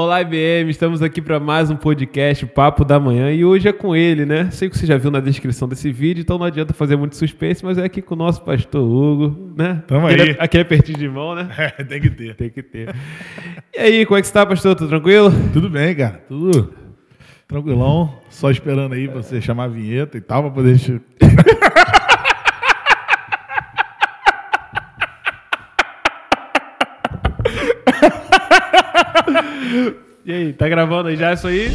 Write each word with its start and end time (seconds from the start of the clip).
Olá, 0.00 0.22
IBM, 0.22 0.70
estamos 0.70 1.02
aqui 1.02 1.20
para 1.20 1.40
mais 1.40 1.72
um 1.72 1.74
podcast 1.74 2.46
Papo 2.46 2.84
da 2.84 3.00
Manhã 3.00 3.32
e 3.32 3.44
hoje 3.44 3.66
é 3.66 3.72
com 3.72 3.96
ele, 3.96 4.24
né? 4.24 4.48
Sei 4.52 4.70
que 4.70 4.78
você 4.78 4.86
já 4.86 4.96
viu 4.96 5.10
na 5.10 5.18
descrição 5.18 5.66
desse 5.66 5.90
vídeo, 5.90 6.22
então 6.22 6.38
não 6.38 6.46
adianta 6.46 6.72
fazer 6.72 6.94
muito 6.94 7.16
suspense, 7.16 7.64
mas 7.64 7.78
é 7.78 7.84
aqui 7.84 8.00
com 8.00 8.14
o 8.14 8.16
nosso 8.16 8.40
pastor 8.42 8.80
Hugo, 8.80 9.52
né? 9.56 9.82
Tamo 9.88 10.06
aquele, 10.06 10.22
aí. 10.22 10.36
Aquele 10.38 10.62
apertinho 10.62 10.98
de 10.98 11.08
mão, 11.08 11.34
né? 11.34 11.48
É, 11.76 11.82
tem 11.82 12.00
que 12.00 12.10
ter. 12.10 12.36
Tem 12.36 12.48
que 12.48 12.62
ter. 12.62 12.94
E 13.76 13.80
aí, 13.80 14.06
como 14.06 14.16
é 14.16 14.20
que 14.20 14.28
você 14.28 14.32
tá, 14.32 14.46
pastor? 14.46 14.76
Tudo 14.76 14.88
tranquilo? 14.88 15.32
Tudo 15.52 15.68
bem, 15.68 15.96
cara. 15.96 16.22
Tudo 16.28 16.72
tranquilão. 17.48 18.20
Só 18.30 18.52
esperando 18.52 18.92
aí 18.92 19.08
pra 19.08 19.20
você 19.20 19.40
chamar 19.40 19.64
a 19.64 19.66
vinheta 19.66 20.16
e 20.16 20.20
tal, 20.20 20.44
pra 20.44 20.52
poder. 20.52 20.78
E 30.24 30.32
aí, 30.32 30.52
tá 30.52 30.68
gravando 30.68 31.08
aí 31.08 31.16
já 31.16 31.32
isso 31.32 31.46
aí? 31.46 31.68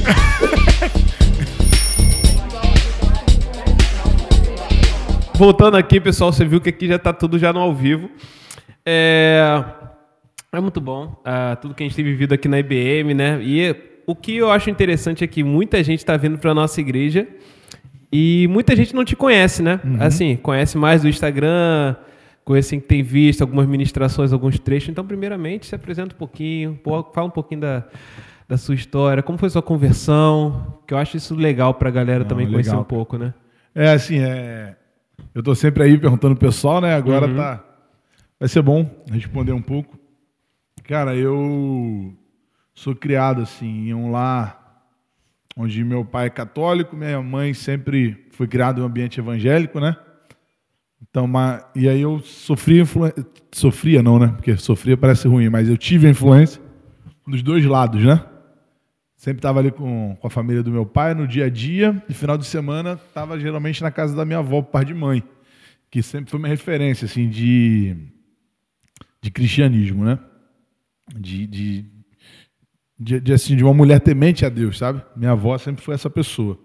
Voltando 5.36 5.78
aqui, 5.78 6.00
pessoal, 6.00 6.32
você 6.32 6.46
viu 6.46 6.60
que 6.62 6.70
aqui 6.70 6.88
já 6.88 6.98
tá 6.98 7.12
tudo 7.14 7.38
já 7.38 7.54
no 7.54 7.60
ao 7.60 7.74
vivo. 7.74 8.10
É, 8.86 9.64
é 10.52 10.60
muito 10.60 10.82
bom, 10.82 11.20
ah, 11.24 11.56
tudo 11.62 11.74
que 11.74 11.84
a 11.84 11.86
gente 11.86 11.96
tem 11.96 12.06
vivido 12.06 12.34
aqui 12.34 12.48
na 12.48 12.60
IBM, 12.60 13.14
né? 13.14 13.40
E 13.42 13.76
o 14.08 14.16
que 14.16 14.38
eu 14.38 14.50
acho 14.50 14.70
interessante 14.70 15.24
é 15.24 15.28
que 15.28 15.44
muita 15.44 15.84
gente 15.84 16.00
está 16.00 16.18
vindo 16.18 16.38
para 16.38 16.54
nossa 16.54 16.82
igreja 16.82 17.28
e 18.12 18.48
muita 18.50 18.76
gente 18.76 18.96
não 18.96 19.06
te 19.06 19.16
conhece, 19.16 19.62
né? 19.62 19.80
Assim, 20.00 20.36
conhece 20.36 20.78
mais 20.78 21.02
do 21.04 21.10
Instagram, 21.10 21.96
conhece 22.44 22.72
quem 22.72 22.80
tem 22.80 23.04
visto 23.04 23.42
algumas 23.42 23.68
ministrações, 23.68 24.34
alguns 24.34 24.60
trechos. 24.60 24.90
Então, 24.90 25.06
primeiramente, 25.06 25.66
se 25.66 25.76
apresenta 25.76 26.14
um 26.14 26.18
pouquinho, 26.18 26.80
fala 27.14 27.28
um 27.28 27.32
pouquinho 27.32 27.62
da, 27.62 27.84
da 28.48 28.58
sua 28.58 28.76
história, 28.76 29.24
como 29.24 29.38
foi 29.38 29.50
sua 29.50 29.62
conversão, 29.62 30.80
que 30.86 30.94
eu 30.94 30.98
acho 30.98 31.18
isso 31.18 31.36
legal 31.36 31.74
para 31.74 31.90
a 31.90 31.92
galera 31.92 32.26
também 32.26 32.50
conhecer 32.50 32.76
um 32.76 32.84
pouco, 32.84 33.18
né? 33.18 33.34
É 33.74 33.92
assim, 33.92 34.20
é. 34.20 34.76
Eu 35.34 35.42
tô 35.42 35.56
sempre 35.56 35.84
aí 35.84 35.98
perguntando 35.98 36.36
pro 36.36 36.48
pessoal, 36.48 36.82
né? 36.82 36.94
Agora 36.94 37.34
tá. 37.34 37.64
Vai 38.40 38.50
ser 38.50 38.62
bom 38.62 38.90
responder 39.10 39.54
um 39.54 39.62
pouco. 39.62 39.98
Cara, 40.84 41.16
eu 41.16 42.14
sou 42.74 42.96
criado 42.96 43.42
assim 43.42 43.88
em 43.88 43.94
um 43.94 44.12
lar 44.12 44.64
onde 45.56 45.84
meu 45.84 46.04
pai 46.04 46.28
é 46.28 46.30
católico, 46.30 46.96
minha 46.96 47.22
mãe 47.22 47.54
sempre 47.54 48.28
foi 48.32 48.48
criada 48.48 48.80
em 48.80 48.84
um 48.84 48.86
ambiente 48.86 49.20
evangélico, 49.20 49.80
né? 49.80 49.96
Então, 51.14 51.28
ma- 51.28 51.64
e 51.76 51.88
aí 51.88 52.02
eu 52.02 52.20
sofria 52.22 52.82
influência. 52.82 53.24
Sofria 53.52 54.02
não, 54.02 54.18
né? 54.18 54.30
Porque 54.30 54.58
sofria 54.58 54.98
parece 54.98 55.28
ruim, 55.28 55.48
mas 55.48 55.70
eu 55.70 55.78
tive 55.78 56.10
influência 56.10 56.60
dos 57.28 57.44
dois 57.44 57.64
lados, 57.64 58.04
né? 58.04 58.26
Sempre 59.16 59.38
estava 59.38 59.60
ali 59.60 59.70
com, 59.70 60.18
com 60.20 60.26
a 60.26 60.30
família 60.32 60.64
do 60.64 60.72
meu 60.72 60.88
pai 60.88 61.14
no 61.14 61.28
dia 61.28 61.46
a 61.46 61.50
dia, 61.50 62.04
e 62.10 62.16
final 62.16 62.36
de 62.36 62.48
semana 62.48 63.00
estava 63.08 63.40
geralmente 63.40 63.84
na 63.84 63.92
casa 63.92 64.16
da 64.16 64.26
minha 64.26 64.40
avó, 64.40 64.64
parte 64.64 64.88
de 64.88 64.96
mãe, 64.96 65.22
que 65.92 66.02
sempre 66.02 66.32
foi 66.32 66.40
uma 66.40 66.48
referência 66.48 67.06
assim 67.06 67.30
de, 67.30 67.96
de 69.22 69.30
cristianismo, 69.30 70.04
né? 70.04 70.18
De, 71.16 71.46
de, 71.46 71.86
de, 73.00 73.20
de, 73.20 73.34
assim, 73.34 73.56
de 73.56 73.64
uma 73.64 73.74
mulher 73.74 74.00
temente 74.00 74.48
a 74.48 74.50
Deus, 74.50 74.80
sabe? 74.80 75.00
Minha 75.16 75.34
avó 75.34 75.56
sempre 75.60 75.84
foi 75.84 75.94
essa 75.94 76.10
pessoa. 76.10 76.58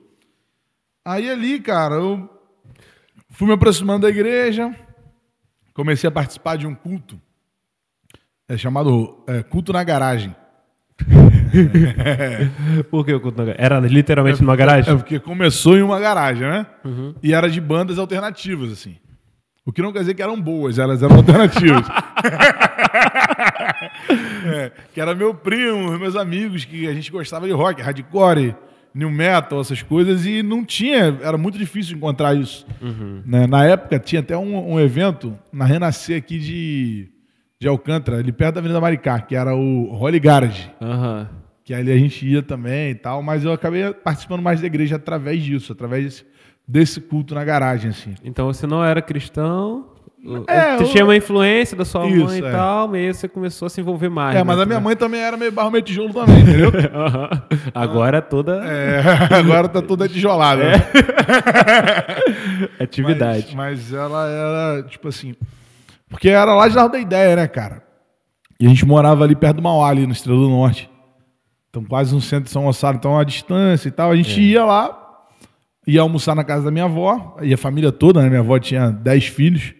Aí 1.05 1.29
ali, 1.29 1.61
cara, 1.61 1.97
eu 1.97 2.31
fui 3.31 3.47
me 3.47 3.53
aproximando 3.55 4.03
da 4.03 4.11
igreja, 4.11 4.75
comecei 5.75 6.09
a 6.09 6.11
participar 6.11 6.57
de 6.57 6.67
um 6.67 6.75
culto, 6.75 7.21
é 8.49 8.57
chamado 8.57 9.23
é, 9.27 9.43
culto 9.43 9.73
na 9.73 9.85
garagem. 9.85 10.35
Por 12.91 13.05
que 13.05 13.13
o 13.15 13.21
culto 13.21 13.39
na 13.39 13.45
garagem? 13.45 13.65
Era 13.65 13.81
literalmente 13.81 14.41
numa 14.41 14.57
garagem? 14.57 14.93
É 14.93 14.97
porque 14.97 15.21
começou 15.21 15.77
em 15.77 15.83
uma 15.83 16.01
garagem, 16.01 16.49
né? 16.49 16.67
E 17.23 17.33
era 17.33 17.49
de 17.49 17.61
bandas 17.61 17.99
alternativas, 17.99 18.73
assim. 18.73 18.97
O 19.65 19.73
que 19.73 19.83
não 19.83 19.93
quer 19.93 20.01
dizer 20.01 20.15
que 20.15 20.23
eram 20.23 20.41
boas, 20.41 20.79
elas 20.79 21.03
eram 21.03 21.17
alternativas. 21.17 21.87
É, 24.47 24.73
que 24.93 25.01
era 25.01 25.15
meu 25.15 25.35
primo, 25.35 25.99
meus 25.99 26.17
amigos, 26.17 26.65
que 26.65 26.89
a 26.89 26.95
gente 26.95 27.11
gostava 27.11 27.47
de 27.47 27.53
rock, 27.53 27.83
hardcore, 27.83 28.57
new 28.95 29.11
metal, 29.11 29.61
essas 29.61 29.83
coisas, 29.83 30.27
e 30.27 30.43
não 30.43 30.65
tinha, 30.65 31.19
era 31.23 31.39
muito 31.39 31.59
difícil 31.59 31.97
encontrar 31.97 32.35
isso. 32.35 32.67
Né? 33.25 33.47
Na 33.47 33.65
época 33.65 33.99
tinha 33.99 34.21
até 34.21 34.37
um, 34.37 34.75
um 34.75 34.81
evento 34.81 35.39
na 35.53 35.65
Renascer 35.65 36.19
aqui 36.19 36.39
de, 36.39 37.09
de 37.61 37.69
Alcântara, 37.69 38.19
ali 38.19 38.33
perto 38.33 38.55
da 38.55 38.61
Avenida 38.61 38.81
Maricá, 38.81 39.21
que 39.21 39.35
era 39.37 39.55
o 39.55 39.93
Holy 39.95 40.19
Garage 40.19 40.71
Aham. 40.81 41.29
que 41.65 41.75
ali 41.75 41.93
a 41.93 41.99
gente 41.99 42.27
ia 42.27 42.43
também 42.43 42.91
e 42.91 42.95
tal, 42.95 43.23
mas 43.23 43.45
eu 43.45 43.53
acabei 43.53 43.93
participando 43.93 44.43
mais 44.43 44.61
da 44.61 44.67
igreja 44.67 44.97
através 44.97 45.43
disso, 45.43 45.73
através 45.73 46.05
desse, 46.05 46.25
desse 46.67 47.01
culto 47.01 47.35
na 47.35 47.45
garagem, 47.45 47.91
assim. 47.91 48.15
Então 48.25 48.47
você 48.47 48.67
não 48.67 48.85
era 48.85 49.03
cristão. 49.03 49.87
É, 50.49 50.77
você 50.77 50.83
eu- 50.85 50.89
tinha 50.89 51.05
uma 51.05 51.17
influência 51.17 51.77
da 51.77 51.85
sua 51.85 52.07
Isso, 52.09 52.25
mãe 52.25 52.41
e 52.41 52.45
é. 52.45 52.51
tal, 52.51 52.89
mas 52.89 52.97
aí 52.97 53.15
você 53.15 53.29
começou 53.29 53.67
a 53.67 53.71
se 53.71 53.81
envolver 53.81 54.09
mais. 54.09 54.35
É, 54.35 54.39
né? 54.39 54.45
mas 54.45 54.59
a 54.59 54.67
minha 54.67 54.81
mãe 54.81 54.97
também 54.97 55.21
era 55.21 55.37
meio 55.37 55.53
barro 55.53 55.71
meio 55.71 55.83
tijolo 55.83 56.13
também, 56.13 56.41
entendeu? 56.41 56.73
Aham. 56.93 57.31
Agora 57.75 58.19
é 58.19 58.21
toda 58.21 58.57
É, 58.65 59.01
agora 59.39 59.69
tá 59.69 59.81
toda 59.81 60.09
tijolada. 60.09 60.65
né? 60.65 60.73
atividade. 62.81 63.55
Mas, 63.57 63.91
mas 63.91 63.93
ela 63.93 64.29
era, 64.29 64.83
tipo 64.85 65.09
assim. 65.09 65.35
Porque 66.09 66.29
era 66.29 66.55
lá 66.55 66.69
de 66.69 66.75
Largo 66.75 66.93
da 66.93 66.99
Ideia, 66.99 67.37
né, 67.37 67.47
cara? 67.47 67.83
E 68.59 68.67
a 68.67 68.69
gente 68.69 68.85
morava 68.87 69.25
ali 69.25 69.37
perto 69.37 69.57
do 69.57 69.63
Mauá, 69.63 69.89
ali 69.91 70.07
no 70.07 70.13
Estrela 70.13 70.39
do 70.39 70.49
Norte. 70.49 70.91
Então, 71.71 71.85
quase 71.85 72.15
no 72.15 72.21
centro 72.21 72.45
de 72.45 72.51
São 72.51 72.65
Gonçalo. 72.65 72.97
Então, 72.97 73.19
a 73.19 73.25
distância 73.25 73.89
e 73.89 73.93
tal. 73.93 74.11
A 74.11 74.17
gente 74.17 74.41
ia 74.41 74.65
lá, 74.65 75.27
ia 75.87 76.01
almoçar 76.01 76.35
na 76.35 76.43
casa 76.43 76.65
da 76.65 76.71
minha 76.71 76.87
avó. 76.87 77.37
E 77.43 77.53
a 77.53 77.59
família 77.59 77.93
toda, 77.93 78.23
né? 78.23 78.29
Minha 78.29 78.41
avó 78.41 78.59
tinha 78.59 78.91
10 78.91 79.27
filhos. 79.27 79.75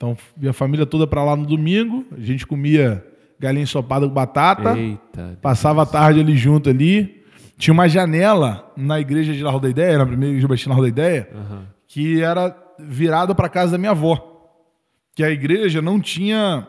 Então, 0.00 0.16
ia 0.40 0.48
a 0.48 0.54
família 0.54 0.86
toda 0.86 1.06
pra 1.06 1.22
lá 1.22 1.36
no 1.36 1.44
domingo. 1.44 2.06
A 2.16 2.20
gente 2.20 2.46
comia 2.46 3.04
galinha 3.38 3.64
ensopada 3.64 4.08
com 4.08 4.14
batata. 4.14 4.74
Eita. 4.78 5.38
Passava 5.42 5.82
a 5.82 5.86
tarde 5.86 6.20
ali 6.20 6.34
junto 6.38 6.70
ali. 6.70 7.22
Tinha 7.58 7.74
uma 7.74 7.86
janela 7.86 8.72
na 8.74 8.98
igreja 8.98 9.34
de 9.34 9.42
Largo 9.42 9.60
da 9.60 9.68
Ideia, 9.68 9.98
na 9.98 10.06
primeira 10.06 10.30
igreja 10.32 10.48
batista 10.48 10.70
Largo 10.70 10.84
da 10.84 10.88
Ideia, 10.88 11.28
que 11.86 12.22
era 12.22 12.56
virada 12.78 13.34
para 13.34 13.50
casa 13.50 13.72
da 13.72 13.78
minha 13.78 13.90
avó. 13.90 14.48
Que 15.14 15.22
a 15.22 15.30
igreja 15.30 15.82
não 15.82 16.00
tinha 16.00 16.66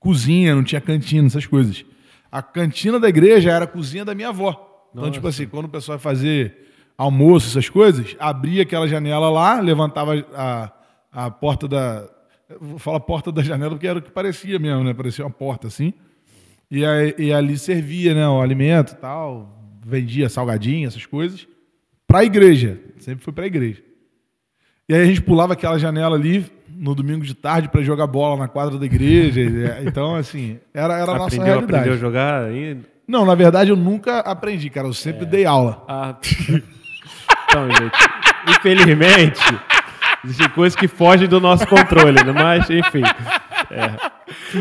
cozinha, 0.00 0.52
não 0.56 0.64
tinha 0.64 0.80
cantina, 0.80 1.28
essas 1.28 1.46
coisas. 1.46 1.84
A 2.30 2.42
cantina 2.42 2.98
da 2.98 3.08
igreja 3.08 3.52
era 3.52 3.66
a 3.66 3.68
cozinha 3.68 4.04
da 4.04 4.16
minha 4.16 4.30
avó. 4.30 4.88
Então, 4.92 5.12
tipo 5.12 5.28
assim, 5.28 5.46
quando 5.46 5.66
o 5.66 5.68
pessoal 5.68 5.94
ia 5.94 6.00
fazer 6.00 6.56
almoço, 6.98 7.46
essas 7.50 7.68
coisas, 7.68 8.16
abria 8.18 8.62
aquela 8.64 8.88
janela 8.88 9.30
lá, 9.30 9.60
levantava 9.60 10.14
a, 10.34 10.72
a 11.12 11.30
porta 11.30 11.68
da. 11.68 12.04
Falar 12.78 13.00
porta 13.00 13.30
da 13.32 13.42
janela 13.42 13.70
porque 13.72 13.86
era 13.86 13.98
o 13.98 14.02
que 14.02 14.10
parecia 14.10 14.58
mesmo, 14.58 14.84
né? 14.84 14.92
Parecia 14.94 15.24
uma 15.24 15.30
porta 15.30 15.66
assim. 15.68 15.92
E, 16.70 16.84
aí, 16.84 17.14
e 17.18 17.32
ali 17.32 17.58
servia, 17.58 18.14
né, 18.14 18.26
o 18.26 18.40
alimento 18.40 18.92
e 18.92 18.96
tal, 18.96 19.58
vendia 19.84 20.28
salgadinho, 20.28 20.88
essas 20.88 21.04
coisas, 21.04 21.46
para 22.06 22.20
a 22.20 22.24
igreja. 22.24 22.80
Sempre 22.98 23.22
foi 23.24 23.32
para 23.32 23.44
a 23.44 23.46
igreja. 23.46 23.82
E 24.88 24.94
aí 24.94 25.02
a 25.02 25.04
gente 25.06 25.20
pulava 25.22 25.52
aquela 25.52 25.78
janela 25.78 26.16
ali 26.16 26.46
no 26.74 26.94
domingo 26.94 27.24
de 27.24 27.34
tarde 27.34 27.68
para 27.68 27.82
jogar 27.82 28.06
bola 28.06 28.36
na 28.38 28.48
quadra 28.48 28.78
da 28.78 28.86
igreja. 28.86 29.40
e- 29.40 29.84
Então, 29.86 30.14
assim, 30.14 30.58
era, 30.72 30.94
era 30.94 31.12
a 31.12 31.18
nossa 31.18 31.26
Aprendeu, 31.36 31.44
realidade. 31.46 31.74
aprendeu 31.74 31.92
a 31.94 31.96
jogar 31.96 32.44
aí? 32.44 32.78
Não, 33.06 33.26
na 33.26 33.34
verdade 33.34 33.70
eu 33.70 33.76
nunca 33.76 34.20
aprendi, 34.20 34.70
cara. 34.70 34.88
Eu 34.88 34.94
sempre 34.94 35.26
dei 35.26 35.44
aula. 35.44 35.84
Ah. 35.86 36.16
então, 37.50 37.68
gente, 37.68 38.56
infelizmente, 38.58 39.40
existem 40.24 40.48
coisas 40.50 40.78
que 40.78 40.88
fogem 40.88 41.28
do 41.28 41.40
nosso 41.40 41.66
controle, 41.66 42.22
né? 42.24 42.32
mas 42.32 42.70
enfim. 42.70 43.02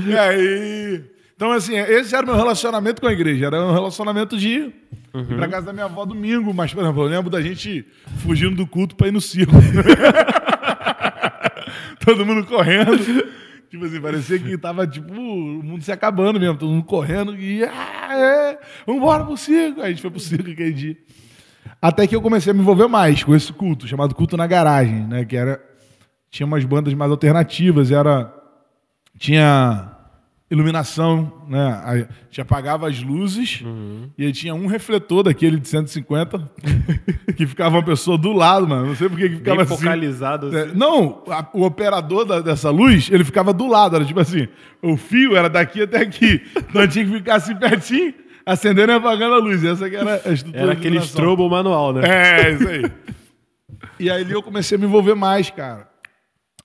E 0.07 0.17
aí... 0.17 1.11
Então, 1.41 1.51
assim, 1.51 1.75
esse 1.75 2.15
era 2.15 2.23
o 2.23 2.27
meu 2.27 2.35
relacionamento 2.35 3.01
com 3.01 3.07
a 3.07 3.11
igreja. 3.11 3.47
Era 3.47 3.65
um 3.65 3.73
relacionamento 3.73 4.37
de 4.37 4.47
ir 4.47 4.75
pra 5.35 5.47
casa 5.47 5.65
da 5.65 5.73
minha 5.73 5.85
avó 5.85 6.05
domingo. 6.05 6.53
Mas, 6.53 6.71
por 6.71 6.83
exemplo, 6.83 7.01
eu 7.01 7.07
lembro 7.07 7.31
da 7.31 7.41
gente 7.41 7.83
fugindo 8.19 8.55
do 8.55 8.67
culto 8.67 8.95
pra 8.95 9.07
ir 9.07 9.11
no 9.11 9.19
circo. 9.19 9.53
todo 12.05 12.27
mundo 12.27 12.45
correndo. 12.45 12.95
Tipo 13.71 13.85
assim, 13.85 13.99
parecia 13.99 14.37
que 14.37 14.55
tava, 14.55 14.85
tipo, 14.85 15.11
o 15.11 15.63
mundo 15.63 15.83
se 15.83 15.91
acabando 15.91 16.39
mesmo. 16.39 16.57
Todo 16.57 16.69
mundo 16.69 16.85
correndo 16.85 17.35
e... 17.35 17.63
Ah, 17.63 18.09
é, 18.11 18.59
vambora 18.85 19.25
pro 19.25 19.35
circo. 19.35 19.81
Aí 19.81 19.87
a 19.87 19.89
gente 19.89 20.01
foi 20.03 20.11
pro 20.11 20.19
circo 20.19 20.51
aquele 20.51 20.73
dia. 20.73 20.97
Até 21.81 22.05
que 22.07 22.15
eu 22.15 22.21
comecei 22.21 22.51
a 22.51 22.53
me 22.53 22.61
envolver 22.61 22.87
mais 22.87 23.23
com 23.23 23.35
esse 23.35 23.51
culto, 23.51 23.87
chamado 23.87 24.13
Culto 24.15 24.37
na 24.37 24.45
Garagem, 24.47 25.05
né? 25.07 25.25
Que 25.25 25.35
era... 25.35 25.59
Tinha 26.29 26.45
umas 26.47 26.63
bandas 26.63 26.93
mais 26.93 27.11
alternativas, 27.11 27.91
era... 27.91 28.33
Tinha 29.17 29.89
iluminação, 30.49 31.31
né? 31.47 32.07
A 32.35 32.41
apagava 32.41 32.89
as 32.89 33.01
luzes 33.01 33.63
e 34.17 34.25
aí 34.25 34.33
tinha 34.33 34.53
um 34.53 34.67
refletor 34.67 35.23
daquele 35.23 35.57
de 35.57 35.67
150 35.67 36.51
que 37.37 37.47
ficava 37.47 37.77
uma 37.77 37.83
pessoa 37.83 38.17
do 38.17 38.33
lado, 38.33 38.67
mano. 38.67 38.87
Não 38.87 38.95
sei 38.95 39.07
por 39.07 39.17
que 39.17 39.29
que 39.29 39.35
ficava 39.37 39.63
Bem 39.63 39.65
assim. 39.65 39.77
focalizado. 39.77 40.57
É, 40.57 40.63
assim. 40.63 40.75
não, 40.77 41.23
a- 41.29 41.47
o 41.53 41.63
operador 41.63 42.25
da- 42.25 42.41
dessa 42.41 42.69
luz, 42.69 43.09
ele 43.09 43.23
ficava 43.23 43.53
do 43.53 43.65
lado, 43.67 43.95
era 43.95 44.03
tipo 44.03 44.19
assim, 44.19 44.47
o 44.81 44.97
fio 44.97 45.37
era 45.37 45.49
daqui 45.49 45.83
até 45.83 45.99
aqui. 46.01 46.41
Então 46.69 46.85
tinha 46.87 47.05
que 47.05 47.11
ficar 47.11 47.35
assim 47.35 47.55
pertinho. 47.55 48.13
Acendendo 48.45 48.91
e 48.91 48.95
apagando 48.95 49.35
a 49.35 49.37
luz. 49.37 49.63
Essa 49.63 49.89
que 49.89 49.95
era 49.95 50.21
a 50.25 50.31
estrutura 50.31 50.63
Era 50.63 50.71
aquele 50.73 50.97
strobo 50.99 51.49
manual, 51.49 51.93
né? 51.93 52.01
É, 52.03 52.51
isso 52.51 52.67
aí. 52.67 52.91
e 53.99 54.09
aí 54.09 54.29
eu 54.29 54.41
comecei 54.41 54.77
a 54.77 54.79
me 54.79 54.85
envolver 54.85 55.15
mais, 55.15 55.49
cara. 55.49 55.89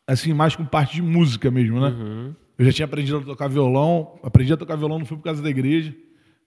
Assim, 0.07 0.33
mais 0.33 0.55
com 0.55 0.65
parte 0.65 0.95
de 0.97 1.03
música 1.03 1.51
mesmo, 1.51 1.81
né? 1.81 2.35
Eu 2.59 2.65
já 2.65 2.73
tinha 2.73 2.87
aprendido 2.87 3.19
a 3.19 3.23
tocar 3.23 3.49
violão. 3.49 4.19
Aprendi 4.23 4.53
a 4.53 4.57
tocar 4.57 4.77
violão, 4.77 4.99
não 4.99 5.07
foi 5.07 5.17
por 5.17 5.25
causa 5.25 5.43
da 5.43 5.51
igreja. 5.51 5.95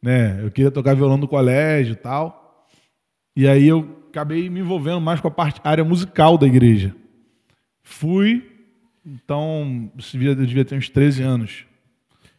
Né? 0.02 0.44
Eu 0.44 0.52
queria 0.52 0.72
tocar 0.72 0.96
violão 0.96 1.18
no 1.18 1.28
colégio 1.28 1.94
e 1.94 1.96
tal. 1.96 2.68
E 3.36 3.48
aí 3.48 3.68
eu 3.68 4.04
acabei 4.10 4.50
me 4.50 4.60
envolvendo 4.60 5.02
mais 5.02 5.20
com 5.20 5.28
a 5.28 5.32
parte 5.32 5.62
área 5.64 5.84
musical 5.84 6.38
da 6.38 6.48
igreja. 6.48 6.96
Fui, 7.84 8.44
então, 9.06 9.92
eu 10.14 10.36
devia 10.36 10.66
ter 10.66 10.76
uns 10.76 10.90
13 10.90 11.24
anos. 11.24 11.66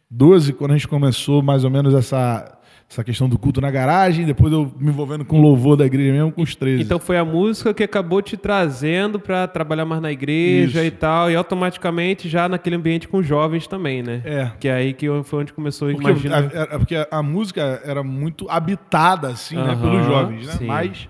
12, 0.09 0.53
quando 0.53 0.71
a 0.71 0.77
gente 0.77 0.87
começou 0.87 1.41
mais 1.41 1.63
ou 1.63 1.69
menos 1.69 1.93
essa, 1.93 2.59
essa 2.91 3.05
questão 3.05 3.29
do 3.29 3.39
culto 3.39 3.61
na 3.61 3.71
garagem, 3.71 4.25
depois 4.25 4.51
eu 4.51 4.69
me 4.77 4.89
envolvendo 4.89 5.23
com 5.23 5.39
o 5.39 5.41
louvor 5.41 5.77
da 5.77 5.85
igreja 5.85 6.11
mesmo 6.11 6.29
com 6.29 6.41
os 6.41 6.53
13. 6.55 6.83
Então 6.83 6.99
foi 6.99 7.17
a 7.17 7.23
música 7.23 7.73
que 7.73 7.81
acabou 7.83 8.21
te 8.21 8.35
trazendo 8.35 9.17
pra 9.17 9.47
trabalhar 9.47 9.85
mais 9.85 10.01
na 10.01 10.11
igreja 10.11 10.79
Isso. 10.79 10.87
e 10.87 10.91
tal, 10.91 11.31
e 11.31 11.35
automaticamente 11.35 12.27
já 12.27 12.49
naquele 12.49 12.75
ambiente 12.75 13.07
com 13.07 13.23
jovens 13.23 13.65
também, 13.65 14.03
né? 14.03 14.21
É. 14.25 14.51
Que 14.59 14.67
é 14.67 14.73
aí 14.73 14.93
que 14.93 15.07
foi 15.23 15.39
onde 15.39 15.53
começou, 15.53 15.89
Porque, 15.89 16.09
imagina. 16.09 16.35
a, 16.53 16.63
a- 16.63 16.79
porque 16.79 17.07
a 17.09 17.23
música 17.23 17.81
era 17.85 18.03
muito 18.03 18.49
habitada, 18.49 19.29
assim, 19.29 19.55
né, 19.55 19.73
pelos 19.79 20.05
jovens, 20.05 20.47
né? 20.47 20.53
sim. 20.53 20.65
Mas, 20.65 21.07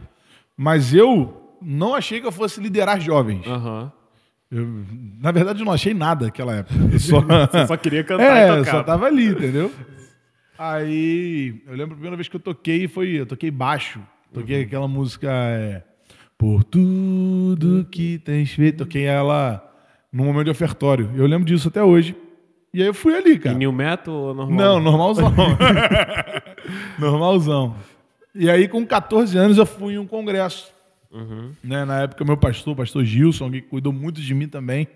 mas 0.56 0.94
eu 0.94 1.36
não 1.60 1.95
achei 1.95 2.22
que 2.22 2.28
eu 2.28 2.31
fosse 2.31 2.62
liderar 2.62 3.01
jovens. 3.01 3.45
Aham. 3.48 3.92
Eu, 4.51 4.68
na 5.19 5.31
verdade, 5.31 5.62
eu 5.62 5.66
não 5.66 5.74
achei 5.74 5.94
nada 5.95 6.25
naquela 6.25 6.54
época. 6.57 6.75
Eu 6.94 7.00
só, 7.00 7.22
Você 7.22 7.66
só 7.68 7.78
queria 7.78 8.04
cantar 8.04 8.24
é, 8.38 8.45
e 8.45 8.50
eu 8.50 8.57
tocar. 8.57 8.72
só 8.72 8.83
tava 8.83 9.06
ali, 9.07 9.28
entendeu? 9.28 9.72
Aí, 10.63 11.59
eu 11.65 11.71
lembro 11.71 11.93
a 11.93 11.95
primeira 11.95 12.15
vez 12.15 12.27
que 12.29 12.35
eu 12.35 12.39
toquei 12.39 12.87
foi, 12.87 13.19
eu 13.19 13.25
toquei 13.25 13.49
baixo. 13.49 13.99
Toquei 14.31 14.57
Uhum. 14.57 14.63
aquela 14.63 14.87
música 14.87 15.27
é, 15.31 15.81
Por 16.37 16.63
tudo 16.63 17.87
que 17.89 18.19
tens 18.19 18.51
feito. 18.51 18.77
Toquei 18.85 19.05
ela 19.05 19.59
num 20.13 20.23
momento 20.25 20.45
de 20.45 20.51
ofertório. 20.51 21.09
Eu 21.15 21.25
lembro 21.25 21.45
disso 21.45 21.67
até 21.67 21.83
hoje. 21.83 22.15
E 22.71 22.79
aí 22.79 22.87
eu 22.87 22.93
fui 22.93 23.15
ali, 23.15 23.39
cara. 23.39 23.55
E 23.55 23.57
New 23.57 23.71
Metal 23.71 24.13
ou 24.13 24.33
normal? 24.35 24.55
Não, 24.55 24.79
normalzão. 24.79 25.33
normalzão. 26.99 27.75
E 28.35 28.47
aí, 28.47 28.67
com 28.67 28.85
14 28.85 29.35
anos, 29.37 29.57
eu 29.57 29.65
fui 29.65 29.95
em 29.95 29.97
um 29.97 30.05
congresso. 30.05 30.71
Né? 31.63 31.85
Na 31.85 32.01
época, 32.03 32.23
meu 32.23 32.37
pastor, 32.37 32.73
o 32.73 32.75
pastor 32.77 33.03
Gilson, 33.03 33.45
alguém 33.45 33.61
que 33.61 33.67
cuidou 33.67 33.91
muito 33.91 34.21
de 34.21 34.33
mim 34.35 34.47
também. 34.47 34.87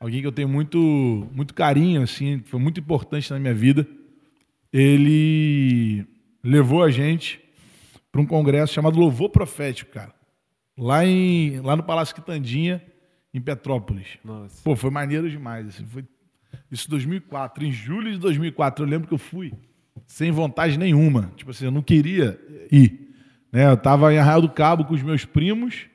Alguém 0.00 0.22
que 0.22 0.26
eu 0.26 0.32
tenho 0.32 0.48
muito, 0.48 1.28
muito 1.32 1.52
carinho, 1.52 2.02
assim, 2.02 2.42
foi 2.46 2.58
muito 2.58 2.80
importante 2.80 3.30
na 3.30 3.38
minha 3.38 3.54
vida. 3.54 3.86
Ele 4.76 6.04
levou 6.42 6.82
a 6.82 6.90
gente 6.90 7.40
para 8.10 8.20
um 8.20 8.26
congresso 8.26 8.72
chamado 8.74 8.98
Louvor 8.98 9.30
Profético, 9.30 9.92
cara. 9.92 10.12
Lá, 10.76 11.04
em, 11.06 11.60
lá 11.60 11.76
no 11.76 11.84
Palácio 11.84 12.12
Quitandinha, 12.14 12.82
em 13.32 13.40
Petrópolis. 13.40 14.18
Nossa. 14.24 14.60
Pô, 14.64 14.74
foi 14.74 14.90
maneiro 14.90 15.30
demais. 15.30 15.68
Assim, 15.68 15.84
foi 15.86 16.04
isso 16.70 16.88
em 16.88 16.90
2004. 16.90 17.64
Em 17.64 17.70
julho 17.72 18.10
de 18.10 18.18
2004, 18.18 18.84
eu 18.84 18.88
lembro 18.88 19.06
que 19.06 19.14
eu 19.14 19.18
fui 19.18 19.52
sem 20.08 20.32
vontade 20.32 20.76
nenhuma. 20.76 21.32
Tipo 21.36 21.52
assim, 21.52 21.66
eu 21.66 21.70
não 21.70 21.82
queria 21.82 22.36
ir. 22.72 23.14
Né? 23.52 23.66
Eu 23.70 23.76
tava 23.76 24.12
em 24.12 24.18
Arraial 24.18 24.42
do 24.42 24.48
Cabo 24.50 24.84
com 24.84 24.94
os 24.94 25.02
meus 25.02 25.24
primos. 25.24 25.86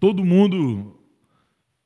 Todo 0.00 0.24
mundo 0.24 0.98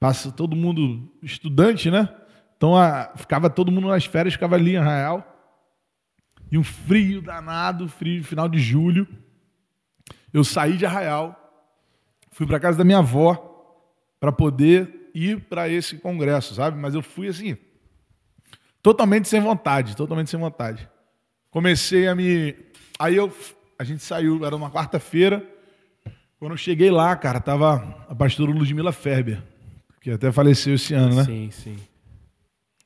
passa, 0.00 0.32
todo 0.32 0.56
mundo 0.56 1.12
estudante, 1.22 1.90
né? 1.90 2.08
Então 2.56 2.74
a- 2.74 3.12
ficava 3.16 3.50
todo 3.50 3.70
mundo 3.70 3.88
nas 3.88 4.06
férias, 4.06 4.32
ficava 4.34 4.54
ali 4.56 4.72
em 4.72 4.76
Arraial. 4.78 5.34
E 6.50 6.56
um 6.56 6.64
frio 6.64 7.20
danado, 7.20 7.88
frio 7.88 8.24
final 8.24 8.48
de 8.48 8.58
julho. 8.58 9.06
Eu 10.32 10.44
saí 10.44 10.76
de 10.76 10.86
Arraial, 10.86 11.34
fui 12.30 12.46
para 12.46 12.60
casa 12.60 12.78
da 12.78 12.84
minha 12.84 12.98
avó 12.98 13.44
para 14.20 14.32
poder 14.32 15.10
ir 15.14 15.40
para 15.40 15.68
esse 15.68 15.98
congresso, 15.98 16.54
sabe? 16.54 16.78
Mas 16.78 16.94
eu 16.94 17.02
fui 17.02 17.28
assim, 17.28 17.56
totalmente 18.82 19.28
sem 19.28 19.40
vontade, 19.40 19.96
totalmente 19.96 20.30
sem 20.30 20.38
vontade. 20.38 20.88
Comecei 21.50 22.06
a 22.06 22.14
me. 22.14 22.54
Aí 22.98 23.16
eu. 23.16 23.34
A 23.78 23.84
gente 23.84 24.02
saiu, 24.02 24.44
era 24.44 24.56
uma 24.56 24.70
quarta-feira. 24.70 25.46
Quando 26.38 26.52
eu 26.52 26.56
cheguei 26.56 26.90
lá, 26.90 27.14
cara, 27.16 27.40
tava 27.40 28.04
a 28.08 28.14
pastora 28.14 28.50
Ludmila 28.50 28.92
Ferber, 28.92 29.42
que 30.00 30.10
até 30.10 30.30
faleceu 30.32 30.74
esse 30.74 30.94
ano, 30.94 31.14
né? 31.14 31.24
Sim, 31.24 31.50
sim. 31.50 31.76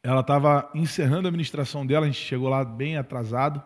Ela 0.02 0.20
estava 0.20 0.68
encerrando 0.74 1.26
a 1.26 1.28
administração 1.28 1.86
dela, 1.86 2.06
a 2.06 2.08
gente 2.08 2.20
chegou 2.20 2.48
lá 2.48 2.64
bem 2.64 2.96
atrasado. 2.96 3.62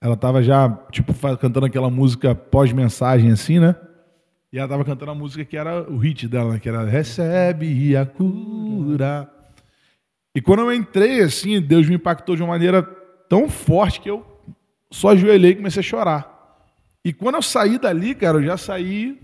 Ela 0.00 0.14
estava 0.14 0.42
já, 0.42 0.68
tipo, 0.92 1.12
cantando 1.36 1.66
aquela 1.66 1.90
música 1.90 2.34
pós-mensagem, 2.34 3.32
assim, 3.32 3.58
né? 3.58 3.74
E 4.52 4.58
ela 4.58 4.66
estava 4.66 4.84
cantando 4.84 5.10
a 5.10 5.14
música 5.14 5.44
que 5.44 5.56
era 5.56 5.82
o 5.90 5.98
hit 5.98 6.28
dela, 6.28 6.52
né? 6.52 6.60
que 6.60 6.68
era 6.68 6.84
Recebe 6.84 7.96
a 7.96 8.06
cura. 8.06 9.28
E 10.34 10.40
quando 10.40 10.60
eu 10.60 10.72
entrei, 10.72 11.20
assim, 11.22 11.60
Deus 11.60 11.88
me 11.88 11.96
impactou 11.96 12.36
de 12.36 12.42
uma 12.42 12.50
maneira 12.50 12.82
tão 13.28 13.48
forte 13.48 14.00
que 14.00 14.10
eu 14.10 14.24
só 14.90 15.08
ajoelhei 15.08 15.52
e 15.52 15.56
comecei 15.56 15.80
a 15.80 15.82
chorar. 15.82 16.36
E 17.04 17.12
quando 17.12 17.36
eu 17.36 17.42
saí 17.42 17.78
dali, 17.78 18.14
cara, 18.14 18.38
eu 18.38 18.44
já 18.44 18.56
saí 18.56 19.20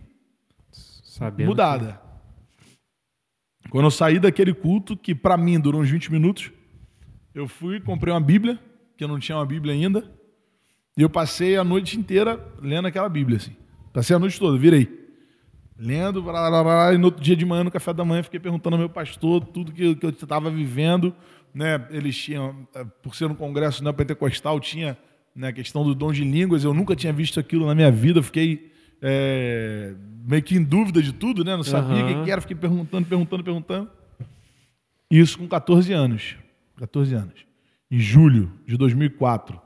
Sabendo. 0.73 1.49
mudada. 1.49 2.01
Quando 3.73 3.87
eu 3.87 3.91
saí 3.91 4.19
daquele 4.19 4.53
culto, 4.53 4.95
que 4.95 5.15
para 5.15 5.35
mim 5.35 5.59
durou 5.59 5.81
uns 5.81 5.89
20 5.89 6.13
minutos, 6.13 6.53
eu 7.35 7.49
fui, 7.49 7.81
comprei 7.81 8.13
uma 8.13 8.21
Bíblia, 8.21 8.61
que 8.99 9.03
eu 9.03 9.09
não 9.09 9.19
tinha 9.19 9.39
uma 9.39 9.47
Bíblia 9.47 9.73
ainda, 9.73 10.05
e 10.95 11.01
eu 11.01 11.09
passei 11.09 11.57
a 11.57 11.65
noite 11.65 11.99
inteira 11.99 12.39
lendo 12.61 12.87
aquela 12.87 13.09
Bíblia, 13.09 13.39
assim. 13.39 13.57
Passei 13.91 14.15
a 14.15 14.19
noite 14.19 14.39
toda, 14.39 14.59
virei. 14.59 15.09
Lendo, 15.79 16.23
blá, 16.23 16.51
blá, 16.51 16.63
blá, 16.63 16.93
e 16.93 16.99
no 16.99 17.07
outro 17.07 17.23
dia 17.23 17.35
de 17.35 17.47
manhã, 17.47 17.65
no 17.65 17.71
café 17.71 17.95
da 17.95 18.05
manhã, 18.05 18.23
fiquei 18.23 18.39
perguntando 18.39 18.77
ao 18.77 18.79
meu 18.79 18.91
pastor 18.91 19.43
tudo 19.43 19.73
que, 19.73 19.95
que 19.95 20.05
eu 20.05 20.11
estava 20.11 20.51
vivendo. 20.51 21.17
Né? 21.55 21.83
Eles 21.93 22.15
tinham, 22.15 22.69
eh, 22.75 22.85
por 23.03 23.15
ser 23.15 23.31
um 23.31 23.35
congresso 23.35 23.83
neopentecostal, 23.83 24.61
tinha 24.61 24.99
né, 25.35 25.49
a 25.49 25.53
questão 25.53 25.83
do 25.83 25.95
dom 25.95 26.13
de 26.13 26.25
línguas. 26.25 26.63
Eu 26.63 26.75
nunca 26.75 26.95
tinha 26.95 27.13
visto 27.13 27.41
aquilo 27.41 27.65
na 27.65 27.75
minha 27.75 27.91
vida. 27.91 28.23
Fiquei 28.23 28.71
eh, 29.01 29.95
meio 30.25 30.43
que 30.43 30.57
em 30.57 30.63
dúvida 30.63 31.03
de 31.03 31.13
tudo, 31.13 31.45
né? 31.45 31.57
Não 31.57 31.65
sabia 31.65 32.05
o 32.05 32.07
que 32.07 32.15
Aham. 32.15 32.25
que 32.25 32.31
era. 32.31 32.41
Fiquei 32.41 32.57
perguntando, 32.57 33.07
perguntando, 33.07 33.45
perguntando. 33.45 33.91
Isso 35.11 35.39
com 35.39 35.47
14 35.47 35.93
anos. 35.93 36.37
14 36.77 37.15
anos. 37.15 37.47
Em 37.91 37.99
julho 37.99 38.53
de 38.67 38.77
2004. 38.77 39.61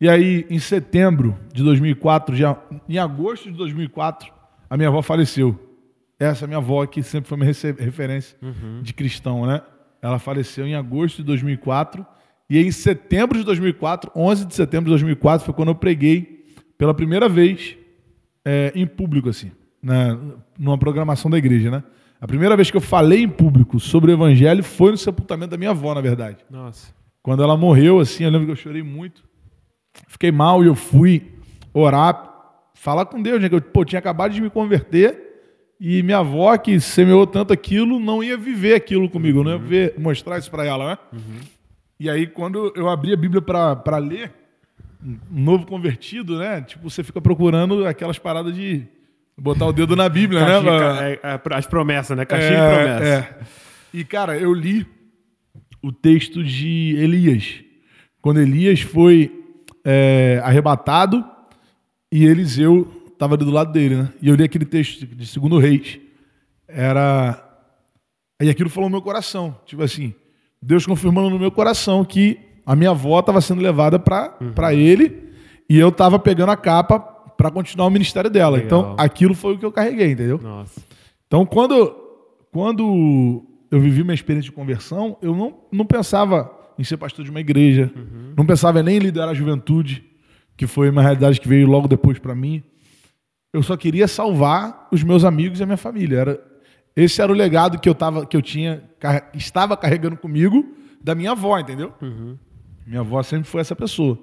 E 0.00 0.08
aí, 0.08 0.46
em 0.48 0.58
setembro 0.58 1.38
de 1.52 1.62
2004, 1.62 2.34
já, 2.34 2.58
em 2.88 2.98
agosto 2.98 3.50
de 3.50 3.56
2004, 3.56 4.32
a 4.68 4.76
minha 4.76 4.88
avó 4.88 5.02
faleceu. 5.02 5.58
Essa 6.18 6.46
minha 6.46 6.58
avó 6.58 6.84
que 6.86 7.02
sempre 7.02 7.28
foi 7.28 7.38
minha 7.38 7.52
referência 7.78 8.36
de 8.82 8.92
cristão, 8.92 9.46
né? 9.46 9.62
Ela 10.02 10.18
faleceu 10.18 10.66
em 10.66 10.74
agosto 10.74 11.18
de 11.18 11.24
2004. 11.24 12.04
E 12.48 12.58
em 12.58 12.72
setembro 12.72 13.38
de 13.38 13.44
2004, 13.44 14.10
11 14.16 14.46
de 14.46 14.54
setembro 14.54 14.86
de 14.86 14.90
2004, 14.90 15.44
foi 15.44 15.54
quando 15.54 15.68
eu 15.68 15.74
preguei 15.74 16.46
pela 16.76 16.94
primeira 16.94 17.28
vez 17.28 17.76
é, 18.44 18.72
em 18.74 18.86
público, 18.86 19.28
assim, 19.28 19.50
na, 19.82 20.18
numa 20.58 20.78
programação 20.78 21.30
da 21.30 21.38
igreja, 21.38 21.70
né? 21.70 21.82
A 22.20 22.26
primeira 22.26 22.54
vez 22.54 22.70
que 22.70 22.76
eu 22.76 22.80
falei 22.80 23.22
em 23.22 23.28
público 23.28 23.80
sobre 23.80 24.10
o 24.10 24.14
evangelho 24.14 24.62
foi 24.62 24.90
no 24.90 24.98
sepultamento 24.98 25.50
da 25.50 25.56
minha 25.56 25.70
avó, 25.70 25.94
na 25.94 26.00
verdade. 26.00 26.38
Nossa. 26.50 26.92
Quando 27.22 27.42
ela 27.42 27.56
morreu, 27.56 27.98
assim, 27.98 28.24
eu 28.24 28.30
lembro 28.30 28.46
que 28.46 28.52
eu 28.52 28.56
chorei 28.56 28.82
muito. 28.82 29.24
Fiquei 30.06 30.30
mal 30.30 30.62
e 30.62 30.66
eu 30.66 30.74
fui 30.74 31.32
orar, 31.72 32.30
falar 32.74 33.06
com 33.06 33.22
Deus, 33.22 33.40
né? 33.40 33.48
Que 33.48 33.54
eu 33.54 33.60
pô, 33.62 33.84
tinha 33.84 33.98
acabado 33.98 34.32
de 34.32 34.40
me 34.40 34.50
converter 34.50 35.30
e 35.80 36.02
minha 36.02 36.18
avó, 36.18 36.54
que 36.58 36.78
semeou 36.78 37.26
tanto 37.26 37.54
aquilo, 37.54 37.98
não 37.98 38.22
ia 38.22 38.36
viver 38.36 38.74
aquilo 38.74 39.08
comigo, 39.08 39.42
não 39.42 39.52
ia 39.52 39.58
ver, 39.58 39.94
mostrar 39.98 40.38
isso 40.38 40.50
para 40.50 40.66
ela, 40.66 40.90
né? 40.90 40.98
E 41.98 42.10
aí, 42.10 42.26
quando 42.26 42.70
eu 42.76 42.88
abri 42.88 43.14
a 43.14 43.16
Bíblia 43.16 43.40
para 43.40 43.96
ler, 43.96 44.30
um 45.04 45.18
novo 45.42 45.66
convertido, 45.66 46.38
né? 46.38 46.60
Tipo, 46.62 46.88
você 46.88 47.02
fica 47.02 47.20
procurando 47.20 47.86
aquelas 47.86 48.18
paradas 48.18 48.54
de 48.54 48.86
botar 49.36 49.66
o 49.66 49.72
dedo 49.72 49.96
na 49.96 50.08
Bíblia, 50.08 50.44
né? 50.44 50.60
Pra- 50.60 51.08
é, 51.08 51.20
é, 51.22 51.56
as 51.56 51.66
promessas, 51.66 52.16
né? 52.16 52.24
Caixinha 52.24 52.50
de 52.60 52.74
promessas. 52.74 53.08
é. 53.08 53.38
E, 53.92 54.04
cara, 54.04 54.38
eu 54.38 54.52
li 54.52 54.86
o 55.82 55.90
texto 55.90 56.44
de 56.44 56.94
Elias. 56.98 57.60
Quando 58.20 58.40
Elias 58.40 58.80
foi 58.82 59.32
é, 59.84 60.40
arrebatado 60.44 61.24
e 62.12 62.24
Eliseu 62.26 63.04
estava 63.12 63.36
do 63.36 63.50
lado 63.50 63.72
dele, 63.72 63.96
né? 63.96 64.12
E 64.20 64.28
eu 64.28 64.34
li 64.34 64.44
aquele 64.44 64.64
texto 64.64 65.06
de 65.06 65.26
Segundo 65.26 65.58
Reis. 65.58 65.98
Era... 66.68 67.46
E 68.40 68.48
aquilo 68.48 68.70
falou 68.70 68.88
no 68.88 68.94
meu 68.94 69.02
coração. 69.02 69.58
Tipo 69.66 69.82
assim, 69.82 70.14
Deus 70.62 70.86
confirmando 70.86 71.30
no 71.30 71.38
meu 71.38 71.50
coração 71.50 72.04
que 72.04 72.38
a 72.70 72.76
minha 72.76 72.90
avó 72.90 73.18
estava 73.18 73.40
sendo 73.40 73.60
levada 73.60 73.98
para 73.98 74.36
Uhum. 74.40 74.70
ele 74.70 75.28
e 75.68 75.76
eu 75.76 75.88
estava 75.88 76.20
pegando 76.20 76.50
a 76.52 76.56
capa 76.56 77.00
para 77.00 77.50
continuar 77.50 77.88
o 77.88 77.90
ministério 77.90 78.30
dela. 78.30 78.58
Legal. 78.58 78.66
Então, 78.66 78.94
aquilo 78.96 79.34
foi 79.34 79.54
o 79.54 79.58
que 79.58 79.66
eu 79.66 79.72
carreguei, 79.72 80.12
entendeu? 80.12 80.38
Nossa. 80.40 80.80
Então, 81.26 81.44
quando, 81.44 81.92
quando 82.52 83.44
eu 83.72 83.80
vivi 83.80 84.04
minha 84.04 84.14
experiência 84.14 84.50
de 84.50 84.54
conversão, 84.54 85.16
eu 85.20 85.34
não, 85.34 85.52
não 85.72 85.84
pensava 85.84 86.48
em 86.78 86.84
ser 86.84 86.96
pastor 86.96 87.24
de 87.24 87.30
uma 87.32 87.40
igreja. 87.40 87.90
Uhum. 87.92 88.34
Não 88.36 88.46
pensava 88.46 88.84
nem 88.84 88.98
em 88.98 89.00
liderar 89.00 89.30
a 89.30 89.34
juventude, 89.34 90.04
que 90.56 90.68
foi 90.68 90.90
uma 90.90 91.02
realidade 91.02 91.40
que 91.40 91.48
veio 91.48 91.66
logo 91.66 91.88
depois 91.88 92.20
para 92.20 92.36
mim. 92.36 92.62
Eu 93.52 93.64
só 93.64 93.76
queria 93.76 94.06
salvar 94.06 94.86
os 94.92 95.02
meus 95.02 95.24
amigos 95.24 95.58
e 95.58 95.64
a 95.64 95.66
minha 95.66 95.76
família. 95.76 96.18
Era, 96.18 96.40
esse 96.94 97.20
era 97.20 97.32
o 97.32 97.34
legado 97.34 97.80
que 97.80 97.88
eu, 97.88 97.96
tava, 97.96 98.24
que 98.24 98.36
eu 98.36 98.42
tinha, 98.42 98.84
estava 99.34 99.76
carregando 99.76 100.16
comigo 100.16 100.64
da 101.02 101.16
minha 101.16 101.32
avó, 101.32 101.58
entendeu? 101.58 101.92
Uhum. 102.00 102.38
Minha 102.86 103.00
avó 103.00 103.22
sempre 103.22 103.48
foi 103.48 103.60
essa 103.60 103.76
pessoa. 103.76 104.18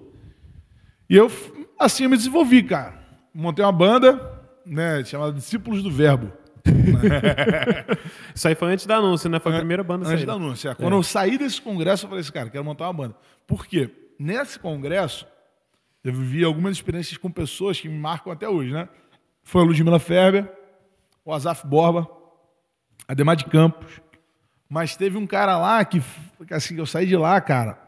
E 1.09 1.15
eu, 1.15 1.31
assim, 1.79 2.03
eu 2.03 2.09
me 2.09 2.17
desenvolvi, 2.17 2.63
cara. 2.63 2.99
Montei 3.33 3.63
uma 3.63 3.71
banda, 3.71 4.19
né, 4.65 5.03
chamada 5.03 5.31
Discípulos 5.31 5.81
do 5.81 5.91
Verbo. 5.91 6.31
Isso 8.35 8.47
aí 8.47 8.55
foi 8.55 8.73
antes 8.73 8.85
da 8.85 8.97
anúncio, 8.97 9.29
né? 9.29 9.39
Foi 9.39 9.53
a 9.53 9.57
primeira 9.57 9.83
banda 9.83 10.07
Antes 10.07 10.25
da 10.25 10.33
anúncio. 10.33 10.69
É. 10.69 10.75
Quando 10.75 10.93
é. 10.93 10.95
eu 10.97 11.03
saí 11.03 11.37
desse 11.37 11.61
congresso, 11.61 12.05
eu 12.05 12.09
falei 12.09 12.21
assim, 12.21 12.31
cara, 12.31 12.49
quero 12.49 12.63
montar 12.63 12.85
uma 12.85 12.93
banda. 12.93 13.15
Por 13.45 13.65
quê? 13.65 13.89
Nesse 14.19 14.59
congresso, 14.59 15.25
eu 16.03 16.13
vivi 16.13 16.43
algumas 16.43 16.73
experiências 16.73 17.17
com 17.17 17.31
pessoas 17.31 17.79
que 17.79 17.87
me 17.87 17.97
marcam 17.97 18.31
até 18.31 18.47
hoje, 18.49 18.71
né? 18.71 18.89
Foi 19.43 19.61
a 19.61 19.65
Ludmila 19.65 19.99
Ferber, 19.99 20.51
o 21.23 21.33
Azaf 21.33 21.65
Borba, 21.65 22.07
a 23.07 23.13
Demar 23.13 23.35
de 23.35 23.45
Campos. 23.45 24.01
Mas 24.69 24.97
teve 24.97 25.17
um 25.17 25.25
cara 25.25 25.57
lá 25.57 25.83
que, 25.85 26.01
assim, 26.51 26.77
eu 26.77 26.85
saí 26.85 27.05
de 27.05 27.15
lá, 27.15 27.39
cara, 27.39 27.79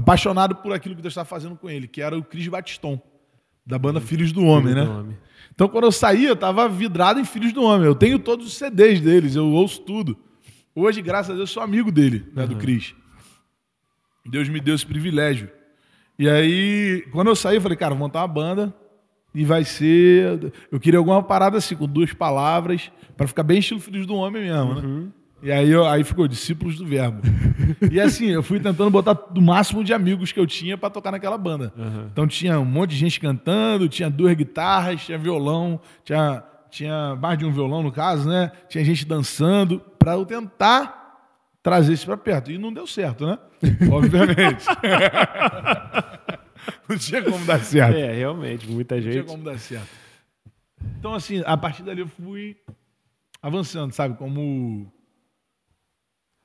apaixonado 0.00 0.56
por 0.56 0.72
aquilo 0.72 0.96
que 0.96 1.02
Deus 1.02 1.12
estava 1.12 1.28
fazendo 1.28 1.54
com 1.54 1.68
ele, 1.68 1.86
que 1.86 2.00
era 2.00 2.16
o 2.16 2.24
Cris 2.24 2.48
Batiston, 2.48 3.00
da 3.64 3.78
banda 3.78 4.00
Filhos 4.00 4.32
do 4.32 4.44
Homem, 4.44 4.72
Filhos 4.72 4.88
né? 4.88 4.92
Do 4.92 4.98
Homem. 5.00 5.18
Então, 5.54 5.68
quando 5.68 5.84
eu 5.84 5.92
saí, 5.92 6.24
eu 6.24 6.32
estava 6.32 6.68
vidrado 6.68 7.20
em 7.20 7.24
Filhos 7.24 7.52
do 7.52 7.62
Homem. 7.62 7.86
Eu 7.86 7.94
tenho 7.94 8.18
todos 8.18 8.46
os 8.46 8.54
CDs 8.54 9.00
deles, 9.00 9.36
eu 9.36 9.46
ouço 9.46 9.82
tudo. 9.82 10.16
Hoje, 10.74 11.02
graças 11.02 11.32
a 11.32 11.34
Deus, 11.34 11.50
sou 11.50 11.62
amigo 11.62 11.92
dele, 11.92 12.26
né, 12.34 12.46
do 12.46 12.56
Cris. 12.56 12.94
Deus 14.24 14.48
me 14.48 14.60
deu 14.60 14.74
esse 14.74 14.86
privilégio. 14.86 15.50
E 16.18 16.28
aí, 16.28 17.06
quando 17.12 17.28
eu 17.28 17.36
saí, 17.36 17.56
eu 17.56 17.60
falei, 17.60 17.76
cara, 17.76 17.94
vou 17.94 17.98
montar 17.98 18.20
uma 18.20 18.28
banda 18.28 18.74
e 19.34 19.44
vai 19.44 19.64
ser. 19.64 20.52
Eu 20.70 20.80
queria 20.80 20.98
alguma 20.98 21.22
parada 21.22 21.58
assim, 21.58 21.76
com 21.76 21.86
duas 21.86 22.12
palavras, 22.14 22.90
para 23.16 23.26
ficar 23.26 23.42
bem 23.42 23.58
estilo 23.58 23.80
Filhos 23.80 24.06
do 24.06 24.14
Homem 24.14 24.42
mesmo, 24.42 24.74
né? 24.74 24.82
Uhum. 24.82 25.12
E 25.42 25.50
aí, 25.50 25.70
eu, 25.70 25.86
aí 25.86 26.04
ficou 26.04 26.28
discípulos 26.28 26.76
do 26.76 26.86
verbo. 26.86 27.22
e 27.90 28.00
assim, 28.00 28.26
eu 28.26 28.42
fui 28.42 28.60
tentando 28.60 28.90
botar 28.90 29.14
do 29.14 29.40
máximo 29.40 29.82
de 29.82 29.94
amigos 29.94 30.32
que 30.32 30.40
eu 30.40 30.46
tinha 30.46 30.76
para 30.76 30.90
tocar 30.90 31.10
naquela 31.10 31.38
banda. 31.38 31.72
Uhum. 31.76 32.08
Então 32.12 32.26
tinha 32.26 32.60
um 32.60 32.64
monte 32.64 32.90
de 32.90 32.96
gente 32.96 33.18
cantando, 33.18 33.88
tinha 33.88 34.10
duas 34.10 34.34
guitarras, 34.34 35.02
tinha 35.02 35.16
violão, 35.16 35.80
tinha, 36.04 36.44
tinha 36.70 37.16
mais 37.16 37.38
de 37.38 37.46
um 37.46 37.52
violão 37.52 37.82
no 37.82 37.90
caso, 37.90 38.28
né? 38.28 38.52
Tinha 38.68 38.84
gente 38.84 39.06
dançando, 39.06 39.80
para 39.98 40.12
eu 40.12 40.26
tentar 40.26 41.00
trazer 41.62 41.94
isso 41.94 42.06
para 42.06 42.16
perto. 42.16 42.50
E 42.50 42.58
não 42.58 42.72
deu 42.72 42.86
certo, 42.86 43.26
né? 43.26 43.38
Obviamente. 43.90 44.66
não 46.88 46.98
tinha 46.98 47.22
como 47.22 47.44
dar 47.46 47.60
certo. 47.60 47.96
É, 47.96 48.12
realmente, 48.12 48.68
muita 48.68 49.00
gente. 49.00 49.16
Não 49.16 49.24
tinha 49.24 49.36
como 49.36 49.44
dar 49.44 49.58
certo. 49.58 49.88
Então, 50.98 51.14
assim, 51.14 51.42
a 51.46 51.56
partir 51.56 51.82
dali 51.82 52.00
eu 52.00 52.08
fui 52.08 52.56
avançando, 53.42 53.92
sabe? 53.92 54.16
Como 54.16 54.92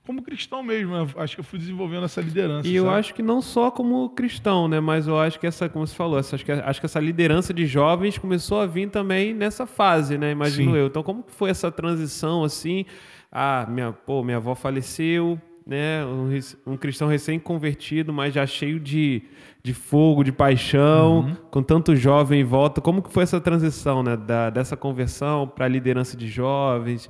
como 0.05 0.21
cristão 0.21 0.61
mesmo, 0.61 0.95
acho 1.17 1.35
que 1.35 1.39
eu 1.39 1.43
fui 1.43 1.57
desenvolvendo 1.57 2.05
essa 2.05 2.21
liderança. 2.21 2.67
E 2.67 2.71
sabe? 2.71 2.75
eu 2.75 2.89
acho 2.89 3.13
que 3.13 3.23
não 3.23 3.41
só 3.41 3.71
como 3.71 4.09
cristão, 4.09 4.67
né? 4.67 4.79
Mas 4.79 5.07
eu 5.07 5.19
acho 5.19 5.39
que 5.39 5.47
essa, 5.47 5.67
como 5.67 5.85
você 5.85 5.95
falou, 5.95 6.19
essa, 6.19 6.35
acho, 6.35 6.45
que, 6.45 6.51
acho 6.51 6.79
que 6.79 6.85
essa 6.85 6.99
liderança 6.99 7.53
de 7.53 7.65
jovens 7.65 8.17
começou 8.17 8.61
a 8.61 8.65
vir 8.67 8.89
também 8.89 9.33
nessa 9.33 9.65
fase, 9.65 10.17
né? 10.17 10.31
Imagino 10.31 10.71
Sim. 10.71 10.77
eu. 10.77 10.87
Então, 10.87 11.01
como 11.01 11.23
que 11.23 11.31
foi 11.31 11.49
essa 11.49 11.71
transição 11.71 12.43
assim? 12.43 12.85
Ah, 13.31 13.65
minha, 13.67 13.91
pô, 13.91 14.23
minha 14.23 14.37
avó 14.37 14.53
faleceu, 14.53 15.41
né? 15.65 16.05
Um, 16.05 16.73
um 16.73 16.77
cristão 16.77 17.07
recém-convertido, 17.07 18.13
mas 18.13 18.33
já 18.33 18.45
cheio 18.45 18.79
de, 18.79 19.23
de 19.63 19.73
fogo, 19.73 20.23
de 20.23 20.31
paixão, 20.31 21.21
uhum. 21.21 21.35
com 21.49 21.63
tanto 21.63 21.95
jovem 21.95 22.41
em 22.41 22.45
volta. 22.45 22.79
Como 22.79 23.01
que 23.01 23.11
foi 23.11 23.23
essa 23.23 23.41
transição, 23.41 24.03
né? 24.03 24.15
Da, 24.15 24.51
dessa 24.51 24.77
conversão 24.77 25.47
para 25.47 25.65
a 25.65 25.67
liderança 25.67 26.15
de 26.15 26.27
jovens? 26.27 27.09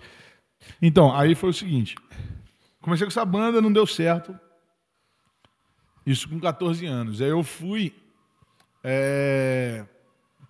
Então, 0.81 1.13
aí 1.13 1.35
foi 1.35 1.49
o 1.49 1.53
seguinte. 1.53 1.95
Comecei 2.85 3.07
com 3.07 3.09
essa 3.09 3.25
banda, 3.25 3.59
não 3.59 3.73
deu 3.73 3.87
certo. 3.87 4.39
Isso 6.05 6.29
com 6.29 6.39
14 6.39 6.85
anos. 6.85 7.19
Aí 7.19 7.29
eu 7.29 7.41
fui 7.41 7.91
é, 8.83 9.83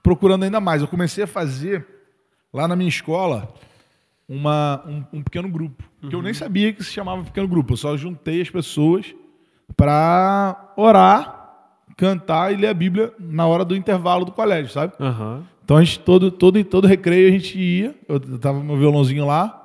procurando 0.03 0.43
ainda 0.43 0.59
mais. 0.59 0.81
Eu 0.81 0.87
comecei 0.89 1.23
a 1.23 1.27
fazer, 1.27 1.87
lá 2.53 2.67
na 2.67 2.75
minha 2.75 2.89
escola, 2.89 3.53
uma, 4.27 4.83
um, 4.85 5.19
um 5.19 5.23
pequeno 5.23 5.47
grupo. 5.47 5.81
Uhum. 6.03 6.09
Que 6.09 6.15
eu 6.15 6.21
nem 6.21 6.33
uhum. 6.33 6.37
sabia 6.37 6.73
que 6.73 6.83
se 6.83 6.91
chamava 6.91 7.23
pequeno 7.23 7.47
grupo. 7.47 7.71
Eu 7.71 7.77
só 7.77 7.95
juntei 7.95 8.41
as 8.41 8.49
pessoas 8.49 9.15
para 9.77 10.73
orar, 10.75 11.53
cantar 11.95 12.51
e 12.51 12.57
ler 12.57 12.67
a 12.67 12.73
Bíblia 12.73 13.13
na 13.17 13.47
hora 13.47 13.63
do 13.63 13.77
intervalo 13.77 14.25
do 14.25 14.33
colégio, 14.33 14.73
sabe? 14.73 14.91
Uhum. 14.99 15.41
Então 15.63 15.77
a 15.77 15.83
gente, 15.85 15.99
todo, 15.99 16.29
todo, 16.29 16.61
todo 16.65 16.85
recreio 16.85 17.29
a 17.29 17.31
gente 17.31 17.57
ia. 17.57 17.95
Eu 18.09 18.19
tava 18.39 18.61
meu 18.61 18.75
violãozinho 18.75 19.25
lá 19.25 19.64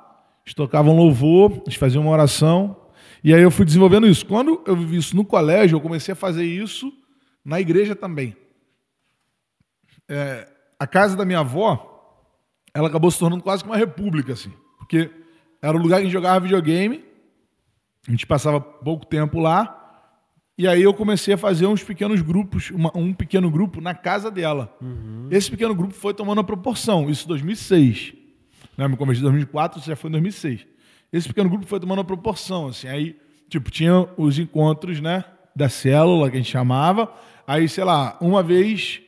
eles 0.51 0.55
tocavam 0.55 0.95
louvor, 0.95 1.61
eles 1.65 1.75
faziam 1.75 2.03
uma 2.03 2.11
oração. 2.11 2.75
E 3.23 3.33
aí 3.33 3.41
eu 3.41 3.51
fui 3.51 3.65
desenvolvendo 3.65 4.07
isso. 4.07 4.25
Quando 4.25 4.61
eu 4.65 4.75
vivi 4.75 4.97
isso 4.97 5.15
no 5.15 5.23
colégio, 5.23 5.77
eu 5.77 5.81
comecei 5.81 6.11
a 6.11 6.15
fazer 6.15 6.43
isso 6.43 6.91
na 7.43 7.59
igreja 7.61 7.95
também. 7.95 8.35
É, 10.09 10.47
a 10.77 10.85
casa 10.85 11.15
da 11.15 11.23
minha 11.23 11.39
avó, 11.39 11.87
ela 12.73 12.89
acabou 12.89 13.09
se 13.09 13.17
tornando 13.17 13.41
quase 13.41 13.63
que 13.63 13.69
uma 13.69 13.77
república, 13.77 14.33
assim. 14.33 14.51
Porque 14.77 15.09
era 15.61 15.77
o 15.77 15.81
lugar 15.81 15.97
que 15.97 16.01
a 16.01 16.05
gente 16.05 16.13
jogava 16.13 16.41
videogame, 16.41 17.05
a 18.07 18.11
gente 18.11 18.27
passava 18.27 18.59
pouco 18.59 19.05
tempo 19.05 19.39
lá, 19.39 19.77
e 20.57 20.67
aí 20.67 20.81
eu 20.81 20.93
comecei 20.93 21.33
a 21.33 21.37
fazer 21.37 21.65
uns 21.65 21.83
pequenos 21.83 22.21
grupos, 22.21 22.71
uma, 22.71 22.91
um 22.95 23.13
pequeno 23.13 23.49
grupo 23.49 23.79
na 23.79 23.95
casa 23.95 24.29
dela. 24.29 24.75
Uhum. 24.81 25.27
Esse 25.31 25.49
pequeno 25.49 25.73
grupo 25.73 25.93
foi 25.93 26.13
tomando 26.13 26.41
a 26.41 26.43
proporção, 26.43 27.09
isso 27.09 27.23
em 27.25 27.27
2006. 27.29 28.20
Né? 28.77 28.87
Me 28.87 28.97
converti 28.97 29.19
em 29.19 29.23
2004, 29.23 29.79
isso 29.79 29.87
já 29.87 29.95
foi 29.95 30.09
em 30.09 30.13
2006. 30.13 30.65
Esse 31.11 31.27
pequeno 31.27 31.49
grupo 31.49 31.65
foi 31.65 31.79
tomando 31.79 31.99
uma 31.99 32.05
proporção, 32.05 32.67
assim. 32.67 32.87
Aí, 32.87 33.15
tipo, 33.49 33.69
tinha 33.69 34.07
os 34.17 34.39
encontros, 34.39 35.01
né? 35.01 35.25
Da 35.55 35.67
célula, 35.67 36.29
que 36.29 36.37
a 36.37 36.39
gente 36.39 36.51
chamava. 36.51 37.11
Aí, 37.45 37.67
sei 37.67 37.83
lá, 37.83 38.17
uma 38.21 38.41
vez 38.41 39.01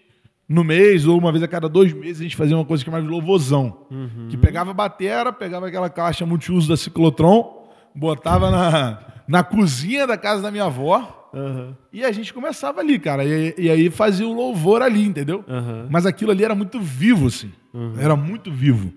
no 0.48 0.64
mês 0.64 1.08
ou 1.08 1.18
uma 1.18 1.32
vez 1.32 1.42
a 1.42 1.48
cada 1.48 1.70
dois 1.70 1.94
meses 1.94 2.20
a 2.20 2.24
gente 2.24 2.36
fazia 2.36 2.56
uma 2.56 2.66
coisa 2.66 2.84
que 2.84 2.90
chamava 2.90 3.06
de 3.06 3.10
louvozão. 3.10 3.86
Uhum. 3.90 4.28
Que 4.30 4.36
pegava 4.36 4.72
a 4.72 4.74
batera, 4.74 5.32
pegava 5.32 5.68
aquela 5.68 5.90
caixa 5.90 6.26
multiuso 6.26 6.68
da 6.68 6.76
Ciclotron, 6.76 7.70
botava 7.96 8.52
na, 8.52 9.00
na 9.26 9.44
cozinha 9.44 10.06
da 10.06 10.18
casa 10.18 10.42
da 10.42 10.52
minha 10.52 10.66
avó. 10.66 11.30
Uhum. 11.34 11.74
E 11.92 12.04
a 12.04 12.12
gente 12.12 12.34
começava 12.34 12.82
ali, 12.82 13.00
cara. 13.00 13.24
E, 13.24 13.56
e, 13.58 13.70
aí 13.70 13.90
fazia 13.90 14.28
o 14.28 14.34
louvor 14.34 14.82
ali, 14.82 15.04
entendeu? 15.04 15.44
Uhum. 15.48 15.88
Mas 15.90 16.06
aquilo 16.06 16.32
ali 16.32 16.44
era 16.44 16.54
muito 16.54 16.80
vivo, 16.82 17.28
assim. 17.28 17.52
Uhum. 17.74 17.96
Era 17.98 18.16
muito 18.16 18.52
vivo 18.52 18.94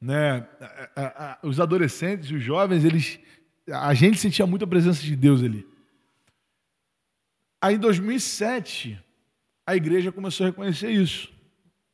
né, 0.00 0.46
a, 0.96 1.02
a, 1.32 1.38
os 1.42 1.60
adolescentes, 1.60 2.30
os 2.30 2.42
jovens, 2.42 2.84
eles, 2.84 3.18
a 3.70 3.92
gente 3.92 4.18
sentia 4.18 4.46
muito 4.46 4.64
a 4.64 4.68
presença 4.68 5.02
de 5.02 5.14
Deus 5.14 5.42
ali. 5.42 5.66
Aí 7.60 7.74
em 7.74 7.78
2007, 7.78 8.98
a 9.66 9.76
igreja 9.76 10.10
começou 10.10 10.46
a 10.46 10.48
reconhecer 10.48 10.90
isso. 10.90 11.30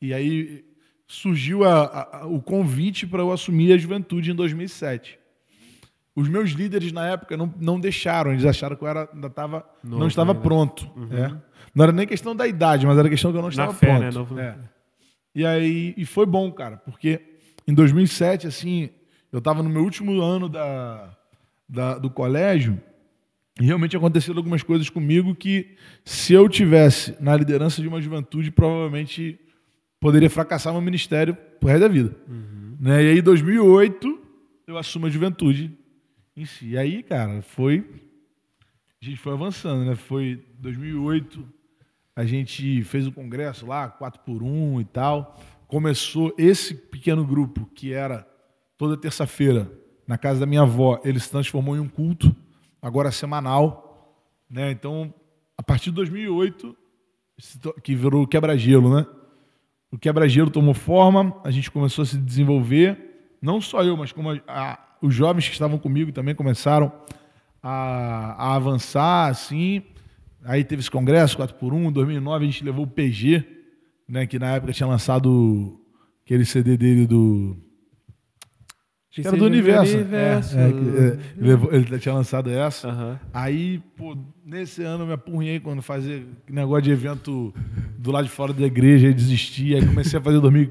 E 0.00 0.14
aí 0.14 0.64
surgiu 1.08 1.64
a, 1.64 2.18
a, 2.18 2.26
o 2.26 2.40
convite 2.40 3.06
para 3.06 3.22
eu 3.22 3.32
assumir 3.32 3.72
a 3.72 3.78
juventude 3.78 4.30
em 4.30 4.34
2007. 4.34 5.18
Os 6.14 6.28
meus 6.28 6.50
líderes 6.50 6.92
na 6.92 7.06
época 7.08 7.36
não, 7.36 7.52
não 7.60 7.78
deixaram, 7.78 8.32
eles 8.32 8.44
acharam 8.44 8.76
que 8.76 8.82
eu 8.82 8.88
era, 8.88 9.08
ainda 9.12 9.28
tava, 9.28 9.68
Novo, 9.82 9.98
não 9.98 10.06
estava 10.06 10.34
pronto. 10.34 10.90
Uhum. 10.96 11.12
É. 11.12 11.36
Não 11.74 11.82
era 11.82 11.92
nem 11.92 12.06
questão 12.06 12.34
da 12.34 12.46
idade, 12.46 12.86
mas 12.86 12.96
era 12.96 13.08
questão 13.08 13.30
que 13.32 13.36
eu 13.36 13.42
não 13.42 13.50
estava 13.50 13.74
fé, 13.74 13.98
né? 13.98 14.10
pronto. 14.10 14.34
Né? 14.34 14.40
Novo... 14.40 14.40
É. 14.40 14.56
E 15.34 15.44
aí 15.44 15.94
e 15.96 16.06
foi 16.06 16.24
bom, 16.24 16.50
cara, 16.50 16.78
porque 16.78 17.35
em 17.66 17.74
2007, 17.74 18.46
assim, 18.46 18.90
eu 19.32 19.38
estava 19.38 19.62
no 19.62 19.68
meu 19.68 19.82
último 19.82 20.20
ano 20.20 20.48
da, 20.48 21.16
da, 21.68 21.98
do 21.98 22.08
colégio 22.08 22.80
e 23.60 23.64
realmente 23.64 23.96
aconteceram 23.96 24.38
algumas 24.38 24.62
coisas 24.62 24.88
comigo 24.88 25.34
que, 25.34 25.76
se 26.04 26.32
eu 26.32 26.48
tivesse 26.48 27.16
na 27.20 27.34
liderança 27.36 27.82
de 27.82 27.88
uma 27.88 28.00
juventude, 28.00 28.50
provavelmente 28.50 29.40
poderia 29.98 30.30
fracassar 30.30 30.72
meu 30.72 30.82
ministério 30.82 31.34
pro 31.58 31.68
resto 31.68 31.80
da 31.80 31.88
vida. 31.88 32.14
Uhum. 32.28 32.76
Né? 32.78 33.02
E 33.02 33.10
aí, 33.10 33.18
em 33.18 33.22
2008, 33.22 34.20
eu 34.66 34.78
assumo 34.78 35.06
a 35.06 35.10
juventude 35.10 35.76
em 36.36 36.44
si. 36.44 36.68
E 36.68 36.78
aí, 36.78 37.02
cara, 37.02 37.42
foi. 37.42 37.84
A 39.02 39.04
gente 39.04 39.18
foi 39.18 39.32
avançando, 39.32 39.84
né? 39.84 39.94
Foi 39.94 40.44
2008, 40.58 41.44
a 42.14 42.24
gente 42.24 42.82
fez 42.84 43.06
o 43.06 43.10
um 43.10 43.12
congresso 43.12 43.66
lá, 43.66 43.88
4 43.88 44.20
por 44.20 44.42
1 44.42 44.80
e 44.80 44.84
tal 44.84 45.36
começou 45.66 46.34
esse 46.38 46.74
pequeno 46.74 47.24
grupo, 47.24 47.66
que 47.74 47.92
era 47.92 48.26
toda 48.78 48.96
terça-feira 48.96 49.70
na 50.06 50.16
casa 50.16 50.40
da 50.40 50.46
minha 50.46 50.62
avó, 50.62 51.00
ele 51.04 51.18
se 51.18 51.30
transformou 51.30 51.76
em 51.76 51.80
um 51.80 51.88
culto, 51.88 52.34
agora 52.80 53.10
semanal. 53.10 54.14
Né? 54.48 54.70
Então, 54.70 55.12
a 55.58 55.62
partir 55.62 55.90
de 55.90 55.96
2008, 55.96 56.76
que 57.82 57.94
virou 57.94 58.22
o 58.22 58.26
quebra-gelo, 58.26 58.94
né? 58.94 59.06
O 59.90 59.98
quebra-gelo 59.98 60.50
tomou 60.50 60.74
forma, 60.74 61.34
a 61.44 61.50
gente 61.50 61.70
começou 61.70 62.02
a 62.02 62.06
se 62.06 62.18
desenvolver, 62.18 63.36
não 63.40 63.60
só 63.60 63.82
eu, 63.82 63.96
mas 63.96 64.12
como 64.12 64.30
a, 64.30 64.40
a, 64.46 64.78
os 65.00 65.14
jovens 65.14 65.46
que 65.46 65.52
estavam 65.52 65.78
comigo 65.78 66.12
também 66.12 66.34
começaram 66.34 66.92
a, 67.62 68.50
a 68.50 68.54
avançar, 68.54 69.28
assim. 69.28 69.82
Aí 70.44 70.64
teve 70.64 70.80
esse 70.80 70.90
congresso, 70.90 71.38
4x1. 71.38 71.88
Em 71.88 71.92
2009 71.92 72.44
a 72.44 72.48
gente 72.48 72.64
levou 72.64 72.84
o 72.84 72.88
PG, 72.88 73.55
né, 74.08 74.26
que 74.26 74.38
na 74.38 74.56
época 74.56 74.72
tinha 74.72 74.86
lançado 74.86 75.80
aquele 76.24 76.44
CD 76.44 76.76
dele 76.76 77.06
do... 77.06 77.56
Que 79.10 79.26
era 79.26 79.34
do 79.34 79.46
Universo. 79.46 79.94
universo. 79.94 80.58
É, 80.58 80.60
é, 80.60 80.66
é, 80.66 81.74
ele, 81.74 81.86
ele 81.88 81.98
tinha 81.98 82.14
lançado 82.14 82.50
essa. 82.50 82.88
Aham. 82.88 83.18
Aí, 83.32 83.78
pô, 83.96 84.14
nesse 84.44 84.82
ano 84.82 85.04
eu 85.04 85.06
me 85.06 85.14
apurrinhei 85.14 85.58
quando 85.58 85.80
fazia 85.80 86.22
negócio 86.50 86.82
de 86.82 86.90
evento 86.90 87.54
do 87.96 88.12
lado 88.12 88.24
de 88.24 88.30
fora 88.30 88.52
da 88.52 88.66
igreja, 88.66 89.06
aí 89.06 89.14
desisti. 89.14 89.74
Aí 89.74 89.86
comecei 89.86 90.18
a 90.18 90.22
fazer 90.22 90.36
em 90.36 90.40
2000 90.40 90.70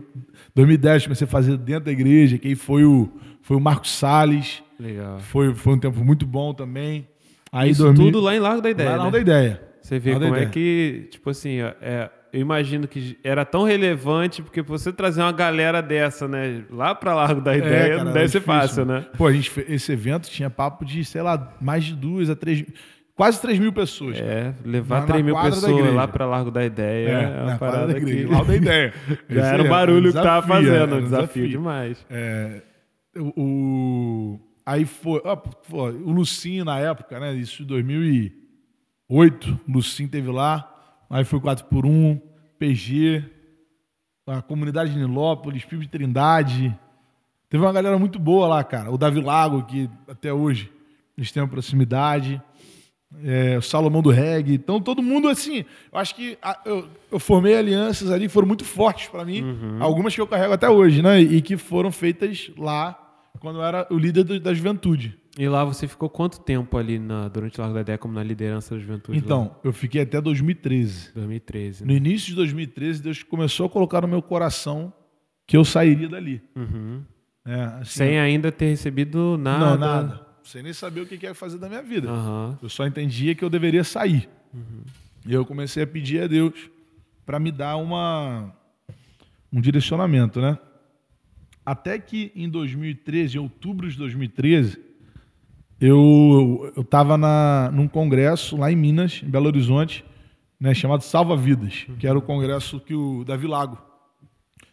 2010, 0.54 1.04
comecei 1.04 1.26
a 1.26 1.30
fazer 1.30 1.58
dentro 1.58 1.86
da 1.86 1.92
igreja, 1.92 2.38
que 2.38 2.48
aí 2.48 2.56
foi 2.56 2.86
o, 2.86 3.10
foi 3.42 3.58
o 3.58 3.60
Marcos 3.60 3.92
Salles. 3.92 4.64
Legal. 4.80 5.20
Foi, 5.20 5.54
foi 5.54 5.74
um 5.74 5.80
tempo 5.80 6.04
muito 6.04 6.26
bom 6.26 6.54
também. 6.54 7.08
Aí 7.52 7.72
Isso 7.72 7.84
2000 7.84 8.06
tudo 8.06 8.20
lá 8.22 8.36
em 8.36 8.40
Largo 8.40 8.62
da 8.62 8.70
Ideia, 8.70 8.92
Lá 8.92 8.98
né? 8.98 9.04
não 9.04 9.12
da 9.12 9.20
ideia. 9.20 9.62
Você 9.82 10.00
vê 10.00 10.14
da 10.14 10.20
como 10.20 10.36
é 10.36 10.46
que, 10.48 11.08
tipo 11.12 11.30
assim, 11.30 11.60
é, 11.60 12.10
eu 12.36 12.42
imagino 12.42 12.86
que 12.88 13.18
era 13.24 13.46
tão 13.46 13.64
relevante, 13.64 14.42
porque 14.42 14.62
você 14.62 14.92
trazer 14.92 15.22
uma 15.22 15.32
galera 15.32 15.82
dessa, 15.82 16.28
né, 16.28 16.64
lá 16.70 16.94
pra 16.94 17.14
Largo 17.16 17.40
da 17.40 17.56
Ideia, 17.56 17.74
É, 17.74 17.90
cara, 17.92 18.04
não 18.04 18.12
deve 18.12 18.28
ser 18.28 18.40
difícil, 18.40 18.60
fácil, 18.62 18.86
né? 18.86 19.06
Pô, 19.18 19.28
a 19.28 19.32
gente 19.32 19.52
esse 19.70 19.92
evento 19.94 20.30
tinha 20.30 20.50
papo 20.50 20.84
de, 20.84 21.06
sei 21.06 21.22
lá, 21.22 21.56
mais 21.62 21.86
de 21.86 21.96
duas 21.96 22.30
a 22.30 22.36
três, 22.36 22.66
quase 23.16 23.40
três 23.42 23.58
mil 23.58 23.72
pessoas. 23.72 24.18
É, 24.20 24.54
levar 24.66 25.00
Na- 25.02 25.06
3 25.08 25.20
na 25.22 25.26
mil 25.32 25.42
pessoas 25.42 25.94
lá 25.94 26.08
pra 26.10 26.26
Largo 26.26 26.52
da 26.52 26.66
Ideia 26.66 27.08
é, 27.10 27.28
uma 27.42 27.46
na 27.52 27.58
quadra 27.58 27.58
parada 27.58 27.94
da 27.94 27.98
igreja, 28.00 28.28
que... 28.28 28.34
lá 28.34 28.44
da 28.44 28.56
ideia. 28.58 28.94
Já 29.30 29.46
era 29.48 29.64
o 29.64 29.66
é, 29.66 29.70
barulho 29.70 30.10
um 30.10 30.14
que 30.14 30.22
tava 30.22 30.42
desafio, 30.46 30.72
fazendo, 30.74 30.96
um 30.98 31.02
desafio 31.04 31.48
demais. 31.48 32.06
É, 32.10 32.62
o, 33.18 33.42
o- 33.42 34.40
aí 34.66 34.84
foi, 34.84 35.22
ó, 35.24 35.38
pô, 35.38 35.86
o 35.90 36.12
Lucinho 36.12 36.66
na 36.66 36.78
época, 36.80 37.18
né? 37.18 37.34
Isso 37.34 37.64
em 37.64 37.66
2008, 37.66 39.60
o 39.68 39.72
Lucinho 39.72 40.10
teve 40.10 40.30
lá. 40.30 40.72
Aí 41.10 41.24
foi 41.24 41.40
4x1, 41.40 42.22
PG, 42.60 43.24
a 44.28 44.42
comunidade 44.42 44.92
de 44.92 44.98
Nilópolis, 44.98 45.64
Pio 45.66 45.80
de 45.80 45.88
Trindade. 45.88 46.78
Teve 47.50 47.64
uma 47.64 47.72
galera 47.74 47.98
muito 47.98 48.18
boa 48.20 48.48
lá, 48.48 48.64
cara. 48.64 48.92
O 48.92 48.98
Davi 48.98 49.22
Lago, 49.22 49.64
que 49.64 49.90
até 50.08 50.34
hoje 50.34 50.72
eles 51.18 51.32
têm 51.32 51.42
uma 51.44 51.50
proximidade. 51.50 52.42
É, 53.24 53.58
o 53.58 53.62
Salomão 53.62 54.02
do 54.02 54.10
Reggae. 54.10 54.56
Então, 54.56 54.82
todo 54.82 55.02
mundo, 55.02 55.30
assim, 55.30 55.60
eu 55.94 55.98
acho 56.00 56.16
que 56.16 56.38
a- 56.42 56.60
eu, 56.66 56.88
eu 57.12 57.20
formei 57.20 57.56
alianças 57.56 58.10
ali 58.12 58.24
que 58.26 58.34
foram 58.34 58.48
muito 58.48 58.66
fortes 58.66 59.08
para 59.08 59.24
mim. 59.24 59.42
Algumas 59.80 60.14
que 60.14 60.20
eu 60.20 60.28
carrego 60.28 60.52
até 60.54 60.70
hoje, 60.70 61.02
né? 61.02 61.22
E 61.22 61.42
que 61.42 61.56
foram 61.56 61.92
feitas 61.92 62.52
lá 62.58 63.00
quando 63.40 63.60
eu 63.60 63.64
era 63.64 63.88
o 63.90 63.98
líder 63.98 64.24
do- 64.24 64.40
da 64.40 64.54
juventude. 64.54 65.18
E 65.38 65.48
lá 65.50 65.66
você 65.66 65.88
ficou 65.88 66.10
quanto 66.10 66.40
tempo 66.40 66.78
ali 66.78 66.98
na, 66.98 67.28
durante 67.28 67.60
o 67.60 67.62
Largo 67.62 67.76
da 67.76 67.82
Ideia 67.82 67.98
como 67.98 68.14
na 68.14 68.24
liderança 68.24 68.74
da 68.76 68.80
juventude? 68.82 69.18
lá? 69.20 69.24
Então, 69.26 69.56
eu 69.64 69.74
fiquei 69.74 70.02
até 70.02 70.22
2013. 70.22 71.12
2013. 71.14 71.82
No 71.86 71.92
Né? 71.92 71.98
início 71.98 72.30
de 72.30 72.36
2013, 72.36 73.02
Deus 73.04 73.22
começou 73.24 73.66
a 73.66 73.70
colocar 73.70 74.02
no 74.02 74.08
meu 74.08 74.22
coração 74.22 74.94
que 75.46 75.58
eu 75.58 75.66
sairia 75.66 76.08
dali. 76.08 76.42
Uhum. 76.56 77.04
É, 77.46 77.64
assim, 77.82 77.86
Sem 78.00 78.20
ainda 78.20 78.52
ter 78.52 78.68
recebido 78.70 79.38
nada. 79.38 79.66
Não, 79.66 79.78
nada. 79.78 80.26
Sem 80.44 80.64
nem 80.64 80.74
saber 80.74 81.02
o 81.02 81.06
que 81.06 81.24
ia 81.24 81.34
fazer 81.36 81.58
da 81.58 81.68
minha 81.68 81.84
vida. 81.84 82.10
Aham. 82.10 82.58
Eu 82.62 82.70
só 82.70 82.86
entendia 82.88 83.36
que 83.36 83.44
eu 83.44 83.50
deveria 83.50 83.84
sair. 83.84 84.30
E 85.26 85.34
eu 85.34 85.46
comecei 85.46 85.84
a 85.84 85.88
pedir 85.88 86.22
a 86.22 86.28
Deus 86.28 86.54
para 87.26 87.40
me 87.40 87.52
dar 87.52 87.76
uma, 87.78 88.56
um 89.52 89.60
direcionamento, 89.60 90.40
né? 90.40 90.58
Até 91.66 91.98
que 92.00 92.32
em 92.36 92.48
2013, 92.48 93.38
em 93.38 93.42
outubro 93.42 93.90
de 93.90 93.98
2013, 93.98 94.80
eu 95.80 96.72
eu 96.76 96.82
estava 96.82 97.18
num 97.72 97.88
congresso 97.88 98.58
lá 98.58 98.72
em 98.72 98.76
Minas, 98.76 99.22
em 99.24 99.30
Belo 99.30 99.48
Horizonte, 99.48 100.06
né, 100.60 100.74
chamado 100.74 101.02
Salva 101.02 101.36
Vidas, 101.36 101.86
que 102.00 102.08
era 102.08 102.18
o 102.18 102.22
congresso 102.22 102.80
que 102.80 102.94
o 102.94 103.24
Davi 103.24 103.48
Lago 103.48 103.78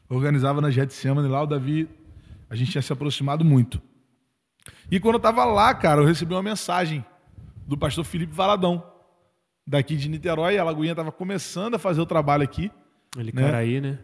organizava 0.09 0.61
na 0.61 0.71
Getsemane 0.71 1.28
lá. 1.28 1.42
O 1.42 1.46
Davi, 1.46 1.88
a 2.48 2.55
gente 2.55 2.70
tinha 2.70 2.83
se 2.83 2.92
aproximado 2.92 3.44
muito. 3.44 3.81
E 4.90 5.00
quando 5.00 5.14
eu 5.14 5.18
estava 5.18 5.44
lá, 5.44 5.74
cara, 5.74 6.00
eu 6.00 6.07
recebi 6.07 6.35
uma 6.35 6.42
mensagem 6.42 7.05
do 7.66 7.76
pastor 7.76 8.05
Felipe 8.05 8.33
Valadão, 8.33 8.83
daqui 9.66 9.96
de 9.96 10.09
Niterói. 10.09 10.59
A 10.59 10.64
Lagoinha 10.64 10.92
estava 10.92 11.11
começando 11.11 11.74
a 11.74 11.79
fazer 11.79 12.00
o 12.00 12.07
trabalho 12.07 12.42
aqui. 12.42 12.70
Ele 13.16 13.33
Né? 13.35 13.42
Caraí, 13.42 13.81
né? 13.81 13.98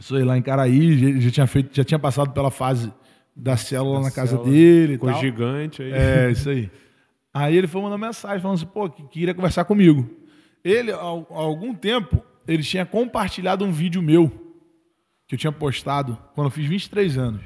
Sou 0.00 0.22
lá 0.24 0.38
em 0.38 0.42
Caraí, 0.42 0.98
já, 0.98 1.20
já 1.20 1.30
tinha 1.30 1.46
feito, 1.46 1.76
já 1.76 1.84
tinha 1.84 1.98
passado 1.98 2.32
pela 2.32 2.50
fase 2.50 2.92
da 3.34 3.56
célula 3.56 3.98
Da 3.98 4.04
na 4.06 4.10
casa 4.10 4.32
célula. 4.36 4.50
dele 4.50 4.92
e 4.92 4.96
Ficou 4.96 5.14
gigante 5.14 5.82
aí. 5.82 5.92
É, 5.92 6.30
isso 6.30 6.48
aí. 6.50 6.70
Aí 7.32 7.56
ele 7.56 7.66
foi 7.66 7.80
mandar 7.80 7.96
mensagem 7.98 8.40
falando 8.40 8.56
assim, 8.56 8.66
pô, 8.66 8.90
que 8.90 9.02
queria 9.04 9.34
conversar 9.34 9.64
comigo. 9.64 10.08
Ele, 10.62 10.92
há 10.92 10.96
algum 11.00 11.74
tempo, 11.74 12.22
ele 12.46 12.62
tinha 12.62 12.84
compartilhado 12.84 13.64
um 13.64 13.72
vídeo 13.72 14.02
meu 14.02 14.30
que 15.26 15.34
eu 15.34 15.38
tinha 15.38 15.52
postado 15.52 16.18
quando 16.34 16.48
eu 16.48 16.50
fiz 16.50 16.66
23 16.66 17.16
anos. 17.16 17.42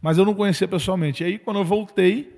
Mas 0.00 0.16
eu 0.18 0.24
não 0.24 0.34
conhecia 0.34 0.66
pessoalmente. 0.66 1.22
E 1.22 1.26
aí, 1.26 1.38
quando 1.38 1.58
eu 1.58 1.64
voltei, 1.64 2.34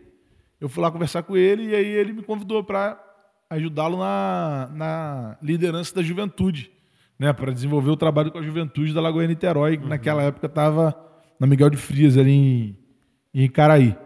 eu 0.61 0.69
fui 0.69 0.83
lá 0.83 0.91
conversar 0.91 1.23
com 1.23 1.37
ele 1.37 1.69
e 1.71 1.75
aí 1.75 1.87
ele 1.87 2.13
me 2.13 2.23
convidou 2.23 2.65
para 2.65 3.01
ajudá-lo 3.49 3.99
na, 3.99 4.69
na 4.75 5.39
liderança 5.41 5.95
da 5.95 6.03
juventude, 6.03 6.71
né, 7.19 7.33
para 7.33 7.53
desenvolver 7.53 7.91
o 7.91 7.97
trabalho 7.97 8.31
com 8.33 8.39
a 8.39 8.43
juventude 8.43 8.93
da 8.93 9.01
Lagoa 9.01 9.27
Niterói, 9.27 9.77
que 9.77 9.87
naquela 9.87 10.23
época 10.23 10.47
estava 10.47 10.95
na 11.39 11.47
Miguel 11.47 11.71
de 11.71 11.77
Frias, 11.77 12.17
ali 12.17 12.33
em, 12.33 12.77
em 13.35 13.49
Caraí. 13.49 13.97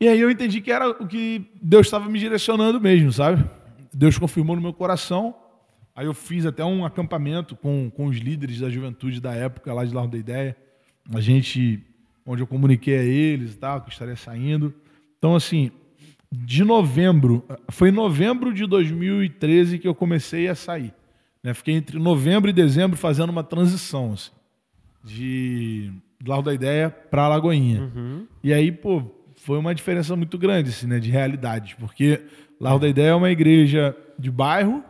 E 0.00 0.06
aí 0.06 0.20
eu 0.20 0.30
entendi 0.30 0.60
que 0.60 0.70
era 0.70 0.88
o 0.88 1.06
que 1.06 1.50
Deus 1.60 1.86
estava 1.86 2.08
me 2.08 2.18
direcionando 2.18 2.80
mesmo, 2.80 3.12
sabe? 3.12 3.44
Deus 3.92 4.16
confirmou 4.16 4.54
no 4.54 4.62
meu 4.62 4.72
coração. 4.72 5.34
Aí 5.94 6.06
eu 6.06 6.14
fiz 6.14 6.46
até 6.46 6.64
um 6.64 6.84
acampamento 6.84 7.56
com, 7.56 7.90
com 7.90 8.06
os 8.06 8.16
líderes 8.18 8.60
da 8.60 8.70
juventude 8.70 9.20
da 9.20 9.34
época, 9.34 9.72
lá 9.72 9.84
de 9.84 9.92
Largo 9.92 10.12
da 10.12 10.18
Ideia. 10.18 10.56
A 11.12 11.20
gente, 11.20 11.82
onde 12.24 12.42
eu 12.42 12.46
comuniquei 12.46 12.96
a 12.96 13.02
eles 13.02 13.54
e 13.54 13.56
tal, 13.56 13.80
que 13.80 13.90
estaria 13.90 14.14
saindo. 14.14 14.72
Então, 15.18 15.34
assim, 15.34 15.72
de 16.30 16.62
novembro, 16.62 17.44
foi 17.70 17.88
em 17.88 17.92
novembro 17.92 18.54
de 18.54 18.66
2013 18.66 19.80
que 19.80 19.88
eu 19.88 19.94
comecei 19.94 20.46
a 20.46 20.54
sair. 20.54 20.94
Né? 21.42 21.52
Fiquei 21.54 21.74
entre 21.74 21.98
novembro 21.98 22.48
e 22.48 22.52
dezembro 22.52 22.96
fazendo 22.96 23.30
uma 23.30 23.42
transição, 23.42 24.12
assim, 24.12 24.30
de 25.04 25.92
Largo 26.26 26.44
da 26.44 26.54
Ideia 26.54 26.90
para 26.90 27.28
Lagoinha. 27.28 27.90
E 28.42 28.52
aí, 28.52 28.70
pô, 28.72 29.02
foi 29.36 29.58
uma 29.58 29.74
diferença 29.74 30.14
muito 30.16 30.36
grande, 30.38 30.70
assim, 30.70 30.86
né, 30.86 30.98
de 30.98 31.10
realidade, 31.10 31.76
porque 31.78 32.20
Largo 32.60 32.80
da 32.80 32.88
Ideia 32.88 33.08
é 33.10 33.14
uma 33.14 33.30
igreja 33.30 33.96
de 34.18 34.30
bairro, 34.30 34.82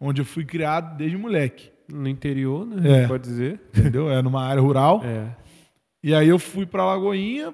onde 0.00 0.20
eu 0.20 0.24
fui 0.24 0.44
criado 0.44 0.96
desde 0.96 1.16
moleque, 1.16 1.70
No 1.92 2.08
interior, 2.08 2.66
né? 2.66 3.02
É. 3.02 3.06
Pode 3.06 3.24
dizer. 3.24 3.60
entendeu? 3.76 4.10
É 4.10 4.22
numa 4.22 4.42
área 4.42 4.62
rural. 4.62 5.02
É. 5.04 5.26
E 6.02 6.14
aí 6.14 6.28
eu 6.28 6.38
fui 6.38 6.64
para 6.64 6.84
Lagoinha, 6.84 7.52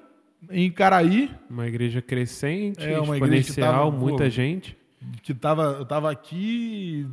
em 0.49 0.71
Caraí, 0.71 1.29
Uma 1.49 1.67
igreja 1.67 2.01
crescente, 2.01 2.81
É, 2.81 2.99
uma 2.99 3.17
igreja 3.17 3.43
que 3.43 3.49
exponencial, 3.49 3.91
tava, 3.91 3.97
muita 3.97 4.23
pô, 4.23 4.29
gente. 4.29 4.77
que 5.21 5.33
tava, 5.33 5.63
eu 5.79 5.85
tava 5.85 6.09
aqui, 6.09 7.05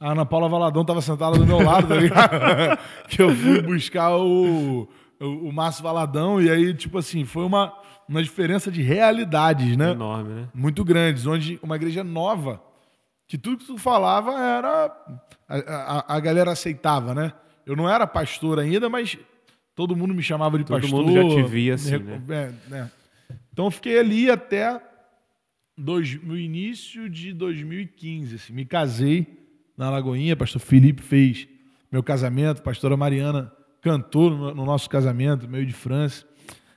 a 0.00 0.12
Ana 0.12 0.24
Paula 0.24 0.48
Valadão 0.48 0.84
tava 0.84 1.02
sentada 1.02 1.36
do 1.36 1.46
meu 1.46 1.60
lado, 1.60 1.88
tá 1.88 1.96
ligado? 1.96 2.78
que 3.08 3.20
eu 3.20 3.34
fui 3.34 3.60
buscar 3.62 4.16
o, 4.16 4.88
o, 5.20 5.26
o 5.48 5.52
Márcio 5.52 5.82
Valadão, 5.82 6.40
e 6.40 6.48
aí, 6.48 6.72
tipo 6.72 6.98
assim, 6.98 7.24
foi 7.24 7.44
uma, 7.44 7.72
uma 8.08 8.22
diferença 8.22 8.70
de 8.70 8.80
realidades, 8.80 9.76
né? 9.76 9.90
Enorme, 9.90 10.34
né? 10.34 10.48
muito 10.54 10.84
grandes, 10.84 11.26
onde 11.26 11.58
uma 11.62 11.76
igreja 11.76 12.04
nova, 12.04 12.62
que 13.26 13.36
tudo 13.36 13.58
que 13.58 13.66
tu 13.66 13.76
falava 13.76 14.32
era. 14.32 14.96
A, 15.48 15.56
a, 15.56 16.16
a 16.16 16.20
galera 16.20 16.52
aceitava, 16.52 17.14
né? 17.14 17.32
Eu 17.66 17.74
não 17.74 17.88
era 17.88 18.06
pastor 18.06 18.58
ainda, 18.58 18.88
mas 18.88 19.18
todo 19.74 19.96
mundo 19.96 20.14
me 20.14 20.22
chamava 20.22 20.58
de 20.58 20.64
Todo 20.64 20.80
pastor. 20.80 21.04
mundo 21.04 21.12
já 21.12 21.36
te 21.36 21.42
via 21.42 21.74
assim, 21.74 21.98
né? 21.98 22.22
é, 22.28 22.70
né? 22.70 22.90
Então 23.52 23.66
eu 23.66 23.70
fiquei 23.70 23.98
ali 23.98 24.30
até 24.30 24.80
dois, 25.76 26.22
no 26.22 26.36
início 26.36 27.10
de 27.10 27.32
2015. 27.32 28.36
assim. 28.36 28.52
me 28.52 28.64
casei 28.64 29.37
na 29.78 29.88
Lagoinha, 29.90 30.36
pastor 30.36 30.60
Felipe 30.60 31.00
fez 31.02 31.46
meu 31.90 32.02
casamento, 32.02 32.60
pastora 32.62 32.96
Mariana 32.96 33.50
cantou 33.80 34.28
no, 34.28 34.54
no 34.54 34.66
nosso 34.66 34.90
casamento, 34.90 35.48
meio 35.48 35.64
de 35.64 35.72
França. 35.72 36.26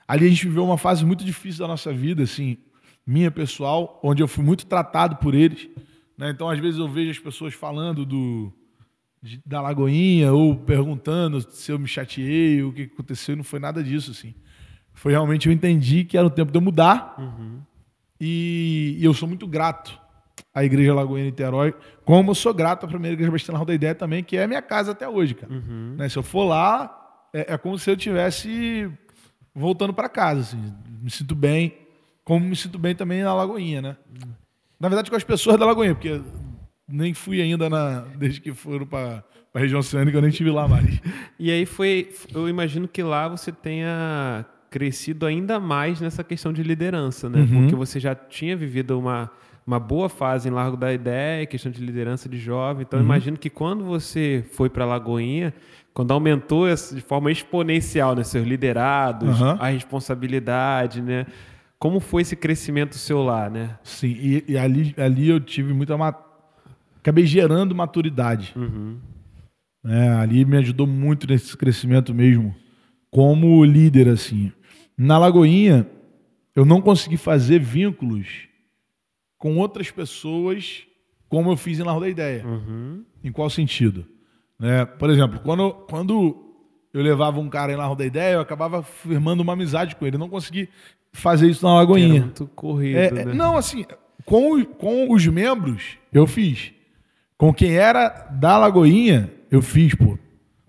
Ali 0.07 0.25
a 0.27 0.29
gente 0.29 0.45
viveu 0.47 0.63
uma 0.63 0.77
fase 0.77 1.03
muito 1.03 1.25
difícil 1.25 1.61
da 1.61 1.67
nossa 1.67 1.91
vida, 1.91 2.23
assim, 2.23 2.57
minha 3.05 3.31
pessoal, 3.31 3.99
onde 4.03 4.21
eu 4.21 4.27
fui 4.27 4.43
muito 4.43 4.65
tratado 4.67 5.15
por 5.17 5.33
eles. 5.33 5.67
né? 6.17 6.29
Então, 6.29 6.47
às 6.49 6.59
vezes, 6.59 6.79
eu 6.79 6.87
vejo 6.87 7.09
as 7.11 7.17
pessoas 7.19 7.53
falando 7.55 8.05
do, 8.05 8.53
de- 9.21 9.41
da 9.45 9.59
Lagoinha 9.61 10.31
ou 10.31 10.55
perguntando 10.55 11.41
se 11.41 11.71
eu 11.71 11.79
me 11.79 11.87
chateei, 11.87 12.61
o 12.61 12.71
que 12.71 12.83
aconteceu, 12.83 13.33
e 13.33 13.35
não 13.37 13.43
foi 13.43 13.59
nada 13.59 13.83
disso, 13.83 14.11
assim. 14.11 14.35
Foi 14.93 15.11
realmente, 15.11 15.47
eu 15.47 15.53
entendi 15.53 16.03
que 16.03 16.17
era 16.17 16.27
o 16.27 16.29
tempo 16.29 16.51
de 16.51 16.57
eu 16.57 16.61
mudar 16.61 17.15
e, 18.19 18.97
e 18.99 19.03
eu 19.03 19.13
sou 19.13 19.27
muito 19.27 19.47
grato 19.47 19.99
à 20.54 20.63
Igreja 20.63 20.93
Lagoinha 20.93 21.25
Niterói, 21.25 21.73
como 22.04 22.32
eu 22.32 22.36
sou 22.36 22.54
grato 22.54 22.86
à 22.86 22.89
primeira 22.89 23.13
Igreja 23.13 23.51
Roda 23.54 23.65
da 23.65 23.73
Ideia 23.73 23.95
também, 23.95 24.23
que 24.23 24.38
é 24.38 24.43
a 24.43 24.47
minha 24.47 24.62
casa 24.62 24.91
até 24.91 25.08
hoje, 25.08 25.36
cara. 25.36 25.51
Né? 25.97 26.10
Se 26.10 26.17
eu 26.17 26.23
for 26.23 26.43
lá, 26.43 27.27
é, 27.34 27.54
é 27.54 27.58
como 27.58 27.77
se 27.77 27.89
eu 27.89 27.95
estivesse 27.95 28.91
voltando 29.54 29.93
para 29.93 30.10
casa, 30.10 30.41
assim. 30.41 30.73
Me 31.01 31.10
sinto 31.10 31.36
bem, 31.36 31.73
como 32.23 32.45
me 32.45 32.56
sinto 32.56 32.77
bem 32.77 32.95
também 32.95 33.23
na 33.23 33.34
Lagoinha, 33.34 33.82
né? 33.82 33.97
Na 34.80 34.89
verdade, 34.89 35.10
com 35.10 35.15
as 35.15 35.23
pessoas 35.23 35.58
da 35.58 35.65
Lagoinha, 35.65 35.93
porque 35.93 36.21
nem 36.88 37.13
fui 37.13 37.41
ainda 37.41 37.69
na, 37.69 38.01
desde 38.17 38.41
que 38.41 38.54
foram 38.54 38.86
para 38.86 39.23
a 39.54 39.60
região 39.60 39.80
oceânica, 39.80 40.17
eu 40.17 40.21
nem 40.21 40.30
estive 40.30 40.49
lá 40.49 40.67
mais. 40.67 40.99
E 41.39 41.51
aí 41.51 41.65
foi, 41.65 42.13
eu 42.34 42.47
imagino 42.47 42.88
que 42.88 43.01
lá 43.01 43.27
você 43.27 43.51
tenha 43.51 44.45
crescido 44.69 45.25
ainda 45.25 45.60
mais 45.60 45.99
nessa 45.99 46.23
questão 46.23 46.54
de 46.54 46.63
liderança, 46.63 47.30
né? 47.30 47.39
Uhum. 47.39 47.62
Porque 47.62 47.75
você 47.75 47.99
já 47.99 48.15
tinha 48.15 48.56
vivido 48.56 48.97
uma, 48.97 49.30
uma 49.65 49.80
boa 49.80 50.10
fase 50.10 50.50
em 50.50 50.52
Largo 50.52 50.76
da 50.76 50.91
Ideia, 50.93 51.45
questão 51.45 51.71
de 51.71 51.84
liderança 51.84 52.28
de 52.28 52.38
jovem. 52.38 52.84
Então, 52.84 53.00
eu 53.00 53.04
imagino 53.06 53.38
que 53.38 53.50
quando 53.50 53.84
você 53.84 54.43
foi 54.54 54.69
para 54.69 54.86
Lagoinha, 54.86 55.54
quando 55.93 56.12
aumentou 56.12 56.67
essa- 56.67 56.95
de 56.95 57.02
forma 57.02 57.32
exponencial, 57.32 58.15
né, 58.15 58.24
seus 58.24 58.45
liderados, 58.47 59.39
Uhum. 59.39 59.52
a 59.60 59.67
responsabilidade, 59.67 61.02
né? 61.02 61.26
Como 61.78 62.00
foi 62.00 62.21
esse 62.21 62.36
crescimento 62.36 62.95
seu 62.95 63.24
lá, 63.24 63.50
né? 63.50 63.78
Sim, 63.84 64.15
e, 64.19 64.43
e 64.50 64.58
ali, 64.58 64.93
ali 64.97 65.30
eu 65.30 65.39
tive 65.39 65.74
muita. 65.74 65.97
Ma... 65.97 66.13
Acabei 67.00 67.26
gerando 67.26 67.74
maturidade. 67.74 68.54
né? 69.84 70.15
ali 70.19 70.45
me 70.45 70.58
ajudou 70.58 70.86
muito 70.86 71.26
nesse 71.28 71.58
crescimento 71.58 72.13
mesmo, 72.13 72.56
como 73.10 73.63
líder, 73.65 74.08
assim. 74.10 74.52
Na 74.97 75.17
Lagoinha, 75.17 75.88
eu 76.56 76.63
não 76.65 76.80
consegui 76.82 77.17
fazer 77.17 77.60
vínculos 77.60 78.47
com 79.41 79.58
outras 79.58 79.89
pessoas 79.89 80.84
como 81.27 81.51
eu 81.51 81.58
fiz 81.58 81.80
em 81.80 81.84
Largo 81.84 82.01
da 82.01 82.10
Ideia. 82.10 82.45
Em 83.23 83.32
qual 83.32 83.49
sentido? 83.49 84.06
Né? 84.60 84.86
Por 84.86 85.10
exemplo, 85.10 85.39
quando, 85.39 85.71
quando 85.89 86.45
eu 86.93 87.01
levava 87.01 87.39
um 87.39 87.49
cara 87.49 87.71
em 87.73 87.75
Largo 87.75 87.95
da 87.95 88.06
Ideia, 88.06 88.36
eu 88.36 88.41
acabava 88.41 88.84
firmando 88.84 89.41
uma 89.41 89.54
amizade 89.54 89.95
com 89.95 90.06
ele. 90.06 90.15
Eu 90.17 90.19
não 90.19 90.30
consegui 90.30 90.69
fazer 91.12 91.49
isso 91.49 91.63
na 91.65 91.71
Era 91.71 91.80
Lagoinha. 91.80 92.21
muito 92.21 92.45
corrido, 92.56 92.97
É, 92.97 93.12
né? 93.12 93.21
é, 93.23 93.25
Não, 93.34 93.58
assim, 93.58 93.84
com, 94.25 94.63
com 94.63 95.12
os 95.12 95.25
membros, 95.25 95.97
eu 96.13 96.27
fiz. 96.27 96.71
Com 97.36 97.51
quem 97.51 97.75
era 97.75 98.10
da 98.32 98.58
Lagoinha, 98.60 99.32
eu 99.49 99.62
fiz, 99.63 99.95
pô. 99.95 100.19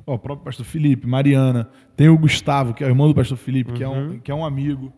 Ó, 0.06 0.14
o 0.14 0.18
próprio 0.18 0.46
pastor 0.46 0.64
Felipe, 0.64 1.06
Mariana, 1.06 1.68
tem 1.94 2.08
o 2.08 2.16
Gustavo, 2.16 2.72
que 2.72 2.82
é 2.82 2.86
o 2.86 2.90
irmão 2.90 3.06
do 3.08 3.14
pastor 3.14 3.36
Felipe, 3.36 3.72
que, 3.74 3.84
é 3.84 3.88
um, 3.88 4.18
que 4.20 4.30
é 4.30 4.34
um 4.34 4.44
amigo, 4.44 4.90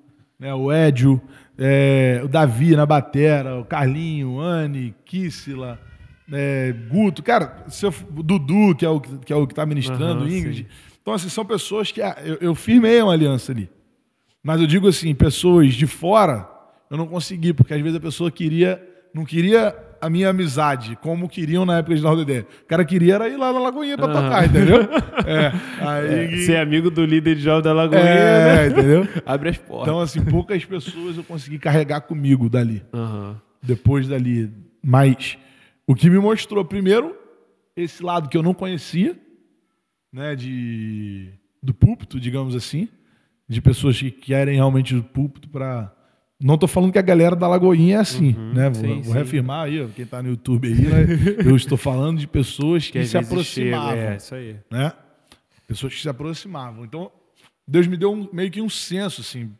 né? 0.44 0.54
O 0.54 0.70
Édio, 0.70 1.20
é, 1.58 2.20
o 2.22 2.28
Davi 2.28 2.76
na 2.76 2.84
batera, 2.84 3.56
o 3.58 3.64
Carlinho, 3.64 4.38
Anne, 4.38 4.94
Kissila, 5.06 5.80
é, 6.30 6.72
Guto, 6.90 7.22
cara, 7.22 7.64
se 7.68 7.86
eu- 7.86 7.94
o 8.14 8.22
Dudu, 8.22 8.74
que 8.76 8.84
é 8.84 8.88
o 8.88 9.00
que, 9.00 9.32
é 9.32 9.36
o 9.36 9.46
que 9.46 9.54
tá 9.54 9.64
ministrando, 9.64 10.22
Aham, 10.24 10.28
Ingrid. 10.30 10.56
sim. 10.58 10.66
Então, 11.00 11.14
assim, 11.14 11.28
são 11.28 11.44
pessoas 11.44 11.90
que 11.90 12.00
ah, 12.02 12.16
eu, 12.24 12.36
eu 12.40 12.54
firmei 12.54 13.00
uma 13.02 13.12
aliança 13.12 13.52
ali. 13.52 13.70
Mas 14.42 14.60
eu 14.60 14.66
digo 14.66 14.86
assim, 14.88 15.14
pessoas 15.14 15.72
de 15.74 15.86
fora, 15.86 16.46
eu 16.90 16.96
não 16.98 17.06
consegui, 17.06 17.52
porque 17.54 17.72
às 17.72 17.80
vezes 17.80 17.96
a 17.96 18.00
pessoa 18.00 18.30
queria, 18.30 18.82
não 19.14 19.24
queria 19.24 19.74
a 20.04 20.10
minha 20.10 20.28
amizade, 20.28 20.96
como 20.96 21.28
queriam 21.28 21.64
na 21.64 21.78
época 21.78 21.96
de 21.96 22.02
Nova 22.02 22.20
Ideia. 22.20 22.46
O 22.62 22.66
cara 22.66 22.84
queria 22.84 23.14
era 23.14 23.28
ir 23.28 23.38
lá 23.38 23.52
na 23.54 23.58
Lagoinha 23.58 23.96
pra 23.96 24.08
tocar, 24.08 24.44
entendeu? 24.46 24.80
É, 25.26 25.52
aí, 25.80 26.38
Ser 26.44 26.56
amigo 26.56 26.90
do 26.90 27.06
líder 27.06 27.36
de 27.36 27.40
jovem 27.40 27.62
da 27.62 27.72
Lagoinha, 27.72 28.02
é, 28.02 28.56
né? 28.56 28.66
entendeu? 28.66 29.08
Abre 29.24 29.48
as 29.48 29.56
portas. 29.56 29.88
Então, 29.88 30.00
assim, 30.00 30.22
poucas 30.22 30.62
pessoas 30.62 31.16
eu 31.16 31.24
consegui 31.24 31.58
carregar 31.58 32.02
comigo 32.02 32.50
dali, 32.50 32.84
Aham. 32.92 33.40
depois 33.62 34.06
dali. 34.06 34.52
Mas 34.82 35.38
o 35.86 35.94
que 35.94 36.10
me 36.10 36.18
mostrou, 36.18 36.62
primeiro, 36.62 37.16
esse 37.74 38.02
lado 38.02 38.28
que 38.28 38.36
eu 38.36 38.42
não 38.42 38.52
conhecia, 38.52 39.18
né, 40.12 40.36
de, 40.36 41.30
do 41.62 41.72
púlpito, 41.72 42.20
digamos 42.20 42.54
assim, 42.54 42.88
de 43.48 43.62
pessoas 43.62 43.98
que 43.98 44.10
querem 44.10 44.56
realmente 44.56 44.94
o 44.94 45.02
púlpito 45.02 45.48
para. 45.48 45.90
Não 46.40 46.58
tô 46.58 46.66
falando 46.66 46.92
que 46.92 46.98
a 46.98 47.02
galera 47.02 47.34
da 47.36 47.46
Lagoinha 47.48 47.96
é 47.96 48.00
assim, 48.00 48.32
né? 48.54 48.68
Vou, 48.68 48.74
sim, 48.82 48.94
vou 48.96 49.04
sim. 49.04 49.12
reafirmar 49.12 49.66
aí, 49.66 49.88
quem 49.94 50.04
tá 50.04 50.22
no 50.22 50.30
YouTube 50.30 50.68
aí, 50.68 50.74
né? 50.74 51.06
Eu 51.46 51.56
estou 51.56 51.78
falando 51.78 52.18
de 52.18 52.26
pessoas 52.26 52.90
que, 52.90 52.98
às 52.98 53.08
se 53.08 53.16
aproximavam 53.16 53.90
chega- 53.90 54.12
É, 54.12 54.16
isso 54.16 54.34
aí. 54.34 54.56
né? 54.70 54.92
Pessoas 55.66 55.94
que 55.94 56.00
se 56.02 56.08
aproximavam. 56.08 56.84
Então, 56.84 57.10
Deus 57.66 57.86
me 57.86 57.96
deu 57.96 58.12
um- 58.12 58.28
meio 58.32 58.50
que 58.50 58.60
um 58.60 58.68
senso, 58.68 59.20
assim, 59.22 59.52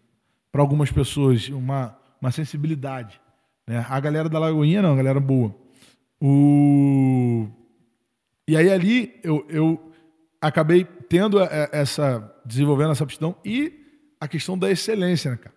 para 0.52 0.60
algumas 0.60 0.90
pessoas, 0.90 1.48
uma, 1.48 1.96
uma 2.20 2.30
sensibilidade. 2.32 3.18
Né? 3.66 3.86
A 3.88 3.98
galera 4.00 4.28
da 4.28 4.38
Lagoinha, 4.38 4.82
não, 4.82 4.92
a 4.92 4.96
galera 4.96 5.20
boa. 5.20 5.54
O... 6.20 7.46
E 8.48 8.56
aí 8.56 8.70
ali 8.70 9.14
eu, 9.22 9.46
eu 9.48 9.92
acabei 10.40 10.84
tendo 11.08 11.38
a- 11.38 11.44
a- 11.44 11.68
essa, 11.72 12.30
desenvolvendo 12.44 12.90
essa 12.90 13.04
aptidão 13.04 13.34
e 13.44 13.72
a 14.20 14.26
questão 14.28 14.58
da 14.58 14.70
excelência, 14.70 15.30
né, 15.30 15.36
cara? 15.38 15.53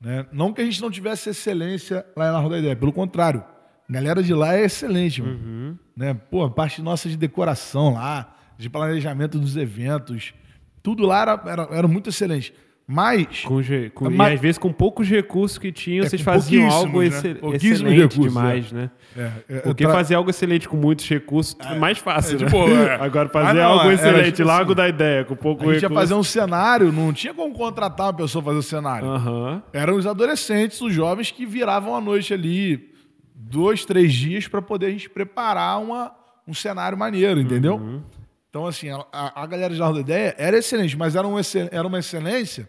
Né? 0.00 0.26
Não 0.32 0.52
que 0.52 0.60
a 0.60 0.64
gente 0.64 0.80
não 0.80 0.90
tivesse 0.90 1.30
excelência 1.30 2.06
lá 2.16 2.32
na 2.32 2.38
Rua 2.38 2.50
da 2.50 2.58
Ideia, 2.58 2.76
pelo 2.76 2.92
contrário. 2.92 3.44
A 3.88 3.92
galera 3.92 4.22
de 4.22 4.34
lá 4.34 4.54
é 4.54 4.64
excelente, 4.64 5.22
mano. 5.22 5.78
Né? 5.96 6.14
Pô, 6.14 6.44
a 6.44 6.50
parte 6.50 6.80
nossa 6.82 7.08
de 7.08 7.16
decoração 7.16 7.94
lá, 7.94 8.36
de 8.56 8.68
planejamento 8.68 9.38
dos 9.38 9.56
eventos, 9.56 10.34
tudo 10.82 11.04
lá 11.04 11.22
era, 11.22 11.42
era, 11.46 11.62
era 11.72 11.88
muito 11.88 12.10
excelente. 12.10 12.54
Mas, 12.90 13.42
Com, 13.44 13.60
com- 13.94 14.08
Mas- 14.10 14.30
E 14.30 14.34
às 14.36 14.40
vezes 14.40 14.56
com 14.56 14.72
poucos 14.72 15.06
recursos 15.06 15.58
que 15.58 15.70
tinham, 15.70 16.06
É, 16.06 16.08
vocês 16.08 16.22
faziam 16.22 16.70
algo 16.70 17.00
né? 17.00 17.08
excel- 17.08 17.36
excelente 17.54 17.96
recursos, 18.00 18.24
demais, 18.24 18.72
né? 18.72 18.90
é, 19.14 19.30
é, 19.46 19.58
Porque 19.60 19.84
tra- 19.84 19.92
fazer 19.92 20.14
algo 20.14 20.30
excelente 20.30 20.66
com 20.66 20.78
muitos 20.78 21.06
recursos 21.06 21.54
é 21.60 21.74
mais 21.78 21.98
fácil, 21.98 22.36
é, 22.36 22.40
né? 22.40 22.44
tipo, 22.46 22.56
é. 22.66 22.94
Agora 23.04 23.28
fazer 23.28 23.60
Ah, 23.60 23.64
não, 23.64 23.72
algo 23.80 23.90
excelente, 23.92 24.32
tipo 24.36 24.48
largo 24.48 24.70
assim, 24.72 24.76
da 24.78 24.88
ideia, 24.88 25.22
com 25.26 25.36
pouco 25.36 25.64
a 25.64 25.74
gente 25.74 25.82
ia 25.82 25.88
recurso. 25.88 26.00
fazer 26.00 26.14
um 26.14 26.22
cenário, 26.22 26.90
não 26.90 27.12
tinha 27.12 27.34
como 27.34 27.52
contratar 27.52 28.06
uma 28.06 28.14
pessoa 28.14 28.42
fazer 28.42 28.56
o 28.58 28.62
cenário. 28.62 29.06
Aham. 29.06 29.62
Eram 29.70 29.94
os 29.96 30.06
adolescentes, 30.06 30.80
os 30.80 30.94
jovens 30.94 31.30
que 31.30 31.44
viravam 31.44 31.94
a 31.94 32.00
noite 32.00 32.32
ali, 32.32 32.88
dois, 33.34 33.84
três 33.84 34.14
dias, 34.14 34.48
para 34.48 34.62
poder 34.62 34.86
a 34.86 34.90
gente 34.90 35.10
preparar 35.10 35.78
uma, 35.78 36.10
um 36.46 36.54
cenário 36.54 36.96
maneiro, 36.96 37.38
entendeu? 37.38 37.74
Uhum. 37.74 38.00
Então, 38.48 38.66
assim, 38.66 38.88
a, 38.88 39.42
a 39.42 39.46
galera 39.46 39.74
de 39.74 39.78
Largo 39.78 39.96
da 39.96 40.00
Ideia 40.00 40.34
era 40.38 40.56
excelente, 40.56 40.96
mas 40.96 41.14
era, 41.14 41.28
um 41.28 41.34
era 41.70 41.86
uma 41.86 41.98
excelência 41.98 42.66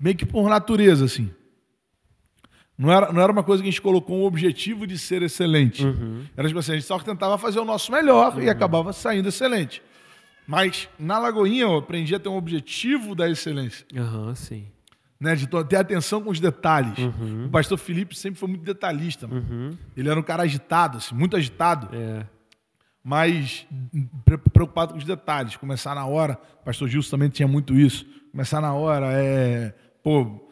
meio 0.00 0.16
que 0.16 0.24
por 0.26 0.48
natureza, 0.48 1.04
assim. 1.04 1.30
Não 2.76 2.90
era, 2.90 3.12
não 3.12 3.20
era 3.20 3.30
uma 3.30 3.42
coisa 3.44 3.62
que 3.62 3.68
a 3.68 3.70
gente 3.70 3.82
colocou 3.82 4.16
um 4.18 4.24
objetivo 4.24 4.86
de 4.86 4.96
ser 4.98 5.20
excelente. 5.22 5.84
Uhum. 5.84 6.24
Era 6.34 6.48
tipo 6.48 6.58
assim, 6.60 6.72
a 6.72 6.74
gente 6.76 6.86
só 6.86 6.98
tentava 6.98 7.36
fazer 7.36 7.60
o 7.60 7.64
nosso 7.64 7.92
melhor 7.92 8.42
e 8.42 8.48
acabava 8.48 8.92
saindo 8.94 9.28
excelente. 9.28 9.82
Mas 10.46 10.88
na 10.98 11.18
Lagoinha 11.18 11.64
eu 11.64 11.76
aprendi 11.76 12.14
a 12.14 12.18
ter 12.18 12.30
um 12.30 12.36
objetivo 12.36 13.14
da 13.14 13.28
excelência 13.28 13.86
Aham, 13.94 14.34
sim. 14.34 14.64
né, 15.20 15.36
de 15.36 15.46
ter 15.46 15.76
atenção 15.76 16.22
com 16.22 16.30
os 16.30 16.40
detalhes. 16.40 16.96
Uhum. 16.98 17.44
O 17.46 17.50
pastor 17.50 17.76
Felipe 17.76 18.16
sempre 18.16 18.40
foi 18.40 18.48
muito 18.48 18.64
detalhista. 18.64 19.28
mano. 19.28 19.78
Ele 19.94 20.08
era 20.08 20.18
um 20.18 20.22
cara 20.22 20.44
agitado, 20.44 20.96
assim, 20.96 21.14
muito 21.14 21.36
agitado, 21.36 21.94
É. 21.94 22.24
mas 23.04 23.66
pre- 24.24 24.38
preocupado 24.38 24.92
com 24.94 24.98
os 24.98 25.04
detalhes. 25.04 25.54
Começar 25.54 25.94
na 25.94 26.06
hora. 26.06 26.38
O 26.62 26.64
pastor 26.64 26.88
Gilson 26.88 27.10
também 27.10 27.28
tinha 27.28 27.46
muito 27.46 27.74
isso. 27.78 28.06
Começar 28.32 28.60
na 28.62 28.72
hora, 28.72 29.06
é, 29.12 29.74
pô, 30.02 30.48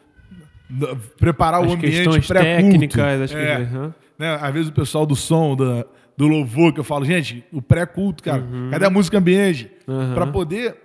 preparar 1.17 1.63
As 1.63 1.69
o 1.69 1.73
ambiente 1.73 2.27
pré-culto. 2.27 3.01
as 3.01 3.31
É, 3.31 3.55
questões, 3.57 3.73
aham. 3.75 3.95
né, 4.17 4.35
às 4.41 4.53
vezes 4.53 4.69
o 4.69 4.73
pessoal 4.73 5.05
do 5.05 5.15
som, 5.15 5.55
da, 5.55 5.85
do 6.15 6.27
louvor, 6.27 6.73
que 6.73 6.79
eu 6.79 6.83
falo, 6.83 7.05
gente, 7.05 7.43
o 7.51 7.61
pré-culto, 7.61 8.21
cara, 8.23 8.43
cadê 8.69 8.85
a 8.85 8.89
música 8.89 9.17
ambiente? 9.17 9.71
Uhum. 9.87 10.13
Para 10.13 10.27
poder, 10.27 10.75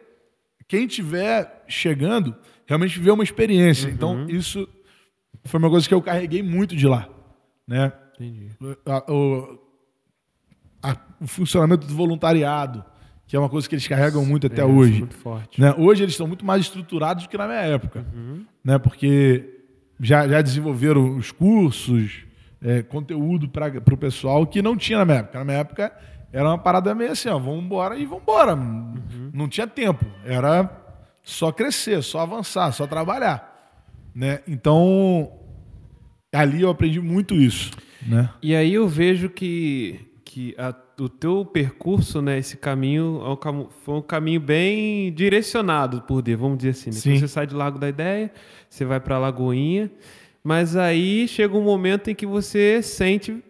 quem 0.67 0.87
tiver 0.87 1.65
chegando, 1.69 2.35
realmente 2.67 2.99
viver 2.99 3.11
uma 3.11 3.25
experiência. 3.25 3.89
Uhum. 3.89 3.95
Então, 3.95 4.27
isso 4.29 4.67
foi 5.45 5.59
uma 5.59 5.69
coisa 5.69 5.87
que 5.87 5.93
eu 5.95 6.01
carreguei 6.01 6.43
muito 6.43 6.75
de 6.75 6.87
lá. 6.87 7.09
Né? 7.67 7.93
Entendi. 8.15 8.49
A- 8.87 9.13
o, 9.13 9.59
a- 10.83 10.97
o 11.21 11.27
funcionamento 11.27 11.87
do 11.87 11.95
voluntariado, 11.95 12.85
que 13.27 13.35
é 13.37 13.39
uma 13.39 13.49
coisa 13.49 13.69
que 13.69 13.75
eles 13.75 13.87
carregam 13.89 14.25
muito 14.25 14.47
até 14.47 14.61
É, 14.63 14.65
hoje. 14.65 14.99
Muito 15.01 15.15
forte. 15.17 15.61
Né? 15.61 15.75
Hoje 15.79 16.03
eles 16.03 16.15
estão 16.15 16.27
muito 16.29 16.45
mais 16.45 16.63
estruturados 16.63 17.25
do 17.25 17.29
que 17.29 17.39
na 17.39 17.47
minha 17.47 17.61
época, 17.61 18.05
Uhum. 18.15 18.45
né? 18.65 18.79
porque 18.79 19.61
já, 20.01 20.29
já 20.29 20.43
desenvolveram 20.43 21.17
os 21.17 21.31
cursos, 21.33 22.25
é, 22.63 22.83
conteúdo 22.83 23.49
para 23.49 23.69
o 23.93 23.97
pessoal 23.97 24.47
que 24.47 24.61
não 24.63 24.77
tinha 24.77 24.99
na 24.99 25.05
minha 25.05 25.19
época. 25.19 25.39
Na 25.39 25.45
minha 25.45 25.59
época 25.59 25.93
era 26.33 26.49
uma 26.49 26.59
parada 26.59 26.95
meio 26.95 27.13
assim, 27.13 27.29
ó, 27.29 27.39
vamos 27.39 27.65
embora 27.65 27.97
e 27.97 28.05
vamos 28.05 28.23
embora. 28.23 28.55
Uhum. 28.55 29.31
Não 29.33 29.49
tinha 29.49 29.67
tempo, 29.67 30.05
era 30.25 30.71
só 31.23 31.51
crescer, 31.53 32.03
só 32.03 32.21
avançar, 32.21 32.73
só 32.73 32.87
trabalhar. 32.87 33.53
Né? 34.15 34.41
Então, 34.47 35.31
ali 36.33 36.63
eu 36.63 36.71
aprendi 36.71 37.01
muito 37.01 37.35
isso. 37.35 37.71
Né? 38.07 38.29
E 38.43 38.55
aí 38.55 38.75
eu 38.75 38.87
vejo 38.89 39.29
que, 39.31 40.01
que 40.35 40.53
a- 40.59 40.75
o 41.01 41.09
teu 41.09 41.45
percurso, 41.45 42.21
né, 42.21 42.39
esse 42.39 42.57
caminho, 42.57 43.21
é 43.25 43.49
um 43.51 43.69
foi 43.85 43.95
um 43.95 44.03
caminho 44.03 44.41
bem 44.41 45.13
direcionado 45.13 46.03
por 46.03 46.21
Deus, 46.23 46.41
vamos 46.41 46.59
dizer 46.59 46.71
assim. 46.71 46.91
Né? 46.91 47.19
Você 47.21 47.29
sai 47.29 47.47
de 47.47 47.55
Lago 47.55 47.79
da 47.79 47.89
Ideia, 47.89 48.33
você 48.69 48.85
vai 48.85 48.99
para 48.99 49.17
Lagoinha, 49.17 49.89
mas 50.43 50.75
aí 50.75 51.29
chega 51.29 51.57
um 51.57 51.63
momento 51.63 52.11
em 52.11 52.17
que 52.17 52.27
você 52.27 52.83
sente 52.83 53.41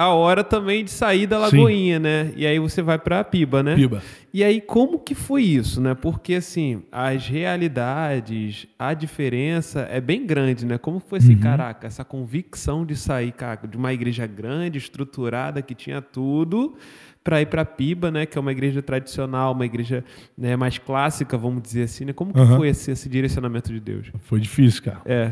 a 0.00 0.08
hora 0.14 0.42
também 0.42 0.82
de 0.82 0.90
sair 0.90 1.26
da 1.26 1.38
Lagoinha, 1.38 1.98
Sim. 1.98 2.02
né? 2.02 2.32
E 2.34 2.46
aí 2.46 2.58
você 2.58 2.80
vai 2.80 2.98
para 2.98 3.22
Piba, 3.22 3.62
né? 3.62 3.74
Piba. 3.74 4.02
E 4.32 4.42
aí 4.42 4.58
como 4.58 4.98
que 4.98 5.14
foi 5.14 5.42
isso, 5.42 5.78
né? 5.78 5.94
Porque 5.94 6.36
assim, 6.36 6.82
as 6.90 7.26
realidades, 7.26 8.66
a 8.78 8.94
diferença 8.94 9.86
é 9.90 10.00
bem 10.00 10.26
grande, 10.26 10.64
né? 10.64 10.78
Como 10.78 11.00
foi 11.00 11.18
assim, 11.18 11.34
uhum. 11.34 11.40
caraca, 11.40 11.86
essa 11.86 12.02
convicção 12.02 12.86
de 12.86 12.96
sair 12.96 13.30
cara, 13.32 13.60
de 13.68 13.76
uma 13.76 13.92
igreja 13.92 14.26
grande, 14.26 14.78
estruturada, 14.78 15.60
que 15.60 15.74
tinha 15.74 16.00
tudo, 16.00 16.74
para 17.22 17.42
ir 17.42 17.46
para 17.46 17.62
Piba, 17.62 18.10
né, 18.10 18.24
que 18.24 18.38
é 18.38 18.40
uma 18.40 18.52
igreja 18.52 18.80
tradicional, 18.80 19.52
uma 19.52 19.66
igreja 19.66 20.02
né, 20.36 20.56
mais 20.56 20.78
clássica, 20.78 21.36
vamos 21.36 21.62
dizer 21.62 21.82
assim, 21.82 22.06
né? 22.06 22.14
Como 22.14 22.32
que 22.32 22.40
uhum. 22.40 22.56
foi 22.56 22.68
esse, 22.68 22.90
esse, 22.90 23.06
direcionamento 23.06 23.70
de 23.70 23.80
Deus? 23.80 24.10
Foi 24.20 24.40
difícil, 24.40 24.82
cara. 24.82 25.02
É. 25.04 25.30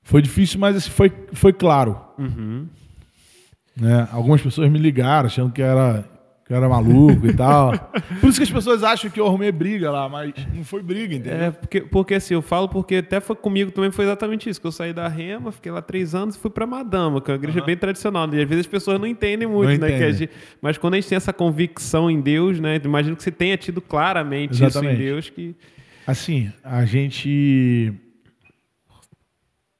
Foi 0.00 0.22
difícil, 0.22 0.60
mas 0.60 0.76
assim, 0.76 0.90
foi, 0.90 1.12
foi 1.32 1.52
claro. 1.52 2.00
Uhum. 2.16 2.68
Né? 3.80 4.06
Algumas 4.12 4.42
pessoas 4.42 4.70
me 4.70 4.78
ligaram 4.78 5.26
achando 5.26 5.50
que 5.50 5.62
era, 5.62 6.04
que 6.46 6.52
era 6.52 6.68
maluco 6.68 7.26
e 7.26 7.32
tal. 7.34 7.72
Por 8.20 8.28
isso 8.28 8.38
que 8.38 8.44
as 8.44 8.50
pessoas 8.50 8.84
acham 8.84 9.10
que 9.10 9.18
eu 9.18 9.26
arrumei 9.26 9.50
briga 9.50 9.90
lá, 9.90 10.06
mas 10.06 10.34
não 10.54 10.62
foi 10.62 10.82
briga, 10.82 11.14
entendeu? 11.14 11.46
É, 11.46 11.50
porque, 11.50 11.80
porque 11.80 12.14
assim, 12.14 12.34
eu 12.34 12.42
falo 12.42 12.68
porque 12.68 12.96
até 12.96 13.20
foi 13.20 13.34
comigo 13.34 13.70
também 13.70 13.90
foi 13.90 14.04
exatamente 14.04 14.50
isso, 14.50 14.60
que 14.60 14.66
eu 14.66 14.72
saí 14.72 14.92
da 14.92 15.08
Rema, 15.08 15.50
fiquei 15.50 15.72
lá 15.72 15.80
três 15.80 16.14
anos 16.14 16.36
e 16.36 16.38
fui 16.38 16.50
pra 16.50 16.66
Madama, 16.66 17.22
que 17.22 17.30
é 17.30 17.34
uma 17.34 17.38
igreja 17.38 17.60
uhum. 17.60 17.66
bem 17.66 17.76
tradicional. 17.76 18.28
E 18.34 18.42
às 18.42 18.48
vezes 18.48 18.66
as 18.66 18.70
pessoas 18.70 19.00
não 19.00 19.06
entendem 19.06 19.48
muito, 19.48 19.80
não 19.80 19.88
né? 19.88 19.96
Entendem. 19.96 20.12
Gente, 20.12 20.32
mas 20.60 20.76
quando 20.76 20.94
a 20.94 20.96
gente 20.98 21.08
tem 21.08 21.16
essa 21.16 21.32
convicção 21.32 22.10
em 22.10 22.20
Deus, 22.20 22.60
né? 22.60 22.78
Imagino 22.84 23.16
que 23.16 23.22
você 23.22 23.30
tenha 23.30 23.56
tido 23.56 23.80
claramente 23.80 24.62
exatamente. 24.62 24.92
isso 24.92 25.02
em 25.02 25.04
Deus 25.06 25.30
que. 25.30 25.56
Assim, 26.06 26.52
a 26.62 26.84
gente 26.84 27.94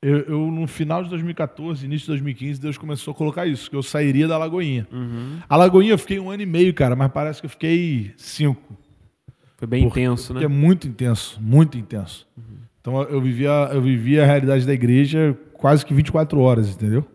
eu, 0.03 0.19
eu, 0.21 0.51
no 0.51 0.67
final 0.67 1.03
de 1.03 1.11
2014, 1.11 1.85
início 1.85 2.07
de 2.07 2.13
2015, 2.13 2.61
Deus 2.61 2.79
começou 2.79 3.13
a 3.13 3.15
colocar 3.15 3.47
isso, 3.47 3.69
que 3.69 3.77
eu 3.77 3.83
sairia 3.83 4.27
da 4.27 4.39
Lagoinha. 4.39 4.89
Uhum. 4.91 5.39
A 5.49 5.57
Lagoinha 5.57 5.93
eu 5.93 5.99
fiquei 5.99 6.19
um 6.19 6.31
ano 6.31 6.43
e 6.43 6.47
meio, 6.47 6.73
cara, 6.73 6.97
mas 6.97 7.13
parece 7.13 7.41
que 7.41 7.47
eu 7.47 7.51
fiquei 7.51 8.13
cinco. 8.17 8.79
Foi 9.59 9.69
bem 9.69 9.85
intenso, 9.85 10.33
né? 10.33 10.45
É 10.45 10.49
muito 10.49 10.89
intenso, 10.89 11.39
muito 11.41 11.77
intenso. 11.77 12.27
Uhum. 12.37 12.57
Então 12.81 13.03
eu 13.03 13.21
vivia, 13.21 13.69
eu 13.73 13.83
vivia 13.83 14.23
a 14.23 14.27
realidade 14.27 14.67
da 14.67 14.73
igreja 14.73 15.37
quase 15.53 15.85
que 15.85 15.93
24 15.93 16.41
horas, 16.41 16.71
entendeu? 16.71 17.07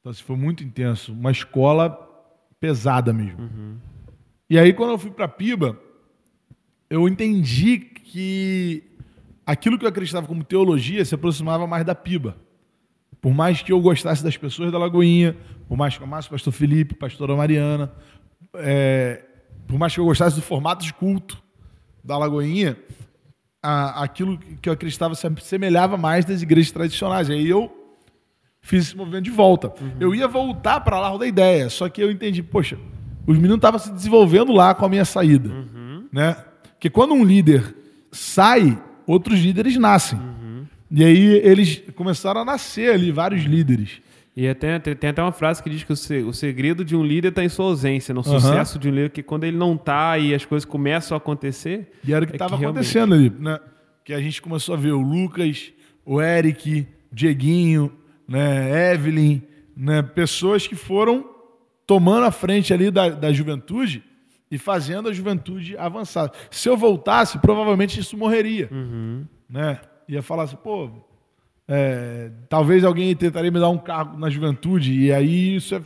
Então 0.00 0.10
assim, 0.10 0.24
foi 0.24 0.36
muito 0.36 0.64
intenso. 0.64 1.12
Uma 1.12 1.30
escola 1.30 1.96
pesada 2.58 3.12
mesmo. 3.12 3.42
Uhum. 3.42 3.76
E 4.50 4.58
aí, 4.58 4.72
quando 4.72 4.90
eu 4.90 4.98
fui 4.98 5.10
para 5.10 5.28
Piba, 5.28 5.78
eu 6.90 7.08
entendi 7.08 7.78
que 7.78 8.82
aquilo 9.46 9.78
que 9.78 9.84
eu 9.84 9.88
acreditava 9.88 10.26
como 10.26 10.44
teologia 10.44 11.04
se 11.04 11.14
aproximava 11.14 11.66
mais 11.66 11.84
da 11.84 11.94
piba. 11.94 12.36
Por 13.20 13.32
mais 13.32 13.62
que 13.62 13.72
eu 13.72 13.80
gostasse 13.80 14.22
das 14.22 14.36
pessoas 14.36 14.72
da 14.72 14.78
Lagoinha, 14.78 15.36
por 15.68 15.76
mais 15.76 15.96
que 15.96 16.02
eu 16.02 16.06
amasse 16.06 16.28
o 16.28 16.30
pastor 16.30 16.52
Felipe, 16.52 16.94
pastora 16.94 17.36
Mariana, 17.36 17.92
é, 18.54 19.24
por 19.66 19.78
mais 19.78 19.94
que 19.94 20.00
eu 20.00 20.04
gostasse 20.04 20.36
do 20.36 20.42
formato 20.42 20.84
de 20.84 20.92
culto 20.92 21.42
da 22.02 22.18
Lagoinha, 22.18 22.76
a, 23.62 24.02
aquilo 24.02 24.38
que 24.60 24.68
eu 24.68 24.72
acreditava 24.72 25.14
se 25.14 25.28
semelhava 25.40 25.96
mais 25.96 26.24
das 26.24 26.42
igrejas 26.42 26.72
tradicionais. 26.72 27.30
Aí 27.30 27.48
eu 27.48 27.72
fiz 28.60 28.86
esse 28.86 28.96
movimento 28.96 29.24
de 29.24 29.30
volta. 29.30 29.68
Uhum. 29.80 29.92
Eu 30.00 30.14
ia 30.14 30.26
voltar 30.26 30.80
para 30.80 30.98
lá 30.98 31.16
da 31.16 31.26
ideia, 31.26 31.70
só 31.70 31.88
que 31.88 32.02
eu 32.02 32.10
entendi, 32.10 32.42
poxa, 32.42 32.78
os 33.26 33.36
meninos 33.36 33.56
estavam 33.56 33.78
se 33.78 33.92
desenvolvendo 33.92 34.52
lá 34.52 34.74
com 34.74 34.84
a 34.84 34.88
minha 34.88 35.04
saída. 35.04 35.48
Uhum. 35.48 36.08
Né? 36.12 36.36
Porque 36.72 36.90
quando 36.90 37.14
um 37.14 37.24
líder 37.24 37.74
sai, 38.10 38.76
outros 39.06 39.40
líderes 39.40 39.76
nascem. 39.76 40.18
Uhum. 40.18 40.64
E 40.90 41.04
aí 41.04 41.40
eles 41.44 41.82
começaram 41.94 42.42
a 42.42 42.44
nascer 42.44 42.92
ali, 42.92 43.10
vários 43.10 43.44
líderes. 43.44 44.00
E 44.34 44.48
até, 44.48 44.78
tem 44.78 45.10
até 45.10 45.22
uma 45.22 45.32
frase 45.32 45.62
que 45.62 45.68
diz 45.68 45.84
que 45.84 45.92
o 45.92 46.32
segredo 46.32 46.84
de 46.84 46.96
um 46.96 47.04
líder 47.04 47.28
está 47.28 47.44
em 47.44 47.48
sua 47.50 47.66
ausência, 47.66 48.14
no 48.14 48.20
uhum. 48.20 48.40
sucesso 48.40 48.78
de 48.78 48.88
um 48.88 48.90
líder, 48.90 49.10
que 49.10 49.22
quando 49.22 49.44
ele 49.44 49.56
não 49.56 49.74
está 49.74 50.16
e 50.16 50.34
as 50.34 50.44
coisas 50.44 50.64
começam 50.64 51.14
a 51.14 51.18
acontecer. 51.18 51.92
E 52.06 52.14
era 52.14 52.24
o 52.24 52.28
que 52.28 52.34
estava 52.34 52.56
é 52.56 52.58
acontecendo 52.58 53.14
realmente... 53.14 53.36
ali, 53.36 53.44
né? 53.44 53.60
Que 54.04 54.14
a 54.14 54.20
gente 54.20 54.40
começou 54.40 54.74
a 54.74 54.78
ver 54.78 54.92
o 54.92 55.00
Lucas, 55.00 55.72
o 56.04 56.20
Eric, 56.20 56.86
o 57.10 57.14
Dieguinho, 57.14 57.92
né, 58.26 58.92
Evelyn, 58.94 59.42
né, 59.76 60.02
pessoas 60.02 60.66
que 60.66 60.74
foram 60.74 61.24
tomando 61.86 62.24
a 62.24 62.30
frente 62.30 62.72
ali 62.72 62.90
da, 62.90 63.10
da 63.10 63.32
juventude 63.32 64.02
e 64.52 64.58
fazendo 64.58 65.08
a 65.08 65.12
juventude 65.14 65.78
avançar. 65.78 66.30
Se 66.50 66.68
eu 66.68 66.76
voltasse, 66.76 67.38
provavelmente 67.38 67.98
isso 67.98 68.18
morreria. 68.18 68.68
Uhum. 68.70 69.24
Né? 69.48 69.80
Ia 70.06 70.20
falar 70.20 70.42
assim, 70.42 70.56
pô, 70.56 70.90
é, 71.66 72.30
talvez 72.50 72.84
alguém 72.84 73.16
tentaria 73.16 73.50
me 73.50 73.58
dar 73.58 73.70
um 73.70 73.78
cargo 73.78 74.18
na 74.18 74.28
juventude, 74.28 74.92
e 74.92 75.10
aí 75.10 75.56
isso 75.56 75.74
é. 75.74 75.82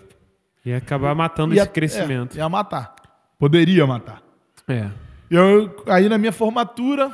Ia 0.64 0.79
acabar 0.79 1.14
matando 1.14 1.55
ia, 1.55 1.62
esse 1.62 1.70
crescimento. 1.70 2.35
É, 2.35 2.38
ia 2.38 2.48
matar. 2.48 2.96
Poderia 3.38 3.87
matar. 3.87 4.20
É. 4.66 4.90
Eu, 5.31 5.85
aí 5.87 6.09
na 6.09 6.18
minha 6.18 6.33
formatura, 6.33 7.12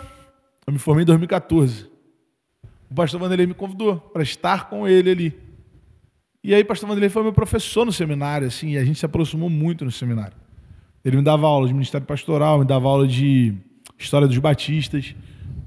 eu 0.67 0.73
me 0.73 0.79
formei 0.79 1.03
em 1.03 1.07
2014. 1.07 1.87
O 2.91 2.95
pastor 2.95 3.21
Vanderlei 3.21 3.47
me 3.47 3.53
convidou 3.53 3.97
para 3.97 4.23
estar 4.23 4.71
com 4.71 4.89
ele 4.89 5.11
ali. 5.11 5.39
E 6.43 6.55
aí 6.55 6.63
o 6.63 6.67
pastor 6.67 6.89
Vanderlei 6.89 7.11
foi 7.11 7.23
meu 7.23 7.33
professor 7.35 7.85
no 7.85 7.93
seminário, 7.93 8.47
assim, 8.47 8.71
e 8.71 8.79
a 8.79 8.85
gente 8.87 8.99
se 8.99 9.05
aproximou 9.05 9.51
muito 9.51 9.85
no 9.85 9.91
seminário. 9.91 10.42
Ele 11.05 11.17
me 11.17 11.23
dava 11.23 11.47
aula 11.47 11.67
de 11.67 11.73
ministério 11.73 12.07
pastoral, 12.07 12.59
me 12.61 12.65
dava 12.65 12.89
aula 12.89 13.07
de 13.07 13.55
história 13.99 14.27
dos 14.27 14.39
batistas, 14.39 15.15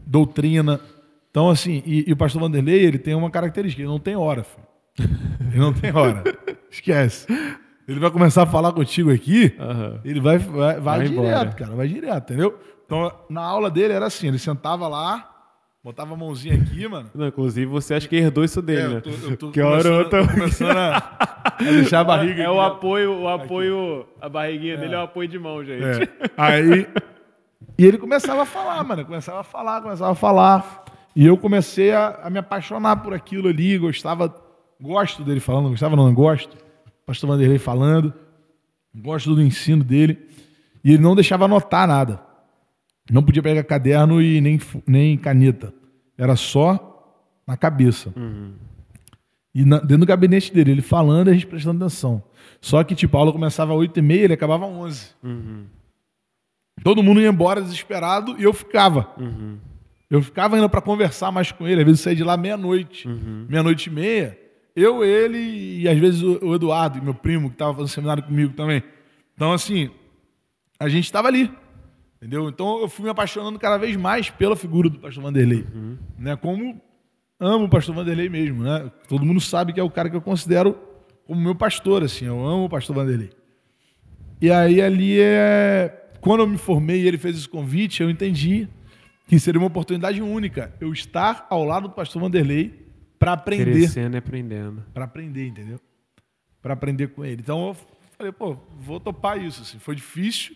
doutrina. 0.05 0.79
Então, 1.29 1.49
assim, 1.49 1.83
e, 1.85 2.05
e 2.07 2.13
o 2.13 2.17
pastor 2.17 2.41
Vanderlei, 2.41 2.85
ele 2.85 2.97
tem 2.97 3.13
uma 3.13 3.29
característica, 3.29 3.81
ele 3.81 3.89
não 3.89 3.99
tem 3.99 4.15
hora, 4.15 4.43
filho. 4.43 4.65
Ele 5.51 5.59
não 5.59 5.73
tem 5.73 5.93
hora. 5.95 6.23
Esquece. 6.71 7.27
Ele 7.87 7.99
vai 7.99 8.09
começar 8.09 8.43
a 8.43 8.47
falar 8.47 8.71
contigo 8.73 9.11
aqui, 9.11 9.53
uhum. 9.59 9.99
ele 10.03 10.19
vai, 10.19 10.37
vai, 10.39 10.79
vai, 10.79 10.79
vai 10.79 11.07
direto, 11.07 11.21
embora. 11.21 11.51
cara, 11.51 11.75
vai 11.75 11.87
direto, 11.87 12.33
entendeu? 12.33 12.59
Então, 12.85 13.11
na 13.29 13.41
aula 13.41 13.69
dele 13.69 13.93
era 13.93 14.07
assim, 14.07 14.27
ele 14.27 14.39
sentava 14.39 14.87
lá, 14.87 15.34
Botava 15.85 16.15
a 16.15 16.17
mãozinha 16.17 16.55
aqui, 16.55 16.87
mano. 16.87 17.11
Não, 17.13 17.27
inclusive, 17.27 17.67
você 17.67 17.93
acha 17.93 18.07
que 18.07 18.15
herdou 18.15 18.43
isso 18.43 18.59
dele, 18.59 18.81
é, 18.81 18.87
né? 18.87 18.95
Eu 18.95 19.01
tô, 19.01 19.09
eu 19.11 19.37
tô 19.37 19.51
que 19.51 19.61
hora 19.61 19.87
eu 19.87 20.09
tô... 20.09 20.27
começando 20.27 20.75
a, 20.75 21.15
a, 21.43 21.61
deixar 21.61 21.99
a 21.99 22.03
barriga. 22.03 22.41
É, 22.41 22.45
é 22.47 22.49
o 22.49 22.59
apoio, 22.59 23.21
o 23.21 23.27
apoio, 23.27 23.99
aqui. 24.01 24.09
a 24.19 24.27
barriguinha 24.27 24.73
é. 24.73 24.77
dele 24.77 24.95
é 24.95 24.97
o 24.97 25.01
apoio 25.01 25.27
de 25.27 25.37
mão, 25.37 25.63
gente. 25.63 25.83
É. 25.83 26.09
Aí. 26.35 26.87
E 27.77 27.85
ele 27.85 27.99
começava 27.99 28.41
a 28.41 28.45
falar, 28.47 28.83
mano. 28.83 29.05
Começava 29.05 29.41
a 29.41 29.43
falar, 29.43 29.79
começava 29.79 30.11
a 30.11 30.15
falar. 30.15 30.85
E 31.15 31.23
eu 31.23 31.37
comecei 31.37 31.91
a, 31.91 32.19
a 32.23 32.31
me 32.31 32.39
apaixonar 32.39 32.95
por 33.03 33.13
aquilo 33.13 33.49
ali. 33.49 33.77
Gostava, 33.77 34.35
gosto 34.81 35.23
dele 35.23 35.39
falando, 35.39 35.69
gostava, 35.69 35.95
não, 35.95 36.11
gosto. 36.11 36.57
Pastor 37.05 37.29
Vanderlei 37.29 37.59
falando. 37.59 38.11
Gosto 38.91 39.35
do 39.35 39.41
ensino 39.43 39.83
dele. 39.83 40.17
E 40.83 40.93
ele 40.93 41.03
não 41.03 41.13
deixava 41.13 41.45
anotar 41.45 41.87
nada. 41.87 42.19
Não 43.09 43.23
podia 43.23 43.43
pegar 43.43 43.63
caderno 43.63 44.21
e 44.21 44.41
nem, 44.41 44.59
nem 44.85 45.17
caneta. 45.17 45.73
Era 46.17 46.35
só 46.35 46.91
na 47.45 47.55
cabeça. 47.55 48.11
Uhum. 48.15 48.53
E 49.53 49.63
na, 49.63 49.77
dentro 49.77 49.99
do 49.99 50.05
gabinete 50.05 50.51
dele, 50.53 50.71
ele 50.71 50.81
falando 50.81 51.27
e 51.27 51.31
a 51.31 51.33
gente 51.33 51.47
prestando 51.47 51.83
atenção. 51.83 52.23
Só 52.59 52.83
que, 52.83 52.95
tipo, 52.95 53.15
a 53.15 53.19
aula 53.19 53.31
começava 53.31 53.73
às 53.73 53.79
8 53.79 53.99
e 53.99 54.01
meia, 54.01 54.23
ele 54.23 54.33
acabava 54.33 54.65
às 54.65 54.71
11. 54.71 55.07
Uhum. 55.23 55.65
Todo 56.83 57.03
mundo 57.03 57.21
ia 57.21 57.29
embora 57.29 57.61
desesperado 57.61 58.35
e 58.37 58.43
eu 58.43 58.53
ficava. 58.53 59.09
Uhum. 59.17 59.57
Eu 60.09 60.21
ficava 60.21 60.55
ainda 60.55 60.67
para 60.67 60.81
conversar 60.81 61.31
mais 61.31 61.51
com 61.51 61.67
ele. 61.67 61.81
Às 61.81 61.85
vezes 61.85 61.99
eu 62.01 62.03
saía 62.03 62.15
de 62.15 62.23
lá 62.23 62.35
meia-noite. 62.35 63.07
Meia-noite 63.47 63.89
e 63.89 63.93
meia. 63.93 64.39
Eu, 64.75 65.03
ele 65.05 65.81
e 65.81 65.87
às 65.87 65.97
vezes 65.97 66.21
o 66.21 66.53
Eduardo, 66.53 67.01
meu 67.01 67.13
primo, 67.13 67.49
que 67.49 67.55
estava 67.55 67.73
fazendo 67.73 67.87
seminário 67.87 68.23
comigo 68.23 68.53
também. 68.53 68.83
Então, 69.33 69.53
assim, 69.53 69.89
a 70.79 70.89
gente 70.89 71.05
estava 71.05 71.27
ali. 71.27 71.49
Entendeu? 72.17 72.49
Então 72.49 72.79
eu 72.79 72.87
fui 72.87 73.03
me 73.03 73.09
apaixonando 73.09 73.59
cada 73.59 73.77
vez 73.77 73.95
mais 73.95 74.29
pela 74.29 74.55
figura 74.55 74.89
do 74.89 74.99
pastor 74.99 75.23
Vanderlei. 75.23 75.65
Uhum. 75.73 75.97
Né? 76.17 76.35
Como 76.35 76.81
amo 77.39 77.65
o 77.65 77.69
pastor 77.69 77.93
Vanderlei 77.93 78.29
mesmo, 78.29 78.63
né? 78.63 78.91
Todo 79.07 79.25
mundo 79.25 79.41
sabe 79.41 79.73
que 79.73 79.79
é 79.79 79.83
o 79.83 79.89
cara 79.89 80.09
que 80.09 80.15
eu 80.15 80.21
considero 80.21 80.77
como 81.25 81.41
meu 81.41 81.55
pastor, 81.55 82.03
assim. 82.03 82.25
Eu 82.25 82.39
amo 82.45 82.65
o 82.65 82.69
pastor 82.69 82.95
Vanderlei. 82.95 83.31
E 84.41 84.51
aí 84.51 84.81
ali 84.81 85.19
é... 85.19 86.01
Quando 86.21 86.39
eu 86.39 86.47
me 86.47 86.57
formei 86.57 87.01
e 87.01 87.07
ele 87.07 87.17
fez 87.17 87.37
esse 87.37 87.47
convite, 87.47 88.01
eu 88.01 88.09
entendi 88.09 88.67
que 89.27 89.39
seria 89.39 89.59
uma 89.59 89.67
oportunidade 89.67 90.21
única 90.21 90.73
eu 90.79 90.91
estar 90.91 91.45
ao 91.49 91.63
lado 91.63 91.87
do 91.87 91.93
pastor 91.93 92.21
Vanderlei 92.21 92.85
para 93.19 93.33
aprender. 93.33 93.71
Crescendo 93.71 94.15
e 94.15 94.17
aprendendo. 94.17 94.83
Para 94.93 95.05
aprender, 95.05 95.47
entendeu? 95.47 95.79
Para 96.61 96.73
aprender 96.73 97.07
com 97.09 97.23
ele. 97.23 97.41
Então 97.41 97.67
eu 97.67 97.77
falei, 98.17 98.31
pô, 98.31 98.57
vou 98.79 98.99
topar 98.99 99.39
isso. 99.43 99.61
Assim. 99.61 99.79
Foi 99.79 99.95
difícil, 99.95 100.55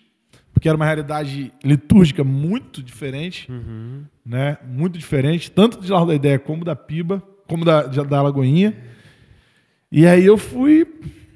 porque 0.53 0.67
era 0.67 0.75
uma 0.75 0.85
realidade 0.85 1.53
litúrgica 1.63 2.23
muito 2.23 2.83
diferente, 2.83 3.49
uhum. 3.51 4.03
né? 4.25 4.57
Muito 4.67 4.97
diferente, 4.97 5.49
tanto 5.51 5.79
de 5.79 5.91
Largo 5.91 6.07
da 6.07 6.15
Ideia 6.15 6.39
como 6.39 6.65
da 6.65 6.75
Piba, 6.75 7.23
como 7.47 7.63
da, 7.63 7.83
da 7.83 8.21
Lagoinha. 8.21 8.75
E 9.91 10.05
aí 10.05 10.25
eu 10.25 10.38
fui 10.38 10.85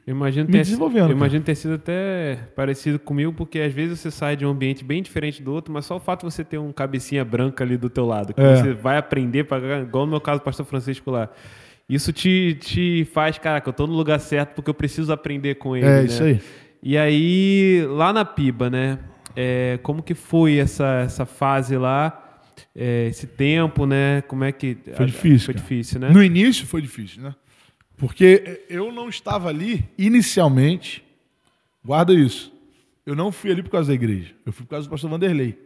eu 0.05 0.13
imagino 0.13 0.45
me 0.45 0.51
ter, 0.51 0.59
desenvolvendo. 0.59 1.09
Eu 1.09 1.15
imagino 1.15 1.43
ter 1.43 1.55
sido 1.55 1.75
até 1.75 2.37
parecido 2.55 2.99
comigo, 2.99 3.31
porque 3.31 3.59
às 3.59 3.73
vezes 3.73 3.99
você 3.99 4.11
sai 4.11 4.35
de 4.35 4.45
um 4.45 4.49
ambiente 4.49 4.83
bem 4.83 5.01
diferente 5.01 5.41
do 5.41 5.53
outro, 5.53 5.73
mas 5.73 5.85
só 5.85 5.95
o 5.95 5.99
fato 5.99 6.25
de 6.25 6.33
você 6.33 6.43
ter 6.43 6.57
um 6.57 6.73
cabecinha 6.73 7.23
branca 7.23 7.63
ali 7.63 7.77
do 7.77 7.89
teu 7.89 8.05
lado, 8.05 8.33
que 8.33 8.41
é. 8.41 8.55
você 8.55 8.73
vai 8.73 8.97
aprender, 8.97 9.45
pra, 9.45 9.79
igual 9.79 10.05
no 10.05 10.11
meu 10.11 10.21
caso, 10.21 10.41
o 10.41 10.43
pastor 10.43 10.65
Francisco 10.65 11.09
lá. 11.09 11.29
Isso 11.87 12.11
te, 12.11 12.57
te 12.59 13.05
faz, 13.13 13.37
cara, 13.37 13.61
que 13.61 13.69
eu 13.69 13.73
tô 13.73 13.87
no 13.87 13.93
lugar 13.93 14.19
certo 14.19 14.55
porque 14.55 14.69
eu 14.69 14.73
preciso 14.73 15.11
aprender 15.11 15.55
com 15.55 15.75
ele. 15.75 15.85
É, 15.85 15.99
né? 15.99 16.05
isso 16.05 16.23
aí. 16.23 16.41
E 16.85 16.97
aí, 16.97 17.85
lá 17.87 18.11
na 18.11 18.25
Piba, 18.25 18.69
né? 18.69 18.99
É, 19.33 19.79
como 19.81 20.03
que 20.03 20.13
foi 20.13 20.57
essa, 20.57 21.03
essa 21.05 21.25
fase 21.25 21.77
lá? 21.77 22.41
É, 22.75 23.07
esse 23.07 23.25
tempo, 23.25 23.85
né? 23.85 24.21
Como 24.23 24.43
é 24.43 24.51
que. 24.51 24.77
Foi 24.97 25.05
difícil. 25.05 25.45
Foi 25.45 25.53
cara. 25.53 25.63
difícil, 25.63 25.99
né? 26.01 26.09
No 26.09 26.21
início 26.21 26.67
foi 26.67 26.81
difícil, 26.81 27.23
né? 27.23 27.33
Porque 27.95 28.65
eu 28.69 28.91
não 28.91 29.07
estava 29.07 29.47
ali 29.47 29.85
inicialmente. 29.97 31.01
Guarda 31.85 32.13
isso. 32.13 32.51
Eu 33.05 33.15
não 33.15 33.31
fui 33.31 33.49
ali 33.49 33.63
por 33.63 33.69
causa 33.69 33.87
da 33.87 33.93
igreja. 33.93 34.33
Eu 34.45 34.51
fui 34.51 34.65
por 34.65 34.71
causa 34.71 34.85
do 34.85 34.91
pastor 34.91 35.09
Vanderlei. 35.09 35.57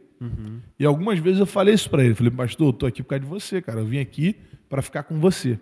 E 0.80 0.86
algumas 0.86 1.18
vezes 1.18 1.40
eu 1.40 1.48
falei 1.48 1.74
isso 1.74 1.90
para 1.90 2.04
ele. 2.04 2.14
Falei, 2.14 2.32
pastor, 2.32 2.68
eu 2.68 2.74
tô 2.74 2.86
aqui 2.86 3.02
por 3.02 3.10
causa 3.10 3.24
de 3.24 3.30
você, 3.30 3.60
cara. 3.60 3.80
Eu 3.80 3.86
vim 3.86 4.00
aqui 4.00 4.36
para 4.70 4.84
ficar 4.84 5.02
com 5.02 5.20
você. 5.20 5.60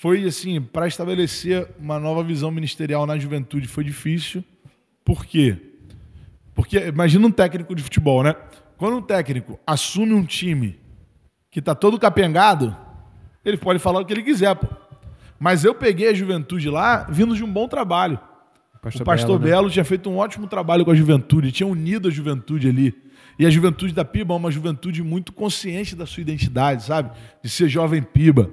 Foi 0.00 0.24
assim, 0.24 0.60
para 0.60 0.86
estabelecer 0.86 1.66
uma 1.76 1.98
nova 1.98 2.22
visão 2.22 2.52
ministerial 2.52 3.04
na 3.04 3.18
juventude 3.18 3.66
foi 3.66 3.82
difícil. 3.82 4.44
Por 5.04 5.26
quê? 5.26 5.56
Porque 6.54 6.78
imagina 6.78 7.26
um 7.26 7.32
técnico 7.32 7.74
de 7.74 7.82
futebol, 7.82 8.22
né? 8.22 8.36
Quando 8.76 8.98
um 8.98 9.02
técnico 9.02 9.58
assume 9.66 10.14
um 10.14 10.24
time 10.24 10.78
que 11.50 11.60
tá 11.60 11.74
todo 11.74 11.98
capengado, 11.98 12.76
ele 13.44 13.56
pode 13.56 13.80
falar 13.80 13.98
o 13.98 14.04
que 14.04 14.12
ele 14.12 14.22
quiser, 14.22 14.54
pô. 14.54 14.68
Mas 15.36 15.64
eu 15.64 15.74
peguei 15.74 16.08
a 16.10 16.14
juventude 16.14 16.70
lá 16.70 17.04
vindo 17.10 17.34
de 17.34 17.42
um 17.42 17.52
bom 17.52 17.66
trabalho. 17.66 18.20
o 19.00 19.04
pastor 19.04 19.40
né? 19.40 19.46
Belo 19.46 19.68
tinha 19.68 19.84
feito 19.84 20.08
um 20.08 20.18
ótimo 20.18 20.46
trabalho 20.46 20.84
com 20.84 20.92
a 20.92 20.94
juventude, 20.94 21.50
tinha 21.50 21.66
unido 21.66 22.06
a 22.06 22.10
juventude 22.12 22.68
ali. 22.68 22.94
E 23.36 23.44
a 23.44 23.50
juventude 23.50 23.92
da 23.92 24.04
Piba 24.04 24.32
é 24.32 24.36
uma 24.36 24.50
juventude 24.52 25.02
muito 25.02 25.32
consciente 25.32 25.96
da 25.96 26.06
sua 26.06 26.20
identidade, 26.20 26.84
sabe? 26.84 27.10
De 27.42 27.50
ser 27.50 27.68
jovem 27.68 28.00
Piba. 28.00 28.48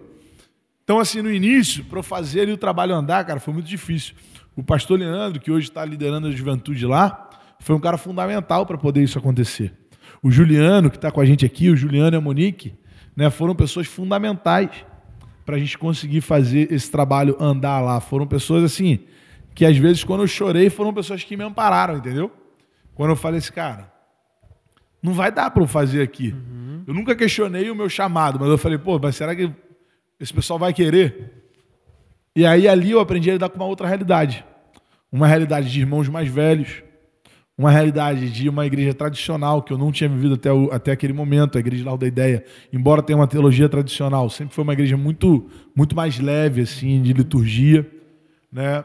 Então, 0.86 1.00
assim, 1.00 1.20
no 1.20 1.32
início, 1.32 1.84
para 1.84 1.98
eu 1.98 2.04
fazer 2.04 2.42
ali 2.42 2.52
o 2.52 2.58
trabalho 2.58 2.94
andar, 2.94 3.26
cara, 3.26 3.40
foi 3.40 3.52
muito 3.52 3.66
difícil. 3.66 4.14
O 4.56 4.64
pastor 4.64 5.00
Leandro, 5.00 5.42
que 5.42 5.52
hoje 5.52 5.68
está 5.68 5.84
liderando 5.84 6.28
a 6.28 6.32
juventude 6.32 6.86
lá, 6.86 7.28
foi 7.60 7.76
um 7.76 7.80
cara 7.80 7.98
fundamental 7.98 8.68
para 8.68 8.78
poder 8.78 9.02
isso 9.02 9.18
acontecer. 9.18 9.74
O 10.22 10.30
Juliano, 10.30 10.92
que 10.92 10.98
está 10.98 11.10
com 11.10 11.20
a 11.20 11.26
gente 11.26 11.44
aqui, 11.44 11.72
o 11.72 11.76
Juliano 11.76 12.16
e 12.16 12.20
a 12.20 12.22
Monique, 12.22 12.76
né, 13.16 13.32
foram 13.32 13.56
pessoas 13.56 13.88
fundamentais 13.88 14.70
para 15.44 15.56
a 15.56 15.60
gente 15.60 15.76
conseguir 15.76 16.22
fazer 16.22 16.72
esse 16.72 16.92
trabalho 16.92 17.36
andar 17.40 17.82
lá. 17.82 18.00
Foram 18.00 18.28
pessoas, 18.28 18.64
assim, 18.64 19.00
que 19.56 19.66
às 19.66 19.76
vezes, 19.76 20.04
quando 20.04 20.22
eu 20.22 20.28
chorei, 20.28 20.70
foram 20.70 20.94
pessoas 20.94 21.24
que 21.24 21.36
me 21.36 21.44
ampararam, 21.44 21.98
entendeu? 21.98 22.32
Quando 22.94 23.10
eu 23.10 23.16
falei 23.16 23.40
assim, 23.40 23.52
cara, 23.52 23.92
não 25.02 25.14
vai 25.14 25.32
dar 25.32 25.50
para 25.50 25.64
eu 25.64 25.68
fazer 25.68 26.04
aqui. 26.04 26.36
Eu 26.86 26.94
nunca 26.94 27.16
questionei 27.16 27.72
o 27.72 27.76
meu 27.76 27.90
chamado, 27.90 28.40
mas 28.40 28.50
eu 28.50 28.58
falei, 28.60 28.78
pô, 28.78 29.00
mas 29.00 29.16
será 29.16 29.36
que 29.36 29.52
esse 30.20 30.34
pessoal 30.34 30.60
vai 30.60 30.74
querer? 30.74 31.44
E 32.36 32.46
aí 32.46 32.68
ali 32.68 32.92
eu 32.92 33.00
aprendi 33.00 33.30
a 33.30 33.34
lidar 33.34 33.50
com 33.50 33.58
uma 33.58 33.66
outra 33.66 33.88
realidade. 33.88 34.44
Uma 35.12 35.28
realidade 35.28 35.72
de 35.72 35.80
irmãos 35.80 36.10
mais 36.10 36.28
velhos, 36.28 36.84
uma 37.58 37.72
realidade 37.72 38.30
de 38.30 38.50
uma 38.50 38.66
igreja 38.66 38.94
tradicional 38.94 39.62
que 39.62 39.72
eu 39.72 39.78
não 39.78 39.92
tinha 39.92 40.10
vivido 40.10 40.36
até, 40.36 40.52
o, 40.52 40.70
até 40.72 40.92
aquele 40.92 41.14
momento, 41.14 41.58
a 41.58 41.62
igreja 41.62 41.86
Lar 41.86 41.98
da 41.98 42.06
Ideia, 42.06 42.44
embora 42.74 43.02
tenha 43.02 43.18
uma 43.18 43.28
teologia 43.28 43.70
tradicional, 43.70 44.30
sempre 44.30 44.54
foi 44.54 44.64
uma 44.64 44.74
igreja 44.74 44.98
muito, 44.98 45.50
muito 45.74 45.96
mais 45.96 46.20
leve, 46.20 46.62
assim, 46.62 47.02
de 47.02 47.14
liturgia, 47.14 47.90
né? 48.52 48.84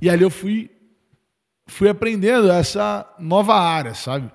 E 0.00 0.08
ali 0.08 0.22
eu 0.22 0.30
fui, 0.30 0.70
fui 1.66 1.88
aprendendo 1.88 2.50
essa 2.52 3.04
nova 3.18 3.54
área, 3.54 3.94
sabe? 3.94 4.30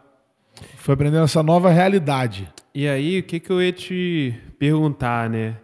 Fui 0.75 0.93
aprendendo 0.93 1.23
essa 1.23 1.41
nova 1.41 1.69
realidade. 1.69 2.51
E 2.75 2.85
aí, 2.85 3.19
o 3.19 3.23
que, 3.23 3.39
que 3.39 3.49
eu 3.49 3.61
ia 3.61 3.71
te 3.71 4.33
perguntar, 4.59 5.29
né? 5.29 5.55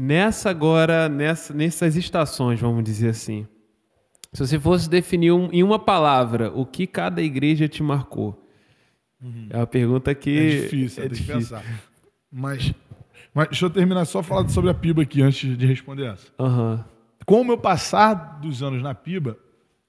Nessa 0.00 0.48
agora, 0.50 1.08
nessa, 1.08 1.52
nessas 1.52 1.96
estações, 1.96 2.60
vamos 2.60 2.84
dizer 2.84 3.08
assim, 3.08 3.48
se 4.32 4.46
você 4.46 4.56
fosse 4.60 4.88
definir 4.88 5.32
um- 5.32 5.48
em 5.52 5.62
uma 5.64 5.76
palavra 5.78 6.52
o 6.52 6.64
que 6.64 6.86
cada 6.86 7.20
igreja 7.20 7.66
te 7.66 7.82
marcou, 7.82 8.40
é 9.50 9.56
uma 9.56 9.66
pergunta 9.66 10.14
que 10.14 10.38
É 10.38 10.60
difícil, 10.62 11.02
é 11.04 11.08
difícil. 11.08 11.34
pensar. 11.34 11.64
Mas, 12.30 12.72
mas 13.34 13.48
deixa 13.48 13.66
eu 13.66 13.70
terminar 13.70 14.04
só 14.04 14.22
falando 14.22 14.50
sobre 14.50 14.70
a 14.70 14.74
PIBA 14.74 15.02
aqui 15.02 15.20
antes 15.20 15.58
de 15.58 15.66
responder 15.66 16.04
essa. 16.12 16.28
Aham. 16.38 16.84
Com 17.26 17.40
o 17.40 17.44
meu 17.44 17.58
passar 17.58 18.38
dos 18.40 18.62
anos 18.62 18.80
na 18.80 18.94
PIBA, 18.94 19.36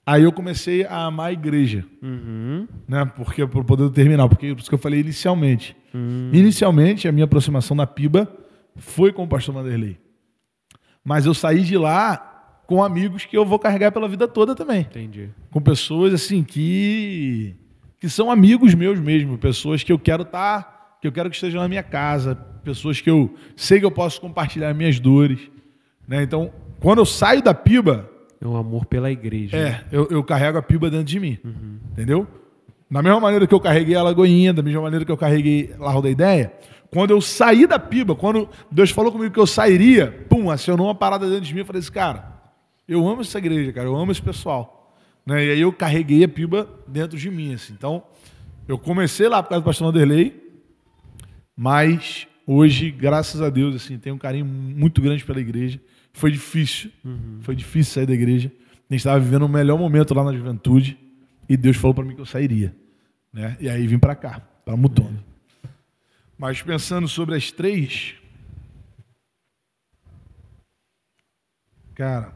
aí 0.04 0.24
eu 0.24 0.32
comecei 0.32 0.86
a 0.86 1.06
amar 1.06 1.28
a 1.28 1.34
igreja. 1.34 1.86
Uhum. 2.02 2.68
né? 2.88 3.06
Porque 3.16 3.46
para 3.46 3.64
poder 3.64 3.88
terminar, 3.92 4.28
porque 4.28 4.56
por 4.56 4.62
isso 4.62 4.70
que 4.70 4.74
eu 4.74 4.80
falei 4.80 5.02
inicialmente. 5.02 5.78
Inicialmente 6.34 7.08
a 7.08 7.12
minha 7.12 7.26
aproximação 7.26 7.78
na 7.78 7.86
Piba 7.86 8.28
foi 8.80 9.12
com 9.14 9.24
o 9.24 9.28
pastor 9.28 9.54
Vanderlei. 9.56 9.98
Mas 11.04 11.26
eu 11.26 11.34
saí 11.34 11.62
de 11.62 11.78
lá 11.78 12.62
com 12.68 12.84
amigos 12.84 13.26
que 13.26 13.38
eu 13.38 13.46
vou 13.46 13.58
carregar 13.58 13.92
pela 13.92 14.08
vida 14.08 14.28
toda 14.28 14.54
também. 14.56 14.82
Entendi. 14.82 15.30
Com 15.52 15.62
pessoas 15.62 16.14
assim 16.14 16.44
que 16.44 17.56
que 18.00 18.08
são 18.10 18.32
amigos 18.32 18.74
meus 18.74 18.98
mesmo, 19.00 19.38
pessoas 19.38 19.84
que 19.84 19.92
eu 19.92 20.00
quero 20.00 20.24
estar, 20.24 20.98
que 21.02 21.08
eu 21.08 21.12
quero 21.12 21.30
que 21.30 21.36
estejam 21.36 21.62
na 21.62 21.68
minha 21.68 21.84
casa, 21.84 22.34
pessoas 22.64 23.02
que 23.02 23.10
eu 23.10 23.34
sei 23.58 23.80
que 23.80 23.86
eu 23.86 23.92
posso 23.92 24.22
compartilhar 24.22 24.74
minhas 24.74 25.00
dores, 25.02 25.40
né? 26.08 26.24
Então, 26.24 26.50
quando 26.80 27.00
eu 27.00 27.06
saio 27.06 27.42
da 27.42 27.54
Piba, 27.54 28.10
É 28.42 28.48
um 28.48 28.56
amor 28.56 28.86
pela 28.86 29.12
igreja. 29.12 29.58
é, 29.58 29.84
eu, 29.92 30.08
eu 30.10 30.24
carrego 30.24 30.58
a 30.58 30.62
piba 30.62 30.90
dentro 30.90 31.06
de 31.08 31.20
mim. 31.20 31.38
Entendeu? 31.92 32.26
Da 32.90 33.02
mesma 33.04 33.20
maneira 33.20 33.46
que 33.46 33.54
eu 33.54 33.60
carreguei 33.60 33.96
a 33.96 34.02
Lagoinha, 34.04 34.54
da 34.54 34.62
mesma 34.64 34.82
maneira 34.82 35.04
que 35.04 35.12
eu 35.12 35.18
carreguei 35.18 35.74
Larro 35.78 36.02
da 36.02 36.10
Ideia, 36.10 36.54
quando 36.92 37.12
eu 37.12 37.22
saí 37.22 37.68
da 37.68 37.78
piba, 37.78 38.16
quando 38.16 38.50
Deus 38.72 38.90
falou 38.90 39.12
comigo 39.12 39.34
que 39.34 39.40
eu 39.40 39.48
sairia, 39.48 40.26
pum, 40.28 40.50
acionou 40.50 40.88
uma 40.88 40.96
parada 40.96 41.30
dentro 41.30 41.46
de 41.46 41.54
mim, 41.54 41.60
eu 41.60 41.66
falei 41.66 41.80
assim, 41.82 41.92
cara, 41.92 42.34
eu 42.88 43.08
amo 43.08 43.22
essa 43.22 43.38
igreja, 43.38 43.72
cara, 43.72 43.88
eu 43.88 43.96
amo 43.96 44.12
esse 44.12 44.22
pessoal. 44.22 44.98
Né? 45.26 45.46
E 45.46 45.52
aí 45.52 45.62
eu 45.62 45.72
carreguei 45.72 46.24
a 46.24 46.28
piba 46.28 46.68
dentro 46.88 47.18
de 47.18 47.30
mim, 47.30 47.54
assim. 47.54 47.74
Então, 47.74 48.04
eu 48.68 48.78
comecei 48.78 49.28
lá 49.28 49.44
por 49.44 49.50
causa 49.50 49.62
do 49.62 49.66
pastor 49.66 49.92
Vanderlei, 49.92 50.44
mas 51.56 52.28
hoje, 52.48 52.90
graças 52.90 53.42
a 53.42 53.50
Deus, 53.50 53.76
assim, 53.76 54.00
tenho 54.00 54.16
um 54.16 54.20
carinho 54.20 54.46
muito 54.46 55.00
grande 55.02 55.24
pela 55.24 55.40
igreja. 55.40 55.80
Foi 56.14 56.32
difícil, 56.32 56.90
foi 57.42 57.56
difícil 57.56 57.94
sair 57.94 58.08
da 58.08 58.14
igreja. 58.14 58.52
A 58.90 58.94
gente 58.94 59.02
estava 59.02 59.20
vivendo 59.20 59.44
o 59.44 59.50
melhor 59.50 59.78
momento 59.78 60.16
lá 60.16 60.24
na 60.24 60.34
juventude 60.34 60.98
e 61.48 61.56
Deus 61.56 61.78
falou 61.78 61.94
para 61.94 62.04
mim 62.04 62.16
que 62.16 62.22
eu 62.22 62.26
sairia, 62.26 62.76
né? 63.32 63.56
E 63.60 63.70
aí 63.70 63.86
vim 63.86 64.00
para 64.00 64.16
cá, 64.16 64.42
para 64.66 64.76
Mutona. 64.76 65.29
Mas 66.40 66.62
pensando 66.62 67.06
sobre 67.06 67.36
as 67.36 67.52
três, 67.52 68.16
cara, 71.94 72.34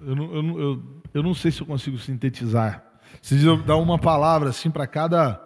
eu 0.00 0.14
não, 0.14 0.34
eu, 0.34 0.42
não, 0.44 0.60
eu, 0.60 0.82
eu 1.12 1.22
não 1.24 1.34
sei 1.34 1.50
se 1.50 1.60
eu 1.60 1.66
consigo 1.66 1.98
sintetizar. 1.98 2.84
Se 3.20 3.36
dar 3.64 3.78
uma 3.78 3.98
palavra 3.98 4.50
assim 4.50 4.70
para 4.70 4.86
cada 4.86 5.42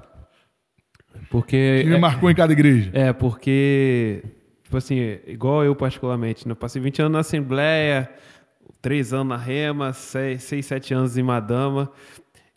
Porque. 1.31 1.81
que 1.83 1.89
me 1.89 1.97
é- 1.97 1.99
marcou 1.99 2.31
em 2.31 2.35
cada 2.35 2.53
igreja. 2.53 2.91
É, 2.93 3.15
porque, 3.15 4.23
tipo 4.63 4.77
assim, 4.77 5.19
igual 5.27 5.65
eu 5.65 5.75
particularmente, 5.75 6.47
né? 6.47 6.55
passei 6.55 6.83
20 6.83 7.01
anos 7.01 7.13
na 7.13 7.21
Assembleia, 7.21 8.11
3 8.83 9.15
anos 9.15 9.29
na 9.29 9.37
Rema, 9.39 9.95
6, 9.95 10.43
7 10.67 10.93
anos 10.93 11.17
em 11.17 11.23
Madama. 11.23 11.91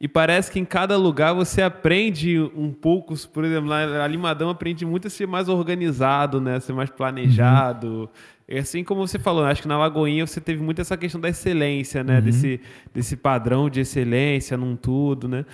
E 0.03 0.07
parece 0.09 0.51
que 0.51 0.59
em 0.59 0.65
cada 0.65 0.97
lugar 0.97 1.33
você 1.33 1.61
aprende 1.61 2.37
um 2.57 2.73
pouco, 2.73 3.15
por 3.29 3.45
exemplo, 3.45 3.71
em 3.73 4.17
Madama 4.17 4.51
aprende 4.51 4.85
muito 4.85 5.07
a 5.07 5.09
ser 5.09 5.25
mais 5.25 5.47
organizado, 5.47 6.41
né? 6.41 6.57
A 6.57 6.59
ser 6.59 6.73
mais 6.73 6.89
planejado. 6.89 8.09
É 8.45 8.59
assim 8.59 8.83
como 8.83 9.07
você 9.07 9.17
falou, 9.17 9.45
acho 9.45 9.61
que 9.61 9.67
na 9.69 9.77
Lagoinha 9.77 10.27
você 10.27 10.41
teve 10.41 10.61
muito 10.61 10.81
essa 10.81 10.97
questão 10.97 11.21
da 11.21 11.29
excelência, 11.29 12.03
né? 12.03 12.19
Desse, 12.19 12.59
desse 12.93 13.15
padrão 13.15 13.69
de 13.69 13.79
excelência 13.79 14.57
num 14.57 14.75
tudo, 14.75 15.29
né? 15.29 15.45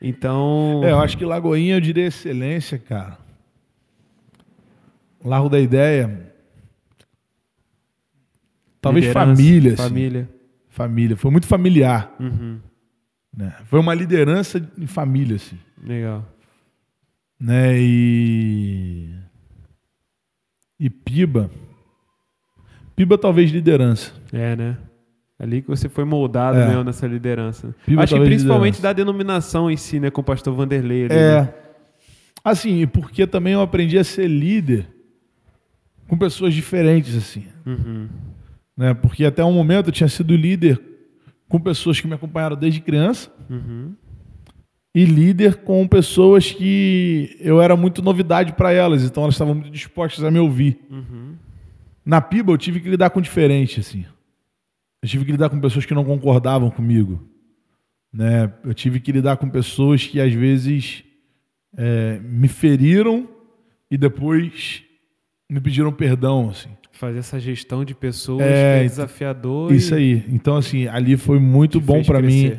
Então. 0.00 0.80
É, 0.82 0.90
eu 0.90 0.98
acho 0.98 1.16
que 1.16 1.24
Lagoinha 1.24 1.76
eu 1.76 1.80
diria 1.80 2.08
excelência, 2.08 2.80
cara. 2.80 3.18
Largo 5.24 5.48
da 5.48 5.60
Ideia. 5.60 6.34
Talvez 8.80 9.06
liderança, 9.06 9.36
família, 9.36 9.74
assim. 9.74 9.82
Família. 9.84 10.28
Família. 10.68 11.16
Foi 11.16 11.30
muito 11.30 11.46
familiar. 11.46 12.12
Uhum. 12.18 12.58
Né? 13.36 13.54
Foi 13.64 13.80
uma 13.80 13.94
liderança 13.94 14.58
em 14.78 14.86
família, 14.86 15.36
assim. 15.36 15.58
Legal. 15.82 16.26
Né? 17.40 17.78
E. 17.80 19.08
E 20.78 20.90
Piba. 20.90 21.50
Piba 22.94 23.16
talvez 23.16 23.50
liderança. 23.50 24.12
É, 24.32 24.54
né? 24.54 24.76
Ali 25.38 25.62
que 25.62 25.68
você 25.68 25.88
foi 25.88 26.04
moldado 26.04 26.58
É. 26.58 26.68
mesmo 26.68 26.84
nessa 26.84 27.06
liderança. 27.06 27.74
Piba 27.86 28.02
Acho 28.02 28.14
que 28.16 28.20
principalmente 28.24 28.76
liderança. 28.76 28.82
da 28.82 28.92
denominação 28.92 29.70
em 29.70 29.76
si, 29.76 29.98
né? 29.98 30.10
Com 30.10 30.20
o 30.20 30.24
pastor 30.24 30.54
Vanderlei. 30.54 31.06
ali, 31.06 31.14
né? 31.14 31.38
É. 31.38 31.54
Assim, 32.44 32.86
porque 32.86 33.26
também 33.26 33.54
eu 33.54 33.60
aprendi 33.62 33.98
a 33.98 34.04
ser 34.04 34.28
líder 34.28 34.86
com 36.06 36.16
pessoas 36.18 36.52
diferentes, 36.54 37.16
assim. 37.16 37.46
Uhum. 37.64 38.08
né? 38.76 38.94
Porque 38.94 39.24
até 39.24 39.42
um 39.44 39.52
momento 39.52 39.86
eu 39.88 39.92
tinha 39.92 40.08
sido 40.08 40.36
líder 40.36 40.80
com 41.52 41.60
pessoas 41.60 42.00
que 42.00 42.06
me 42.06 42.14
acompanharam 42.14 42.56
desde 42.56 42.80
criança, 42.80 43.30
Uhum. 43.50 43.92
e 44.94 45.04
líder 45.04 45.56
com 45.56 45.86
pessoas 45.86 46.50
que 46.50 47.36
eu 47.40 47.60
era 47.60 47.76
muito 47.76 48.00
novidade 48.00 48.54
para 48.54 48.72
elas, 48.72 49.04
então 49.04 49.22
elas 49.22 49.34
estavam 49.34 49.54
muito 49.54 49.70
dispostas 49.70 50.24
a 50.24 50.30
me 50.30 50.38
ouvir. 50.38 50.78
Uhum. 50.90 51.34
Na 52.06 52.22
PIBA 52.22 52.52
eu 52.52 52.58
tive 52.58 52.80
que 52.80 52.88
lidar 52.88 53.10
com 53.10 53.20
diferente, 53.20 53.80
assim. 53.80 54.06
Eu 55.02 55.08
tive 55.08 55.26
que 55.26 55.32
lidar 55.32 55.50
com 55.50 55.60
pessoas 55.60 55.84
que 55.84 55.92
não 55.94 56.04
concordavam 56.04 56.70
comigo. 56.70 57.22
Né? 58.10 58.50
Eu 58.64 58.72
tive 58.72 58.98
que 58.98 59.12
lidar 59.12 59.36
com 59.36 59.48
pessoas 59.50 60.06
que 60.06 60.20
às 60.20 60.32
vezes 60.32 61.04
é, 61.76 62.18
me 62.20 62.48
feriram 62.48 63.28
e 63.90 63.98
depois 63.98 64.84
me 65.52 65.60
pediram 65.60 65.92
perdão, 65.92 66.50
assim. 66.50 66.70
Fazer 66.92 67.18
essa 67.18 67.38
gestão 67.40 67.84
de 67.84 67.94
pessoas 67.94 68.42
É, 68.42 68.74
é 68.74 68.76
então- 68.78 68.88
desafiador. 68.88 69.72
Isso 69.72 69.94
e 69.94 69.96
aí. 69.98 70.24
Então, 70.28 70.56
assim, 70.56 70.86
ali 70.86 71.16
foi 71.16 71.38
muito 71.38 71.80
te 71.80 71.84
bom 71.84 72.02
para 72.02 72.20
mim 72.22 72.58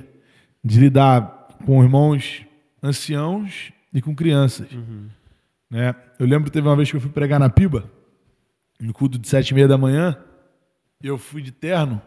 de 0.63 0.79
lidar 0.79 1.47
com 1.65 1.81
irmãos 1.83 2.45
anciãos 2.81 3.71
e 3.93 4.01
com 4.01 4.13
crianças. 4.15 4.71
Uhum. 4.71 5.07
Né? 5.69 5.95
Eu 6.19 6.25
lembro 6.25 6.45
que 6.45 6.51
teve 6.51 6.67
uma 6.67 6.75
vez 6.75 6.89
que 6.91 6.97
eu 6.97 7.01
fui 7.01 7.09
pregar 7.09 7.39
na 7.39 7.49
Piba, 7.49 7.89
no 8.79 8.93
culto 8.93 9.17
de 9.17 9.27
sete 9.27 9.49
e 9.49 9.53
meia 9.53 9.67
da 9.67 9.77
manhã, 9.77 10.17
e 11.01 11.07
eu 11.07 11.17
fui 11.17 11.41
de 11.41 11.51
terno, 11.51 12.01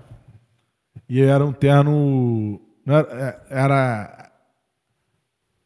e 1.09 1.20
era 1.20 1.45
um 1.45 1.53
terno. 1.53 2.61
Era, 2.87 3.01
é, 3.51 3.62
era 3.62 4.26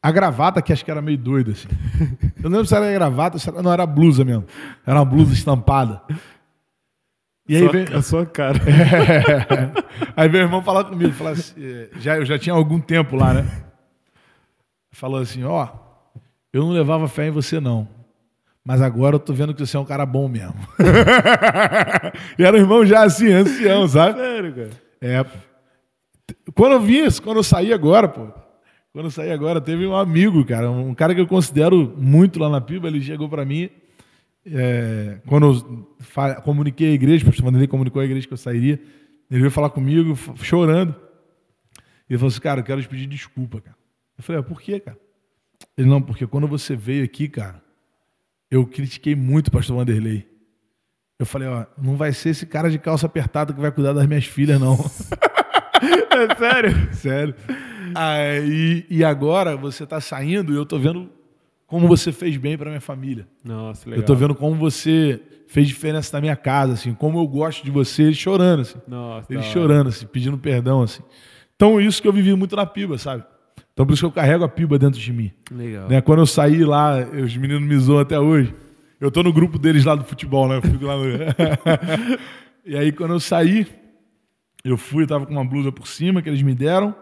a 0.02 0.10
gravata 0.10 0.62
que 0.62 0.72
acho 0.72 0.84
que 0.84 0.90
era 0.90 1.02
meio 1.02 1.18
doida, 1.18 1.52
assim. 1.52 1.68
Eu 2.42 2.48
não 2.48 2.58
lembro 2.58 2.66
se 2.66 2.74
era 2.74 2.90
gravata, 2.92 3.38
se 3.38 3.48
era, 3.48 3.62
não, 3.62 3.72
era 3.72 3.84
blusa 3.86 4.24
mesmo. 4.24 4.46
Era 4.86 4.98
uma 4.98 5.04
blusa 5.04 5.32
estampada. 5.34 6.02
E 7.48 7.56
aí 7.56 7.64
Só- 7.66 7.72
vem, 7.72 7.84
a 7.92 8.02
sua 8.02 8.24
cara. 8.26 8.58
Aí 10.16 10.28
meu 10.28 10.40
irmão 10.40 10.62
falou 10.62 10.84
comigo, 10.84 11.12
falou 11.12 11.32
assim, 11.32 11.54
eh, 11.58 11.88
já, 11.98 12.16
eu 12.16 12.24
já 12.24 12.38
tinha 12.38 12.54
algum 12.54 12.78
tempo 12.80 13.16
lá, 13.16 13.34
né? 13.34 13.44
Falou 14.92 15.20
assim, 15.20 15.42
ó, 15.42 15.68
eu 16.52 16.62
não 16.62 16.70
levava 16.70 17.08
fé 17.08 17.26
em 17.26 17.30
você 17.30 17.58
não, 17.58 17.88
mas 18.64 18.80
agora 18.80 19.16
eu 19.16 19.20
tô 19.20 19.32
vendo 19.32 19.52
que 19.52 19.66
você 19.66 19.76
é 19.76 19.80
um 19.80 19.84
cara 19.84 20.06
bom 20.06 20.28
mesmo. 20.28 20.54
e 22.38 22.44
era 22.44 22.56
um 22.56 22.60
irmão 22.60 22.86
já 22.86 23.02
assim, 23.02 23.32
ancião, 23.32 23.88
sabe? 23.88 24.18
Sério, 24.20 24.54
cara. 24.54 24.70
É. 25.00 25.24
Quando 26.54 26.72
eu 26.72 26.80
vi 26.80 27.04
isso, 27.04 27.20
quando 27.20 27.38
eu 27.38 27.42
saí 27.42 27.72
agora, 27.72 28.06
pô, 28.06 28.28
quando 28.92 29.06
eu 29.06 29.10
saí 29.10 29.30
agora, 29.30 29.60
teve 29.60 29.86
um 29.86 29.94
amigo, 29.94 30.44
cara, 30.44 30.70
um 30.70 30.94
cara 30.94 31.14
que 31.14 31.20
eu 31.20 31.26
considero 31.26 31.94
muito 31.96 32.40
lá 32.40 32.48
na 32.48 32.60
Piba, 32.60 32.88
ele 32.88 33.00
chegou 33.00 33.28
pra 33.28 33.44
mim, 33.44 33.70
é, 34.44 35.20
quando 35.26 35.46
eu 35.46 36.42
comuniquei 36.42 36.90
a 36.90 36.94
igreja, 36.94 37.22
o 37.22 37.26
pastor 37.26 37.44
Vanderlei 37.44 37.68
comunicou 37.68 38.02
à 38.02 38.04
igreja 38.04 38.26
que 38.26 38.32
eu 38.32 38.38
sairia, 38.38 38.80
ele 39.30 39.40
veio 39.40 39.50
falar 39.50 39.70
comigo, 39.70 40.16
chorando. 40.42 40.94
Ele 42.08 42.18
falou 42.18 42.28
assim, 42.28 42.40
cara, 42.40 42.60
eu 42.60 42.64
quero 42.64 42.82
te 42.82 42.88
pedir 42.88 43.06
desculpa, 43.06 43.60
cara. 43.60 43.76
Eu 44.18 44.24
falei, 44.24 44.40
ah, 44.40 44.42
por 44.42 44.60
quê, 44.60 44.80
cara? 44.80 44.98
Ele, 45.76 45.88
não, 45.88 46.02
porque 46.02 46.26
quando 46.26 46.48
você 46.48 46.74
veio 46.74 47.04
aqui, 47.04 47.28
cara, 47.28 47.62
eu 48.50 48.66
critiquei 48.66 49.14
muito 49.14 49.48
o 49.48 49.52
pastor 49.52 49.76
Vanderlei. 49.76 50.28
Eu 51.16 51.26
falei, 51.26 51.46
ó, 51.46 51.66
não 51.80 51.96
vai 51.96 52.12
ser 52.12 52.30
esse 52.30 52.44
cara 52.46 52.68
de 52.68 52.78
calça 52.78 53.06
apertada 53.06 53.52
que 53.52 53.60
vai 53.60 53.70
cuidar 53.70 53.92
das 53.92 54.06
minhas 54.06 54.24
filhas, 54.24 54.60
não. 54.60 54.76
É 56.12 56.34
sério? 56.36 56.94
Sério. 56.94 57.34
Aí, 57.94 58.84
e 58.88 59.04
agora 59.04 59.56
você 59.56 59.86
tá 59.86 60.00
saindo 60.00 60.52
e 60.52 60.56
eu 60.56 60.66
tô 60.66 60.78
vendo 60.78 61.08
como 61.66 61.86
você 61.86 62.10
fez 62.10 62.36
bem 62.36 62.58
pra 62.58 62.68
minha 62.68 62.80
família. 62.80 63.26
Nossa, 63.44 63.88
legal. 63.88 64.02
Eu 64.02 64.06
tô 64.06 64.14
vendo 64.14 64.34
como 64.34 64.56
você 64.56 65.20
fez 65.46 65.66
diferença 65.68 66.16
na 66.16 66.20
minha 66.20 66.36
casa, 66.36 66.74
assim, 66.74 66.94
como 66.94 67.18
eu 67.18 67.26
gosto 67.26 67.64
de 67.64 67.70
você, 67.70 68.04
ele 68.04 68.14
chorando, 68.14 68.60
assim. 68.60 68.78
Nossa, 68.86 69.32
Ele 69.32 69.42
chorando, 69.42 69.88
assim, 69.88 70.06
pedindo 70.06 70.38
perdão, 70.38 70.82
assim. 70.82 71.02
Então, 71.56 71.80
isso 71.80 72.00
que 72.00 72.08
eu 72.08 72.12
vivi 72.12 72.34
muito 72.34 72.54
na 72.56 72.64
piba, 72.64 72.96
sabe? 72.98 73.24
Então, 73.72 73.84
por 73.84 73.92
isso 73.92 74.02
que 74.02 74.06
eu 74.06 74.12
carrego 74.12 74.44
a 74.44 74.48
piba 74.48 74.78
dentro 74.78 75.00
de 75.00 75.12
mim. 75.12 75.32
Legal. 75.50 75.88
Né? 75.88 76.00
Quando 76.00 76.20
eu 76.20 76.26
saí 76.26 76.64
lá, 76.64 76.98
os 77.00 77.36
meninos 77.36 77.62
me 77.62 77.76
zoam 77.78 77.98
até 77.98 78.18
hoje. 78.18 78.54
Eu 79.00 79.10
tô 79.10 79.22
no 79.22 79.32
grupo 79.32 79.58
deles 79.58 79.84
lá 79.84 79.94
do 79.94 80.04
futebol, 80.04 80.48
né? 80.48 80.56
Eu 80.56 80.62
fico 80.62 80.84
lá 80.84 80.96
no... 80.96 81.04
e 82.64 82.76
aí, 82.76 82.92
quando 82.92 83.14
eu 83.14 83.20
saí, 83.20 83.66
eu 84.64 84.76
fui, 84.76 85.04
eu 85.04 85.08
tava 85.08 85.26
com 85.26 85.32
uma 85.32 85.44
blusa 85.44 85.72
por 85.72 85.86
cima 85.86 86.20
que 86.22 86.28
eles 86.28 86.42
me 86.42 86.54
deram. 86.54 86.94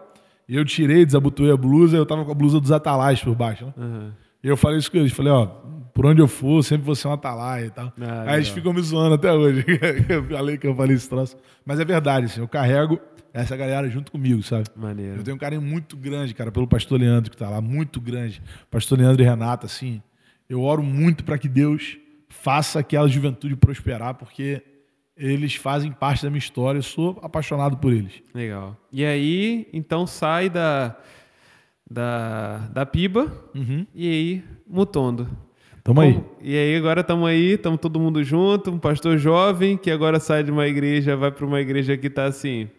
E 0.49 0.55
eu 0.55 0.65
tirei, 0.65 1.05
desabotoei 1.05 1.51
a 1.51 1.55
blusa, 1.55 1.95
eu 1.95 2.07
tava 2.07 2.25
com 2.25 2.31
a 2.31 2.33
blusa 2.33 2.59
dos 2.59 2.71
atalais 2.71 3.21
por 3.23 3.35
baixo, 3.35 3.65
né? 3.67 3.73
Aham. 3.77 4.13
E 4.43 4.47
eu 4.47 4.57
falei 4.57 4.79
isso 4.79 4.89
com 4.89 4.97
eles, 4.97 5.11
falei, 5.11 5.31
ó, 5.31 5.45
por 5.93 6.05
onde 6.07 6.21
eu 6.21 6.27
for, 6.27 6.63
sempre 6.63 6.85
vou 6.85 6.95
ser 6.95 7.07
um 7.07 7.11
atalaia 7.13 7.65
e 7.65 7.69
tal. 7.69 7.93
Ah, 8.01 8.23
Aí 8.31 8.37
eles 8.37 8.49
ficam 8.49 8.73
me 8.73 8.81
zoando 8.81 9.13
até 9.13 9.31
hoje. 9.31 9.63
eu 10.09 10.23
falei 10.23 10.57
que 10.57 10.65
eu 10.65 10.73
falei 10.73 10.95
esse 10.95 11.07
troço. 11.07 11.37
Mas 11.63 11.79
é 11.79 11.85
verdade, 11.85 12.25
assim, 12.25 12.39
eu 12.39 12.47
carrego 12.47 12.99
essa 13.31 13.55
galera 13.55 13.87
junto 13.89 14.11
comigo, 14.11 14.41
sabe? 14.41 14.63
Maneiro. 14.75 15.17
Eu 15.17 15.23
tenho 15.23 15.35
um 15.35 15.39
carinho 15.39 15.61
muito 15.61 15.95
grande, 15.95 16.33
cara, 16.33 16.51
pelo 16.51 16.67
pastor 16.67 16.99
Leandro 16.99 17.29
que 17.29 17.37
tá 17.37 17.47
lá, 17.47 17.61
muito 17.61 18.01
grande. 18.01 18.41
Pastor 18.71 18.97
Leandro 18.97 19.21
e 19.21 19.25
Renata, 19.25 19.67
assim, 19.67 20.01
eu 20.49 20.63
oro 20.63 20.81
muito 20.81 21.23
para 21.23 21.37
que 21.37 21.47
Deus 21.47 21.97
faça 22.27 22.79
aquela 22.79 23.07
juventude 23.07 23.55
prosperar, 23.55 24.15
porque 24.15 24.63
eles 25.19 25.53
fazem 25.55 25.91
parte 25.91 26.23
da 26.23 26.29
minha 26.29 26.39
história, 26.39 26.79
eu 26.79 26.83
sou 26.83 27.19
apaixonado 27.21 27.75
por 27.77 27.91
eles. 27.91 28.13
Legal. 28.33 28.75
E 28.91 29.03
aí, 29.03 29.67
então 29.73 30.07
sai 30.07 30.49
da, 30.49 30.95
da, 31.89 32.57
da 32.71 32.85
Piba 32.85 33.31
e 33.93 34.07
aí, 34.09 34.43
Mutondo. 34.67 35.27
Tamo 35.83 36.01
aí. 36.01 36.21
E 36.41 36.55
aí, 36.55 36.75
agora 36.75 37.01
estamos 37.01 37.27
aí, 37.27 37.53
estamos 37.53 37.79
todo 37.79 37.99
mundo 37.99 38.23
junto, 38.23 38.71
um 38.71 38.79
pastor 38.79 39.17
jovem 39.17 39.75
que 39.77 39.89
agora 39.91 40.19
sai 40.19 40.43
de 40.43 40.51
uma 40.51 40.67
igreja, 40.67 41.15
vai 41.17 41.31
para 41.31 41.45
uma 41.45 41.59
igreja 41.59 41.97
que 41.97 42.07
está 42.07 42.25
assim, 42.25 42.69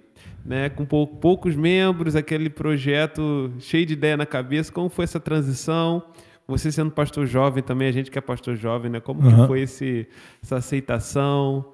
né, 0.44 0.68
com 0.68 0.84
pou- 0.86 1.06
poucos 1.06 1.54
membros, 1.56 2.14
aquele 2.16 2.48
projeto 2.48 3.52
cheio 3.58 3.84
de 3.84 3.94
ideia 3.94 4.16
na 4.16 4.26
cabeça. 4.26 4.72
Como 4.72 4.88
foi 4.88 5.04
essa 5.04 5.18
transição? 5.20 6.02
Você 6.46 6.72
sendo 6.72 6.90
pastor 6.90 7.26
jovem 7.26 7.62
também, 7.62 7.88
a 7.88 7.92
gente 7.92 8.10
que 8.10 8.18
é 8.18 8.20
pastor 8.20 8.56
jovem, 8.56 8.90
né? 8.90 8.98
Como 8.98 9.22
que 9.22 9.28
Aham. 9.28 9.46
foi 9.46 9.60
esse, 9.60 10.06
essa 10.42 10.56
aceitação? 10.56 11.72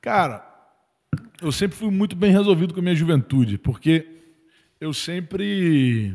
Cara, 0.00 0.44
eu 1.42 1.50
sempre 1.50 1.76
fui 1.76 1.90
muito 1.90 2.14
bem 2.14 2.30
resolvido 2.30 2.72
com 2.72 2.80
a 2.80 2.82
minha 2.82 2.94
juventude, 2.94 3.58
porque 3.58 4.06
eu 4.80 4.92
sempre. 4.92 6.14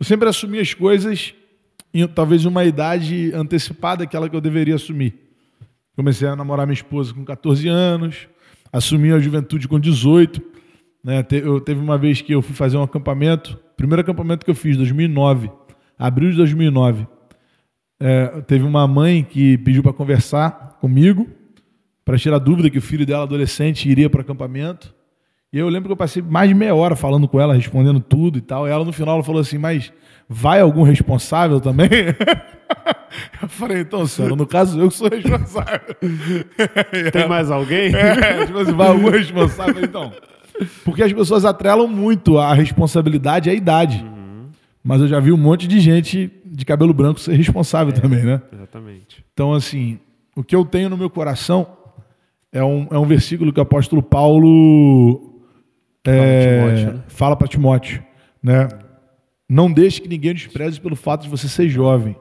Eu 0.00 0.06
sempre 0.06 0.28
assumi 0.28 0.58
as 0.60 0.72
coisas 0.72 1.34
em 1.92 2.06
talvez 2.06 2.44
uma 2.44 2.64
idade 2.64 3.32
antecipada 3.34 4.04
àquela 4.04 4.28
que 4.28 4.36
eu 4.36 4.40
deveria 4.40 4.76
assumir. 4.76 5.14
Comecei 5.96 6.28
a 6.28 6.36
namorar 6.36 6.66
minha 6.66 6.74
esposa 6.74 7.12
com 7.12 7.24
14 7.24 7.66
anos, 7.68 8.28
assumi 8.72 9.12
a 9.12 9.18
juventude 9.18 9.66
com 9.66 9.80
18. 9.80 10.40
Né? 11.02 11.26
Eu, 11.32 11.60
teve 11.60 11.80
uma 11.80 11.98
vez 11.98 12.22
que 12.22 12.32
eu 12.32 12.40
fui 12.40 12.54
fazer 12.54 12.76
um 12.76 12.82
acampamento, 12.82 13.58
primeiro 13.76 14.02
acampamento 14.02 14.44
que 14.44 14.50
eu 14.50 14.54
fiz, 14.54 14.76
2009, 14.76 15.50
abril 15.98 16.30
de 16.30 16.36
2009. 16.36 17.06
É, 18.00 18.40
teve 18.42 18.64
uma 18.64 18.86
mãe 18.86 19.24
que 19.24 19.58
pediu 19.58 19.82
para 19.82 19.92
conversar 19.92 20.78
comigo, 20.80 21.28
para 22.08 22.16
tirar 22.16 22.38
dúvida 22.38 22.70
que 22.70 22.78
o 22.78 22.80
filho 22.80 23.04
dela, 23.04 23.24
adolescente, 23.24 23.86
iria 23.86 24.08
para 24.08 24.16
o 24.16 24.20
acampamento. 24.22 24.94
E 25.52 25.58
eu 25.58 25.68
lembro 25.68 25.90
que 25.90 25.92
eu 25.92 25.96
passei 25.96 26.22
mais 26.22 26.48
de 26.48 26.54
meia 26.54 26.74
hora 26.74 26.96
falando 26.96 27.28
com 27.28 27.38
ela, 27.38 27.52
respondendo 27.52 28.00
tudo 28.00 28.38
e 28.38 28.40
tal. 28.40 28.66
E 28.66 28.70
ela, 28.70 28.82
no 28.82 28.94
final, 28.94 29.16
ela 29.16 29.22
falou 29.22 29.42
assim: 29.42 29.58
Mas 29.58 29.92
vai 30.26 30.58
algum 30.62 30.84
responsável 30.84 31.60
também? 31.60 31.90
eu 33.42 33.48
falei: 33.50 33.80
Então, 33.80 34.06
senhora, 34.06 34.34
no 34.34 34.46
caso, 34.46 34.80
eu 34.80 34.88
que 34.88 34.94
sou 34.94 35.10
responsável. 35.10 35.80
Tem 37.12 37.28
mais 37.28 37.50
alguém? 37.50 37.94
É, 37.94 38.46
tipo 38.46 38.58
assim, 38.58 38.72
vai 38.72 38.88
algum 38.88 39.10
responsável, 39.10 39.84
então. 39.84 40.10
Porque 40.86 41.02
as 41.02 41.12
pessoas 41.12 41.44
atrelam 41.44 41.86
muito 41.86 42.38
a 42.38 42.54
responsabilidade 42.54 43.50
à 43.50 43.52
idade. 43.52 44.02
Mas 44.82 45.02
eu 45.02 45.08
já 45.08 45.20
vi 45.20 45.30
um 45.30 45.36
monte 45.36 45.68
de 45.68 45.78
gente 45.78 46.32
de 46.46 46.64
cabelo 46.64 46.94
branco 46.94 47.20
ser 47.20 47.34
responsável 47.34 47.92
também, 47.92 48.24
né? 48.24 48.40
Exatamente. 48.50 49.22
Então, 49.34 49.52
assim, 49.52 49.98
o 50.34 50.42
que 50.42 50.56
eu 50.56 50.64
tenho 50.64 50.88
no 50.88 50.96
meu 50.96 51.10
coração 51.10 51.77
é 52.52 52.62
um, 52.62 52.88
é 52.90 52.98
um 52.98 53.06
versículo 53.06 53.52
que 53.52 53.60
o 53.60 53.62
apóstolo 53.62 54.02
Paulo 54.02 55.42
é, 56.04 56.60
Timóteo, 56.60 56.92
né? 56.92 57.04
fala 57.08 57.36
para 57.36 57.48
Timóteo, 57.48 58.02
né? 58.42 58.68
Não 59.48 59.70
deixe 59.72 60.00
que 60.00 60.08
ninguém 60.08 60.34
despreze 60.34 60.80
pelo 60.80 60.96
fato 60.96 61.22
de 61.22 61.28
você 61.28 61.48
ser 61.48 61.68
jovem, 61.68 62.16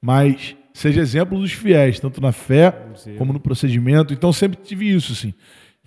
mas 0.00 0.56
seja 0.72 1.00
exemplo 1.00 1.38
dos 1.38 1.52
fiéis, 1.52 2.00
tanto 2.00 2.20
na 2.20 2.32
fé 2.32 2.72
como 3.16 3.32
no 3.32 3.40
procedimento. 3.40 4.12
Então, 4.12 4.32
sempre 4.32 4.58
tive 4.62 4.92
isso, 4.92 5.12
assim, 5.12 5.32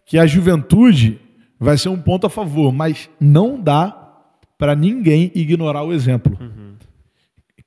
que 0.06 0.18
a 0.18 0.26
juventude 0.26 1.20
vai 1.60 1.78
ser 1.78 1.90
um 1.90 2.00
ponto 2.00 2.26
a 2.26 2.30
favor, 2.30 2.72
mas 2.72 3.10
não 3.20 3.62
dá 3.62 3.96
para 4.58 4.76
ninguém 4.76 5.32
ignorar 5.36 5.84
o 5.84 5.94
exemplo. 5.94 6.38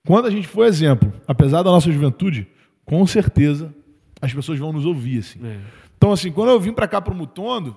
Quando 0.05 0.27
a 0.27 0.31
gente 0.31 0.49
for 0.49 0.67
exemplo, 0.67 1.13
apesar 1.29 1.63
da 1.63 1.71
nossa 1.71 1.93
juventude, 1.93 2.49
com 2.85 3.07
certeza 3.07 3.73
as 4.21 4.33
pessoas 4.33 4.59
vão 4.59 4.73
nos 4.73 4.85
ouvir, 4.87 5.19
assim. 5.19 5.41
É. 5.45 5.59
Então, 6.03 6.11
assim, 6.11 6.32
quando 6.32 6.48
eu 6.48 6.59
vim 6.59 6.72
para 6.72 6.88
cá 6.88 7.00
para 7.00 7.14
o 7.14 7.16
Mutondo, 7.16 7.76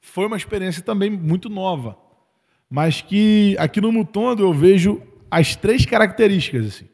foi 0.00 0.24
uma 0.24 0.36
experiência 0.36 0.80
também 0.84 1.10
muito 1.10 1.48
nova. 1.48 1.98
Mas 2.70 3.00
que 3.00 3.56
aqui 3.58 3.80
no 3.80 3.90
Mutondo 3.90 4.44
eu 4.44 4.54
vejo 4.54 5.02
as 5.28 5.56
três 5.56 5.84
características, 5.84 6.64
assim, 6.64 6.84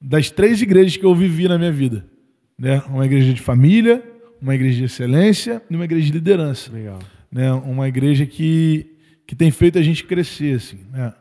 das 0.00 0.30
três 0.30 0.62
igrejas 0.62 0.96
que 0.96 1.04
eu 1.04 1.12
vivi 1.16 1.48
na 1.48 1.58
minha 1.58 1.72
vida. 1.72 2.08
Né? 2.56 2.80
Uma 2.86 3.06
igreja 3.06 3.34
de 3.34 3.42
família, 3.42 4.08
uma 4.40 4.54
igreja 4.54 4.78
de 4.78 4.84
excelência 4.84 5.60
e 5.68 5.74
uma 5.74 5.84
igreja 5.84 6.06
de 6.06 6.12
liderança 6.12 6.70
Legal. 6.72 7.00
né? 7.28 7.52
Uma 7.52 7.88
igreja 7.88 8.24
que 8.24 8.94
que 9.26 9.34
tem 9.34 9.50
feito 9.50 9.80
a 9.80 9.82
gente 9.82 10.04
crescer, 10.04 10.54
assim, 10.54 10.78
né? 10.92 11.12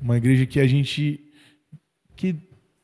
Uma 0.00 0.16
igreja 0.16 0.46
que 0.46 0.60
a 0.60 0.68
gente 0.68 1.20
que 2.14 2.36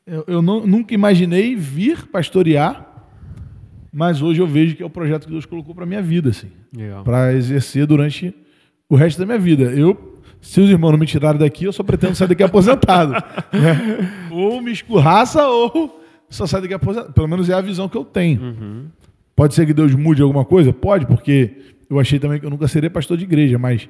eu, 0.05 0.25
eu 0.27 0.41
não, 0.41 0.67
nunca 0.67 0.93
imaginei 0.93 1.55
vir 1.55 2.05
pastorear, 2.07 2.94
mas 3.95 4.21
hoje 4.21 4.41
eu 4.41 4.45
vejo 4.45 4.75
que 4.75 4.83
é 4.83 4.85
o 4.85 4.89
projeto 4.89 5.25
que 5.25 5.31
Deus 5.31 5.45
colocou 5.45 5.73
para 5.73 5.85
minha 5.85 6.01
vida, 6.01 6.29
assim, 6.29 6.49
para 7.05 7.31
exercer 7.31 7.87
durante 7.87 8.35
o 8.89 8.95
resto 8.97 9.19
da 9.19 9.25
minha 9.25 9.39
vida. 9.39 9.63
Eu, 9.71 10.19
se 10.41 10.59
os 10.59 10.69
irmãos 10.69 10.91
não 10.91 10.97
me 10.97 11.05
tirarem 11.05 11.39
daqui, 11.39 11.63
eu 11.63 11.71
só 11.71 11.81
pretendo 11.81 12.13
sair 12.13 12.27
daqui 12.27 12.43
aposentado, 12.43 13.13
né? 13.13 14.27
ou 14.29 14.61
me 14.61 14.73
escurraça 14.73 15.47
ou 15.47 16.03
só 16.29 16.45
sair 16.45 16.59
daqui 16.59 16.73
aposentado. 16.73 17.13
Pelo 17.13 17.25
menos 17.29 17.49
é 17.49 17.53
a 17.53 17.61
visão 17.61 17.87
que 17.87 17.95
eu 17.95 18.03
tenho. 18.03 18.41
Uhum. 18.41 18.87
Pode 19.33 19.55
ser 19.55 19.65
que 19.65 19.73
Deus 19.73 19.95
mude 19.95 20.21
alguma 20.21 20.43
coisa, 20.43 20.73
pode, 20.73 21.05
porque 21.05 21.55
eu 21.89 21.97
achei 21.97 22.19
também 22.19 22.37
que 22.37 22.45
eu 22.45 22.49
nunca 22.49 22.67
seria 22.67 22.89
pastor 22.89 23.15
de 23.15 23.23
igreja, 23.23 23.57
mas 23.57 23.87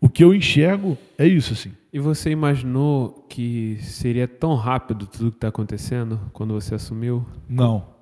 o 0.00 0.08
que 0.08 0.22
eu 0.22 0.32
enxergo 0.32 0.96
é 1.18 1.26
isso, 1.26 1.52
assim. 1.52 1.72
E 1.92 1.98
você 1.98 2.30
imaginou 2.30 3.26
que 3.28 3.76
seria 3.80 4.28
tão 4.28 4.54
rápido 4.54 5.04
tudo 5.04 5.32
que 5.32 5.38
está 5.38 5.48
acontecendo 5.48 6.20
quando 6.32 6.54
você 6.54 6.76
assumiu? 6.76 7.26
Não. 7.48 7.97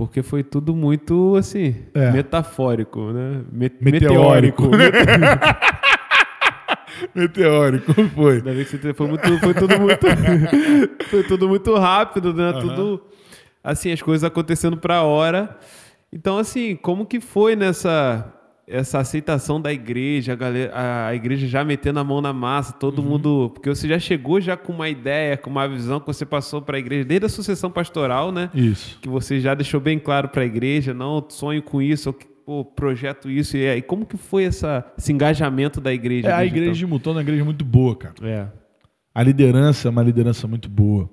Porque 0.00 0.22
foi 0.22 0.42
tudo 0.42 0.74
muito, 0.74 1.36
assim, 1.36 1.76
é. 1.92 2.10
metafórico, 2.10 3.12
né? 3.12 3.42
Me 3.52 3.70
meteórico. 3.82 4.62
Meteórico. 7.14 7.92
foi. 8.16 8.36
Ainda 8.36 8.50
bem 8.54 8.64
que 8.64 8.78
você 8.78 8.94
foi, 8.94 9.08
muito, 9.08 9.38
foi 9.40 9.52
tudo 9.52 9.78
muito. 9.78 10.06
foi 11.10 11.22
tudo 11.24 11.46
muito 11.46 11.74
rápido, 11.76 12.32
né? 12.32 12.48
Uhum. 12.48 12.60
Tudo. 12.60 13.02
Assim, 13.62 13.92
as 13.92 14.00
coisas 14.00 14.24
acontecendo 14.24 14.78
pra 14.78 15.02
hora. 15.02 15.58
Então, 16.10 16.38
assim, 16.38 16.76
como 16.76 17.04
que 17.04 17.20
foi 17.20 17.54
nessa 17.54 18.24
essa 18.70 18.98
aceitação 19.00 19.60
da 19.60 19.72
igreja, 19.72 20.32
a, 20.32 20.36
galera, 20.36 20.72
a 21.08 21.14
igreja 21.14 21.46
já 21.46 21.64
metendo 21.64 21.98
a 21.98 22.04
mão 22.04 22.20
na 22.20 22.32
massa, 22.32 22.72
todo 22.72 23.02
uhum. 23.02 23.08
mundo. 23.08 23.50
Porque 23.52 23.68
você 23.68 23.88
já 23.88 23.98
chegou 23.98 24.40
já 24.40 24.56
com 24.56 24.72
uma 24.72 24.88
ideia, 24.88 25.36
com 25.36 25.50
uma 25.50 25.68
visão 25.68 25.98
que 25.98 26.06
você 26.06 26.24
passou 26.24 26.62
para 26.62 26.76
a 26.76 26.80
igreja, 26.80 27.04
desde 27.04 27.26
a 27.26 27.28
sucessão 27.28 27.70
pastoral, 27.70 28.30
né? 28.30 28.48
Isso. 28.54 28.98
Que 29.00 29.08
você 29.08 29.40
já 29.40 29.54
deixou 29.54 29.80
bem 29.80 29.98
claro 29.98 30.28
para 30.28 30.42
a 30.42 30.46
igreja, 30.46 30.94
não 30.94 31.24
sonho 31.28 31.62
com 31.62 31.82
isso, 31.82 32.14
ou 32.46 32.64
projeto 32.64 33.28
isso. 33.28 33.56
E 33.56 33.68
aí, 33.68 33.82
como 33.82 34.06
que 34.06 34.16
foi 34.16 34.44
essa, 34.44 34.84
esse 34.96 35.12
engajamento 35.12 35.80
da 35.80 35.92
igreja? 35.92 36.28
É, 36.28 36.32
a 36.32 36.44
igreja 36.44 36.72
de 36.74 36.86
Mutão 36.86 37.12
é 37.12 37.16
uma 37.16 37.22
igreja 37.22 37.44
muito 37.44 37.64
boa, 37.64 37.96
cara. 37.96 38.14
É. 38.22 38.46
A 39.14 39.22
liderança 39.22 39.88
é 39.88 39.90
uma 39.90 40.02
liderança 40.02 40.46
muito 40.46 40.68
boa. 40.68 41.10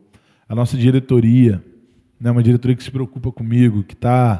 A 0.47 0.55
nossa 0.55 0.77
diretoria, 0.77 1.63
né, 2.19 2.31
uma 2.31 2.43
diretoria 2.43 2.75
que 2.75 2.83
se 2.83 2.91
preocupa 2.91 3.31
comigo, 3.31 3.83
que 3.83 3.93
está 3.93 4.37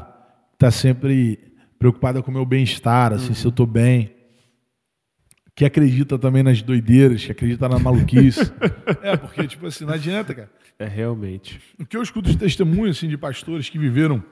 tá 0.56 0.70
sempre 0.70 1.47
preocupada 1.78 2.22
com 2.22 2.30
o 2.30 2.34
meu 2.34 2.44
bem-estar, 2.44 3.12
assim, 3.12 3.28
uhum. 3.28 3.34
se 3.34 3.46
eu 3.46 3.50
estou 3.50 3.66
bem. 3.66 4.14
Que 5.54 5.64
acredita 5.64 6.18
também 6.18 6.42
nas 6.42 6.62
doideiras, 6.62 7.24
que 7.24 7.32
acredita 7.32 7.68
na 7.68 7.78
maluquice. 7.78 8.40
é, 9.02 9.16
porque, 9.16 9.46
tipo 9.46 9.66
assim, 9.66 9.84
não 9.84 9.94
adianta, 9.94 10.34
cara. 10.34 10.50
É, 10.78 10.86
realmente. 10.86 11.60
O 11.78 11.84
que 11.84 11.96
eu 11.96 12.02
escuto 12.02 12.30
de 12.30 12.38
testemunho, 12.38 12.90
assim, 12.90 13.08
de 13.08 13.18
pastores 13.18 13.68
que 13.68 13.78
viveram 13.78 14.22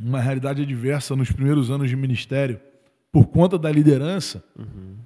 uma 0.00 0.20
realidade 0.20 0.62
adversa 0.62 1.14
nos 1.14 1.30
primeiros 1.30 1.70
anos 1.70 1.88
de 1.88 1.96
ministério, 1.96 2.60
por 3.12 3.26
conta 3.26 3.58
da 3.58 3.70
liderança, 3.70 4.42
uhum. 4.58 4.96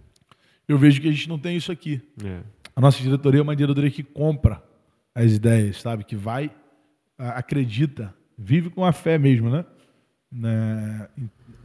eu 0.67 0.79
vejo 0.79 1.01
que 1.01 1.09
a 1.09 1.13
gente 1.13 1.29
não 1.29 1.39
tem 1.39 1.57
isso 1.57 1.71
aqui. 1.71 2.01
É. 2.25 2.41
A 2.75 2.81
nossa 2.81 3.03
diretoria 3.03 3.41
é 3.41 3.43
uma 3.43 3.57
diretoria 3.57 3.91
que 3.91 4.03
compra 4.03 4.63
as 5.15 5.33
ideias, 5.33 5.81
sabe? 5.81 6.05
Que 6.05 6.15
vai, 6.15 6.51
acredita, 7.19 8.15
vive 8.39 8.71
com 8.71 8.85
a 8.85 8.93
fé 8.93 9.19
mesmo, 9.19 9.51
né? 9.51 9.65
né? 10.31 11.09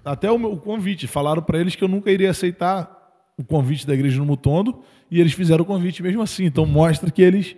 Até 0.03 0.31
o, 0.31 0.37
meu, 0.37 0.57
convite. 0.57 1.07
Falaram 1.07 1.41
para 1.41 1.59
eles 1.59 1.75
que 1.75 1.83
eu 1.83 1.87
nunca 1.87 2.11
iria 2.11 2.31
aceitar 2.31 2.99
o 3.37 3.43
convite 3.43 3.85
da 3.87 3.93
igreja 3.93 4.17
no 4.17 4.25
Mutondo 4.25 4.81
e 5.09 5.19
eles 5.19 5.33
fizeram 5.33 5.63
o 5.63 5.65
convite 5.65 6.01
mesmo 6.01 6.21
assim. 6.21 6.45
Então 6.45 6.65
mostra 6.65 7.09
que 7.09 7.21
eles 7.21 7.55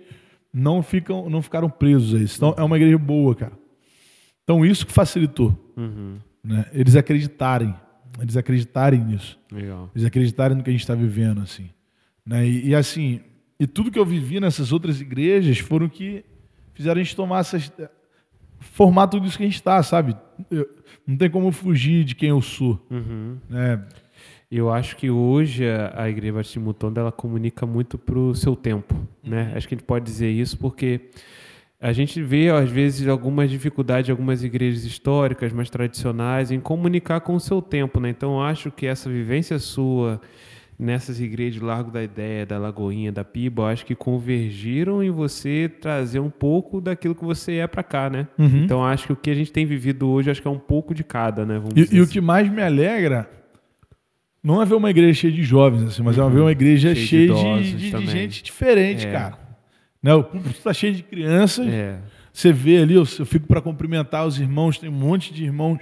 não 0.52 0.82
ficam, 0.82 1.28
não 1.28 1.42
ficaram 1.42 1.68
presos 1.68 2.14
a 2.14 2.22
isso. 2.22 2.36
Então 2.36 2.54
é 2.56 2.62
uma 2.62 2.76
igreja 2.76 2.98
boa, 2.98 3.34
cara. 3.34 3.52
Então 4.44 4.64
isso 4.64 4.86
que 4.86 4.92
facilitou, 4.92 5.58
uhum. 5.76 6.18
né? 6.42 6.66
Eles 6.72 6.94
acreditarem, 6.96 7.74
eles 8.20 8.36
acreditarem 8.36 9.00
nisso, 9.02 9.38
Legal. 9.50 9.90
eles 9.94 10.06
acreditarem 10.06 10.56
no 10.56 10.62
que 10.62 10.68
a 10.68 10.72
gente 10.72 10.82
está 10.82 10.94
vivendo, 10.94 11.40
assim, 11.40 11.70
né? 12.24 12.46
E, 12.46 12.68
e, 12.68 12.74
assim, 12.74 13.20
e 13.58 13.66
tudo 13.66 13.90
que 13.90 13.98
eu 13.98 14.04
vivi 14.04 14.38
nessas 14.40 14.70
outras 14.70 15.00
igrejas 15.00 15.58
foram 15.58 15.88
que 15.88 16.24
fizeram 16.74 17.00
a 17.00 17.02
gente 17.02 17.16
tomar 17.16 17.40
essas 17.40 17.72
formar 18.72 19.08
tudo 19.08 19.26
isso 19.26 19.36
que 19.36 19.44
a 19.44 19.46
gente 19.46 19.56
está, 19.56 19.82
sabe? 19.82 20.16
Eu, 20.50 20.68
não 21.06 21.16
tem 21.16 21.30
como 21.30 21.52
fugir 21.52 22.04
de 22.04 22.14
quem 22.14 22.30
eu 22.30 22.40
sou. 22.40 22.80
Uhum. 22.90 23.36
Né? 23.48 23.82
Eu 24.50 24.72
acho 24.72 24.96
que 24.96 25.10
hoje 25.10 25.68
a, 25.68 26.02
a 26.02 26.10
Igreja 26.10 26.32
Batista 26.32 26.60
Mutonda 26.60 27.00
ela 27.00 27.12
comunica 27.12 27.66
muito 27.66 27.98
para 27.98 28.18
o 28.18 28.34
seu 28.34 28.56
tempo. 28.56 28.94
Né? 29.22 29.52
Acho 29.54 29.68
que 29.68 29.74
a 29.74 29.78
gente 29.78 29.86
pode 29.86 30.04
dizer 30.04 30.30
isso 30.30 30.58
porque 30.58 31.10
a 31.80 31.92
gente 31.92 32.22
vê, 32.22 32.48
às 32.48 32.70
vezes, 32.70 33.06
algumas 33.06 33.50
dificuldades 33.50 34.06
de 34.06 34.10
algumas 34.10 34.42
igrejas 34.42 34.84
históricas, 34.84 35.52
mais 35.52 35.68
tradicionais, 35.68 36.50
em 36.50 36.58
comunicar 36.58 37.20
com 37.20 37.34
o 37.34 37.40
seu 37.40 37.60
tempo. 37.60 38.00
Né? 38.00 38.08
Então, 38.08 38.36
eu 38.36 38.42
acho 38.42 38.70
que 38.70 38.86
essa 38.86 39.10
vivência 39.10 39.58
sua 39.58 40.18
nessas 40.78 41.20
igrejas 41.20 41.60
do 41.60 41.66
Largo 41.66 41.90
da 41.90 42.02
Ideia, 42.02 42.44
da 42.44 42.58
Lagoinha, 42.58 43.12
da 43.12 43.24
Piba, 43.24 43.70
acho 43.70 43.86
que 43.86 43.94
convergiram 43.94 45.02
em 45.02 45.10
você 45.10 45.68
trazer 45.68 46.18
um 46.18 46.30
pouco 46.30 46.80
daquilo 46.80 47.14
que 47.14 47.24
você 47.24 47.54
é 47.54 47.66
para 47.66 47.82
cá, 47.82 48.10
né? 48.10 48.26
Uhum. 48.38 48.64
Então 48.64 48.84
acho 48.84 49.06
que 49.06 49.12
o 49.12 49.16
que 49.16 49.30
a 49.30 49.34
gente 49.34 49.52
tem 49.52 49.64
vivido 49.64 50.08
hoje, 50.08 50.30
acho 50.30 50.42
que 50.42 50.48
é 50.48 50.50
um 50.50 50.58
pouco 50.58 50.94
de 50.94 51.04
cada, 51.04 51.46
né? 51.46 51.62
e, 51.74 51.80
e 51.80 51.82
assim. 51.82 52.00
o 52.00 52.06
que 52.06 52.20
mais 52.20 52.50
me 52.50 52.62
alegra 52.62 53.28
não 54.42 54.60
é 54.60 54.66
ver 54.66 54.74
uma 54.74 54.90
igreja 54.90 55.14
cheia 55.14 55.32
de 55.32 55.42
jovens, 55.42 55.84
assim, 55.84 56.02
mas 56.02 56.18
uhum. 56.18 56.26
é 56.26 56.30
ver 56.30 56.40
uma 56.40 56.52
igreja 56.52 56.94
cheia 56.94 57.32
de, 57.32 57.76
de, 57.76 57.90
de, 57.90 58.06
gente 58.06 58.42
diferente, 58.42 59.06
é. 59.06 59.10
cara. 59.12 59.38
Né? 60.02 60.12
O 60.12 60.22
público 60.22 60.50
está 60.50 60.72
cheio 60.72 60.92
de 60.92 61.02
crianças. 61.02 61.66
É. 61.66 61.98
Você 62.30 62.52
vê 62.52 62.78
ali, 62.78 62.94
eu, 62.94 63.04
eu 63.18 63.24
fico 63.24 63.46
para 63.46 63.62
cumprimentar 63.62 64.26
os 64.26 64.38
irmãos, 64.38 64.76
tem 64.76 64.90
um 64.90 64.92
monte 64.92 65.32
de 65.32 65.44
irmãos 65.44 65.80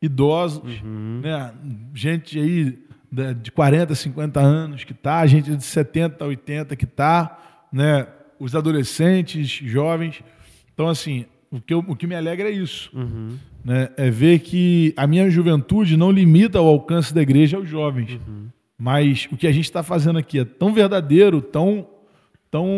idosos, 0.00 0.80
uhum. 0.80 1.20
né? 1.22 1.52
gente 1.92 2.38
aí 2.38 2.78
de 3.10 3.50
40, 3.50 3.94
50 3.94 4.40
anos 4.40 4.84
que 4.84 4.92
está, 4.92 5.18
a 5.18 5.26
gente 5.26 5.56
de 5.56 5.64
70, 5.64 6.24
80 6.24 6.76
que 6.76 6.84
está, 6.84 7.66
né? 7.72 8.06
os 8.38 8.54
adolescentes, 8.54 9.48
jovens. 9.48 10.22
Então, 10.72 10.88
assim, 10.88 11.26
o 11.50 11.60
que, 11.60 11.74
eu, 11.74 11.78
o 11.80 11.96
que 11.96 12.06
me 12.06 12.14
alegra 12.14 12.48
é 12.48 12.52
isso. 12.52 12.90
Uhum. 12.94 13.36
Né? 13.64 13.88
É 13.96 14.10
ver 14.10 14.38
que 14.40 14.92
a 14.96 15.06
minha 15.06 15.28
juventude 15.30 15.96
não 15.96 16.10
limita 16.10 16.60
o 16.60 16.66
alcance 16.66 17.12
da 17.12 17.22
igreja 17.22 17.56
aos 17.56 17.68
jovens. 17.68 18.12
Uhum. 18.12 18.48
Mas 18.78 19.26
o 19.32 19.36
que 19.36 19.46
a 19.46 19.52
gente 19.52 19.64
está 19.64 19.82
fazendo 19.82 20.18
aqui 20.18 20.38
é 20.38 20.44
tão 20.44 20.72
verdadeiro, 20.72 21.40
tão, 21.42 21.86
tão 22.50 22.68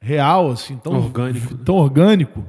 real, 0.00 0.52
assim, 0.52 0.76
tão 0.76 0.94
orgânico, 0.94 1.54
tão 1.58 1.74
orgânico 1.74 2.44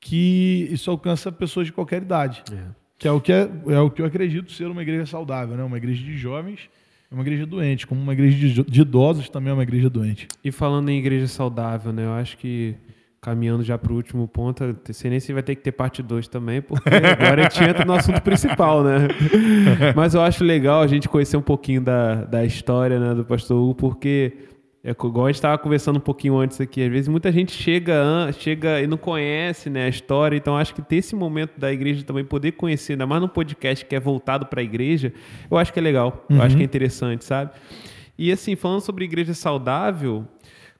que 0.00 0.68
isso 0.70 0.90
alcança 0.90 1.30
pessoas 1.30 1.66
de 1.66 1.72
qualquer 1.72 2.02
idade. 2.02 2.42
É. 2.52 2.83
Que 2.98 3.08
é 3.08 3.12
o 3.12 3.20
que, 3.20 3.32
é, 3.32 3.50
é 3.68 3.80
o 3.80 3.90
que 3.90 4.02
eu 4.02 4.06
acredito 4.06 4.52
ser 4.52 4.66
uma 4.66 4.82
igreja 4.82 5.06
saudável, 5.06 5.56
né? 5.56 5.64
Uma 5.64 5.76
igreja 5.76 6.02
de 6.02 6.16
jovens 6.16 6.68
é 7.10 7.14
uma 7.14 7.22
igreja 7.22 7.46
doente, 7.46 7.86
como 7.86 8.00
uma 8.00 8.12
igreja 8.12 8.36
de, 8.36 8.62
de 8.64 8.80
idosos 8.80 9.28
também 9.28 9.50
é 9.50 9.54
uma 9.54 9.62
igreja 9.62 9.88
doente. 9.88 10.26
E 10.42 10.50
falando 10.50 10.88
em 10.88 10.98
igreja 10.98 11.28
saudável, 11.28 11.92
né? 11.92 12.04
Eu 12.04 12.12
acho 12.12 12.36
que 12.36 12.74
caminhando 13.20 13.62
já 13.62 13.78
para 13.78 13.90
o 13.90 13.96
último 13.96 14.28
ponto, 14.28 14.76
sei 14.92 15.10
nem 15.10 15.18
se 15.18 15.32
vai 15.32 15.42
ter 15.42 15.54
que 15.54 15.62
ter 15.62 15.72
parte 15.72 16.02
2 16.02 16.28
também, 16.28 16.60
porque 16.60 16.90
agora 16.92 17.46
a 17.46 17.48
gente 17.48 17.64
entra 17.64 17.82
no 17.82 17.94
assunto 17.94 18.20
principal, 18.20 18.84
né? 18.84 19.08
Mas 19.96 20.14
eu 20.14 20.20
acho 20.20 20.44
legal 20.44 20.82
a 20.82 20.86
gente 20.86 21.08
conhecer 21.08 21.38
um 21.38 21.42
pouquinho 21.42 21.80
da, 21.80 22.16
da 22.24 22.44
história 22.44 23.00
né, 23.00 23.14
do 23.14 23.24
pastor 23.24 23.56
Hugo, 23.56 23.74
porque 23.74 24.36
é 24.84 24.90
igual 24.90 25.24
a 25.24 25.28
gente 25.30 25.36
estava 25.36 25.56
conversando 25.56 25.96
um 25.96 26.00
pouquinho 26.00 26.36
antes 26.36 26.60
aqui, 26.60 26.82
às 26.82 26.90
vezes 26.90 27.08
muita 27.08 27.32
gente 27.32 27.52
chega, 27.52 28.30
chega 28.32 28.82
e 28.82 28.86
não 28.86 28.98
conhece 28.98 29.70
né, 29.70 29.86
a 29.86 29.88
história, 29.88 30.36
então 30.36 30.54
acho 30.58 30.74
que 30.74 30.82
ter 30.82 30.96
esse 30.96 31.16
momento 31.16 31.58
da 31.58 31.72
igreja 31.72 32.04
também, 32.04 32.22
poder 32.22 32.52
conhecer, 32.52 32.92
ainda 32.92 33.06
mais 33.06 33.22
num 33.22 33.28
podcast 33.28 33.82
que 33.82 33.96
é 33.96 34.00
voltado 34.00 34.44
para 34.44 34.60
a 34.60 34.62
igreja, 34.62 35.10
eu 35.50 35.56
acho 35.56 35.72
que 35.72 35.78
é 35.78 35.82
legal, 35.82 36.26
uhum. 36.28 36.36
eu 36.36 36.42
acho 36.42 36.54
que 36.54 36.62
é 36.62 36.64
interessante, 36.66 37.24
sabe? 37.24 37.52
E 38.18 38.30
assim, 38.30 38.54
falando 38.56 38.82
sobre 38.82 39.06
igreja 39.06 39.32
saudável, 39.32 40.26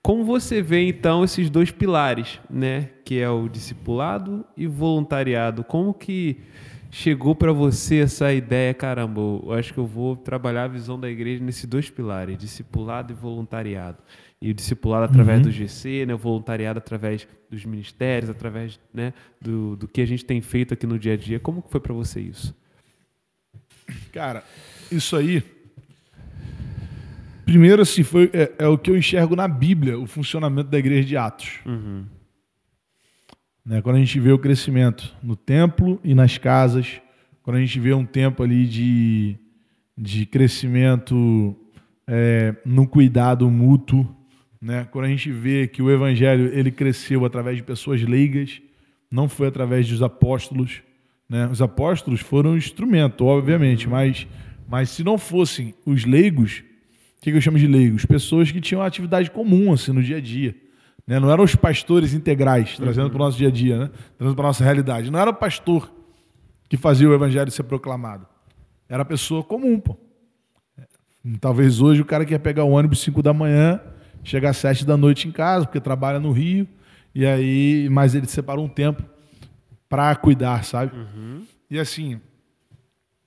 como 0.02 0.22
você 0.22 0.60
vê 0.60 0.86
então 0.86 1.24
esses 1.24 1.48
dois 1.48 1.70
pilares, 1.70 2.38
né, 2.50 2.90
que 3.06 3.18
é 3.18 3.30
o 3.30 3.48
discipulado 3.48 4.44
e 4.54 4.66
voluntariado, 4.66 5.64
como 5.64 5.94
que 5.94 6.42
chegou 6.94 7.34
para 7.34 7.52
você 7.52 7.96
essa 7.96 8.32
ideia, 8.32 8.72
caramba, 8.72 9.20
eu 9.20 9.52
acho 9.52 9.74
que 9.74 9.80
eu 9.80 9.86
vou 9.86 10.16
trabalhar 10.16 10.64
a 10.64 10.68
visão 10.68 10.98
da 10.98 11.10
igreja 11.10 11.42
nesses 11.42 11.64
dois 11.66 11.90
pilares, 11.90 12.38
discipulado 12.38 13.12
e 13.12 13.16
voluntariado. 13.16 13.98
E 14.40 14.50
o 14.50 14.54
discipulado 14.54 15.04
através 15.04 15.38
uhum. 15.38 15.44
do 15.46 15.50
GC, 15.50 16.06
né, 16.06 16.14
o 16.14 16.18
voluntariado 16.18 16.78
através 16.78 17.26
dos 17.50 17.64
ministérios, 17.64 18.30
através 18.30 18.78
né, 18.92 19.12
do, 19.40 19.74
do 19.74 19.88
que 19.88 20.00
a 20.00 20.06
gente 20.06 20.24
tem 20.24 20.40
feito 20.40 20.72
aqui 20.72 20.86
no 20.86 20.96
dia 20.96 21.14
a 21.14 21.16
dia. 21.16 21.40
Como 21.40 21.64
foi 21.68 21.80
para 21.80 21.92
você 21.92 22.20
isso? 22.20 22.54
Cara, 24.12 24.44
isso 24.88 25.16
aí. 25.16 25.42
Primeiro, 27.44 27.82
assim, 27.82 28.04
foi, 28.04 28.30
é, 28.32 28.52
é, 28.56 28.68
o 28.68 28.78
que 28.78 28.92
eu 28.92 28.96
enxergo 28.96 29.34
na 29.34 29.48
Bíblia, 29.48 29.98
o 29.98 30.06
funcionamento 30.06 30.70
da 30.70 30.78
igreja 30.78 31.08
de 31.08 31.16
Atos. 31.16 31.58
Uhum. 31.66 32.04
Né? 33.64 33.80
Quando 33.80 33.96
a 33.96 33.98
gente 33.98 34.20
vê 34.20 34.30
o 34.30 34.38
crescimento 34.38 35.14
no 35.22 35.34
templo 35.34 35.98
e 36.04 36.14
nas 36.14 36.36
casas, 36.36 37.00
quando 37.42 37.56
a 37.56 37.60
gente 37.60 37.80
vê 37.80 37.94
um 37.94 38.04
tempo 38.04 38.42
ali 38.42 38.66
de, 38.66 39.36
de 39.96 40.26
crescimento 40.26 41.56
é, 42.06 42.54
no 42.64 42.86
cuidado 42.86 43.50
mútuo. 43.50 44.06
Né? 44.60 44.86
Quando 44.90 45.06
a 45.06 45.08
gente 45.08 45.30
vê 45.30 45.66
que 45.66 45.82
o 45.82 45.90
evangelho 45.90 46.50
ele 46.52 46.70
cresceu 46.70 47.24
através 47.24 47.56
de 47.56 47.62
pessoas 47.62 48.02
leigas, 48.02 48.60
não 49.10 49.28
foi 49.28 49.48
através 49.48 49.88
dos 49.88 50.02
apóstolos. 50.02 50.82
Né? 51.28 51.46
Os 51.46 51.62
apóstolos 51.62 52.20
foram 52.20 52.50
um 52.52 52.56
instrumento, 52.56 53.24
obviamente, 53.24 53.88
mas, 53.88 54.26
mas 54.68 54.90
se 54.90 55.02
não 55.02 55.16
fossem 55.16 55.74
os 55.86 56.04
leigos, 56.04 56.62
o 57.18 57.20
que, 57.22 57.30
que 57.30 57.36
eu 57.36 57.40
chamo 57.40 57.58
de 57.58 57.66
leigos? 57.66 58.04
Pessoas 58.04 58.50
que 58.50 58.60
tinham 58.60 58.82
atividade 58.82 59.30
comum 59.30 59.72
assim, 59.72 59.92
no 59.92 60.02
dia 60.02 60.18
a 60.18 60.20
dia. 60.20 60.54
Né? 61.06 61.20
Não 61.20 61.30
eram 61.30 61.44
os 61.44 61.54
pastores 61.54 62.14
integrais, 62.14 62.76
trazendo 62.76 63.04
uhum. 63.04 63.10
para 63.10 63.16
o 63.16 63.24
nosso 63.24 63.38
dia 63.38 63.48
a 63.48 63.50
dia, 63.50 63.78
né? 63.78 63.90
trazendo 64.16 64.36
para 64.36 64.44
a 64.44 64.48
nossa 64.48 64.64
realidade. 64.64 65.10
Não 65.10 65.18
era 65.18 65.30
o 65.30 65.34
pastor 65.34 65.92
que 66.68 66.76
fazia 66.76 67.08
o 67.08 67.14
evangelho 67.14 67.50
ser 67.50 67.64
proclamado. 67.64 68.26
Era 68.88 69.02
a 69.02 69.06
pessoa 69.06 69.42
comum, 69.42 69.78
pô. 69.78 69.96
Talvez 71.40 71.80
hoje 71.80 72.02
o 72.02 72.04
cara 72.04 72.24
quer 72.24 72.38
pegar 72.38 72.64
o 72.64 72.70
ônibus 72.70 73.00
5 73.00 73.22
da 73.22 73.32
manhã, 73.32 73.80
chegar 74.22 74.50
às 74.50 74.58
7 74.58 74.84
da 74.84 74.96
noite 74.96 75.26
em 75.26 75.32
casa, 75.32 75.64
porque 75.64 75.80
trabalha 75.80 76.20
no 76.20 76.32
Rio, 76.32 76.68
e 77.14 77.24
aí, 77.24 77.88
mas 77.90 78.14
ele 78.14 78.26
separou 78.26 78.64
um 78.64 78.68
tempo 78.68 79.02
para 79.88 80.14
cuidar, 80.16 80.64
sabe? 80.64 80.94
Uhum. 80.94 81.46
E 81.70 81.78
assim, 81.78 82.20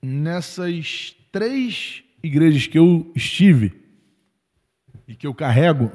nessas 0.02 1.16
três 1.32 2.04
igrejas 2.22 2.66
que 2.66 2.78
eu 2.78 3.10
estive 3.16 3.74
e 5.06 5.14
que 5.14 5.26
eu 5.26 5.34
carrego, 5.34 5.90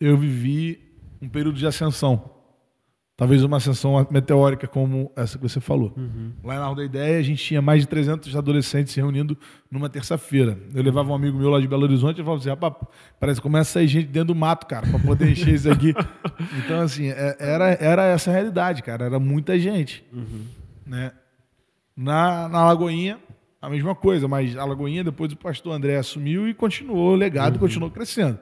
eu 0.00 0.16
vivi 0.16 0.87
um 1.20 1.28
período 1.28 1.56
de 1.56 1.66
ascensão. 1.66 2.38
Talvez 3.18 3.42
uma 3.42 3.56
ascensão 3.56 4.06
meteórica 4.12 4.68
como 4.68 5.10
essa 5.16 5.36
que 5.36 5.42
você 5.42 5.58
falou. 5.58 5.92
Uhum. 5.96 6.34
Lá 6.44 6.60
na 6.60 6.66
Rua 6.66 6.76
da 6.76 6.84
Ideia, 6.84 7.18
a 7.18 7.22
gente 7.22 7.44
tinha 7.44 7.60
mais 7.60 7.80
de 7.80 7.88
300 7.88 8.36
adolescentes 8.36 8.92
se 8.92 9.00
reunindo 9.00 9.36
numa 9.68 9.88
terça-feira. 9.88 10.56
Eu 10.72 10.84
levava 10.84 11.10
um 11.10 11.16
amigo 11.16 11.36
meu 11.36 11.50
lá 11.50 11.60
de 11.60 11.66
Belo 11.66 11.82
Horizonte 11.82 12.20
e 12.20 12.22
falava 12.22 12.40
assim, 12.40 12.48
rapaz, 12.48 12.74
parece 13.18 13.40
que 13.40 13.42
começa 13.42 13.70
a 13.70 13.72
sair 13.72 13.88
gente 13.88 14.06
dentro 14.06 14.28
do 14.28 14.34
mato, 14.36 14.68
cara, 14.68 14.86
para 14.86 15.00
poder 15.00 15.32
encher 15.32 15.52
isso 15.52 15.68
aqui. 15.68 15.92
então, 16.64 16.80
assim, 16.80 17.08
é, 17.08 17.36
era, 17.40 17.70
era 17.80 18.04
essa 18.04 18.30
a 18.30 18.34
realidade, 18.34 18.84
cara. 18.84 19.06
Era 19.06 19.18
muita 19.18 19.58
gente. 19.58 20.04
Uhum. 20.12 20.44
Né? 20.86 21.10
Na, 21.96 22.48
na 22.48 22.66
Lagoinha, 22.66 23.18
a 23.60 23.68
mesma 23.68 23.96
coisa, 23.96 24.28
mas 24.28 24.56
a 24.56 24.64
Lagoinha, 24.64 25.02
depois 25.02 25.32
o 25.32 25.36
pastor 25.36 25.72
André 25.72 25.96
assumiu 25.96 26.46
e 26.46 26.54
continuou 26.54 27.14
o 27.14 27.16
legado, 27.16 27.54
uhum. 27.54 27.60
continuou 27.62 27.90
crescendo. 27.90 28.38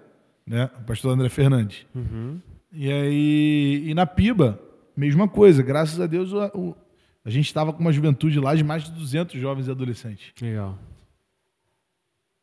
Né? 0.46 0.68
O 0.78 0.84
pastor 0.84 1.14
André 1.14 1.30
Fernandes. 1.30 1.86
Uhum. 1.94 2.42
E 2.78 2.92
aí, 2.92 3.84
e 3.86 3.94
na 3.94 4.04
Piba, 4.04 4.60
mesma 4.94 5.26
coisa. 5.26 5.62
Graças 5.62 5.98
a 5.98 6.06
Deus, 6.06 6.30
o, 6.34 6.44
o, 6.54 6.76
a 7.24 7.30
gente 7.30 7.46
estava 7.46 7.72
com 7.72 7.80
uma 7.80 7.90
juventude 7.90 8.38
lá 8.38 8.54
de 8.54 8.62
mais 8.62 8.84
de 8.84 8.90
200 8.90 9.40
jovens 9.40 9.66
e 9.66 9.70
adolescentes. 9.70 10.30
Legal. 10.38 10.78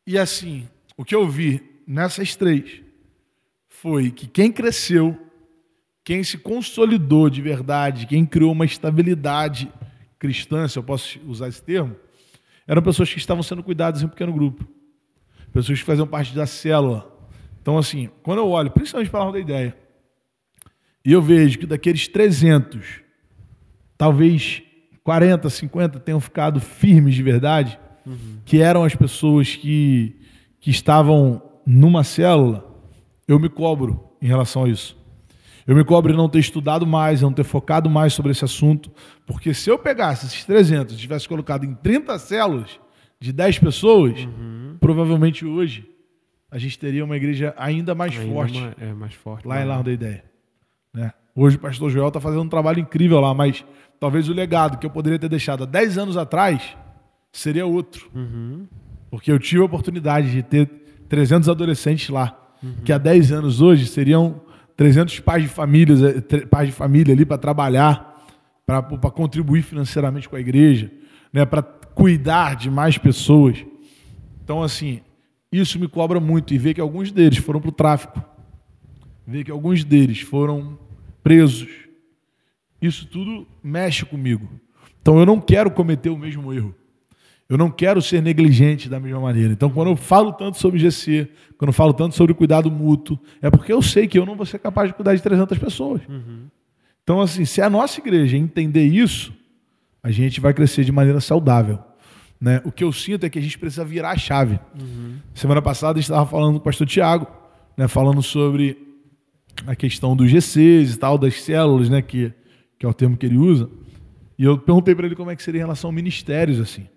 E 0.07 0.17
assim, 0.17 0.67
o 0.97 1.05
que 1.05 1.13
eu 1.13 1.29
vi 1.29 1.61
nessas 1.85 2.35
três 2.35 2.81
foi 3.69 4.09
que 4.09 4.25
quem 4.25 4.51
cresceu, 4.51 5.15
quem 6.03 6.23
se 6.23 6.39
consolidou 6.39 7.29
de 7.29 7.39
verdade, 7.39 8.07
quem 8.07 8.25
criou 8.25 8.53
uma 8.53 8.65
estabilidade 8.65 9.71
cristã, 10.17 10.67
se 10.67 10.79
eu 10.79 10.83
posso 10.83 11.19
usar 11.27 11.47
esse 11.47 11.61
termo, 11.61 11.95
eram 12.65 12.81
pessoas 12.81 13.13
que 13.13 13.19
estavam 13.19 13.43
sendo 13.43 13.61
cuidadas 13.61 14.01
em 14.01 14.07
um 14.07 14.09
pequeno 14.09 14.33
grupo. 14.33 14.67
Pessoas 15.51 15.77
que 15.77 15.85
faziam 15.85 16.07
parte 16.07 16.33
da 16.33 16.47
célula. 16.47 17.07
Então, 17.61 17.77
assim, 17.77 18.09
quando 18.23 18.39
eu 18.39 18.49
olho, 18.49 18.71
principalmente 18.71 19.11
para 19.11 19.27
a 19.29 19.31
da 19.31 19.39
ideia, 19.39 19.82
e 21.05 21.11
eu 21.11 21.21
vejo 21.21 21.59
que 21.59 21.65
daqueles 21.65 22.07
300, 22.07 23.01
talvez 23.97 24.61
40, 25.03 25.49
50 25.49 25.99
tenham 25.99 26.19
ficado 26.19 26.59
firmes 26.59 27.15
de 27.15 27.23
verdade, 27.23 27.77
uhum. 28.05 28.37
que 28.45 28.61
eram 28.61 28.83
as 28.83 28.95
pessoas 28.95 29.55
que, 29.55 30.15
que 30.59 30.69
estavam 30.69 31.41
numa 31.65 32.03
célula, 32.03 32.65
eu 33.27 33.37
me 33.37 33.49
cobro 33.49 34.11
em 34.21 34.27
relação 34.27 34.63
a 34.63 34.69
isso. 34.69 34.97
Eu 35.65 35.75
me 35.75 35.83
cobro 35.83 36.13
em 36.13 36.15
não 36.15 36.27
ter 36.27 36.39
estudado 36.39 36.85
mais, 36.85 37.21
não 37.21 37.31
ter 37.31 37.43
focado 37.43 37.89
mais 37.89 38.13
sobre 38.13 38.31
esse 38.31 38.43
assunto, 38.43 38.91
porque 39.25 39.53
se 39.53 39.69
eu 39.69 39.77
pegasse 39.79 40.25
esses 40.25 40.43
300 40.43 40.95
e 40.95 40.97
tivesse 40.97 41.27
colocado 41.27 41.65
em 41.65 41.73
30 41.73 42.19
células 42.19 42.79
de 43.19 43.31
10 43.31 43.59
pessoas, 43.59 44.19
uhum. 44.25 44.77
provavelmente 44.79 45.45
hoje 45.45 45.89
a 46.51 46.57
gente 46.57 46.77
teria 46.77 47.03
uma 47.03 47.15
igreja 47.17 47.53
ainda 47.57 47.95
mais 47.95 48.17
ainda 48.17 48.33
forte. 48.33 48.61
É, 48.79 48.93
mais 48.93 49.13
forte. 49.13 49.47
Lá 49.47 49.61
em 49.61 49.65
Largo 49.65 49.83
da 49.85 49.91
Ideia. 49.91 50.32
Né? 50.93 51.11
Hoje 51.35 51.57
o 51.57 51.59
pastor 51.59 51.89
Joel 51.89 52.09
está 52.09 52.19
fazendo 52.19 52.43
um 52.43 52.49
trabalho 52.49 52.79
incrível 52.79 53.19
lá, 53.19 53.33
mas 53.33 53.65
talvez 53.99 54.29
o 54.29 54.33
legado 54.33 54.77
que 54.77 54.85
eu 54.85 54.89
poderia 54.89 55.17
ter 55.17 55.29
deixado 55.29 55.63
há 55.63 55.65
10 55.65 55.97
anos 55.97 56.17
atrás 56.17 56.77
seria 57.31 57.65
outro. 57.65 58.09
Uhum. 58.13 58.67
Porque 59.09 59.31
eu 59.31 59.39
tive 59.39 59.61
a 59.61 59.65
oportunidade 59.65 60.31
de 60.31 60.43
ter 60.43 60.67
300 61.09 61.49
adolescentes 61.49 62.09
lá, 62.09 62.55
uhum. 62.61 62.75
que 62.85 62.93
há 62.93 62.97
10 62.97 63.31
anos 63.31 63.61
hoje 63.61 63.87
seriam 63.87 64.41
300 64.75 65.19
pais 65.19 65.43
de, 65.43 65.49
famílias, 65.49 66.01
eh, 66.01 66.45
pais 66.45 66.67
de 66.67 66.73
família 66.73 67.13
ali 67.13 67.25
para 67.25 67.37
trabalhar, 67.37 68.25
para 68.65 68.81
contribuir 69.11 69.61
financeiramente 69.61 70.29
com 70.29 70.35
a 70.35 70.39
igreja, 70.39 70.91
né, 71.31 71.45
para 71.45 71.61
cuidar 71.61 72.55
de 72.55 72.69
mais 72.69 72.97
pessoas. 72.97 73.63
Então, 74.43 74.63
assim, 74.63 75.01
isso 75.51 75.79
me 75.79 75.87
cobra 75.87 76.19
muito 76.19 76.53
e 76.53 76.57
ver 76.57 76.73
que 76.73 76.81
alguns 76.81 77.11
deles 77.11 77.37
foram 77.37 77.59
para 77.59 77.69
o 77.69 77.73
tráfico, 77.73 78.23
ver 79.25 79.43
que 79.43 79.51
alguns 79.51 79.83
deles 79.83 80.21
foram 80.21 80.77
presos. 81.23 81.69
Isso 82.81 83.07
tudo 83.07 83.47
mexe 83.63 84.05
comigo. 84.05 84.49
Então 85.01 85.19
eu 85.19 85.25
não 85.25 85.39
quero 85.39 85.71
cometer 85.71 86.09
o 86.09 86.17
mesmo 86.17 86.53
erro. 86.53 86.75
Eu 87.49 87.57
não 87.57 87.69
quero 87.69 88.01
ser 88.01 88.21
negligente 88.21 88.89
da 88.89 88.99
mesma 88.99 89.19
maneira. 89.19 89.53
Então, 89.53 89.69
quando 89.69 89.89
eu 89.89 89.95
falo 89.95 90.31
tanto 90.33 90.57
sobre 90.57 90.79
GC, 90.79 91.27
quando 91.57 91.69
eu 91.69 91.73
falo 91.73 91.93
tanto 91.93 92.15
sobre 92.15 92.33
cuidado 92.33 92.71
mútuo, 92.71 93.19
é 93.41 93.51
porque 93.51 93.71
eu 93.71 93.81
sei 93.81 94.07
que 94.07 94.17
eu 94.17 94.25
não 94.25 94.35
vou 94.35 94.45
ser 94.45 94.59
capaz 94.59 94.89
de 94.89 94.95
cuidar 94.95 95.13
de 95.13 95.21
300 95.21 95.57
pessoas. 95.57 96.01
Uhum. 96.07 96.47
Então, 97.03 97.21
assim, 97.21 97.43
se 97.45 97.61
a 97.61 97.69
nossa 97.69 97.99
igreja 97.99 98.37
entender 98.37 98.85
isso, 98.85 99.33
a 100.01 100.09
gente 100.09 100.39
vai 100.39 100.53
crescer 100.53 100.83
de 100.83 100.91
maneira 100.91 101.19
saudável. 101.19 101.79
Né? 102.39 102.61
O 102.65 102.71
que 102.71 102.83
eu 102.83 102.91
sinto 102.91 103.25
é 103.25 103.29
que 103.29 103.37
a 103.37 103.41
gente 103.41 103.59
precisa 103.59 103.85
virar 103.85 104.11
a 104.11 104.17
chave. 104.17 104.59
Uhum. 104.79 105.17
Semana 105.33 105.61
passada 105.61 105.99
a 105.99 106.01
gente 106.01 106.09
estava 106.09 106.25
falando 106.25 106.53
com 106.53 106.59
o 106.59 106.61
pastor 106.61 106.87
Tiago, 106.87 107.27
né, 107.77 107.87
falando 107.87 108.21
sobre 108.23 108.77
a 109.65 109.75
questão 109.75 110.15
dos 110.15 110.29
GCs 110.29 110.95
e 110.95 110.97
tal, 110.97 111.17
das 111.17 111.41
células, 111.41 111.89
né, 111.89 112.01
que, 112.01 112.33
que 112.77 112.85
é 112.85 112.89
o 112.89 112.93
termo 112.93 113.17
que 113.17 113.25
ele 113.25 113.37
usa. 113.37 113.69
E 114.37 114.43
eu 114.43 114.57
perguntei 114.57 114.95
para 114.95 115.05
ele 115.05 115.15
como 115.15 115.29
é 115.29 115.35
que 115.35 115.43
seria 115.43 115.59
em 115.59 115.63
relação 115.63 115.89
a 115.89 115.93
ministérios, 115.93 116.59
assim. 116.59 116.87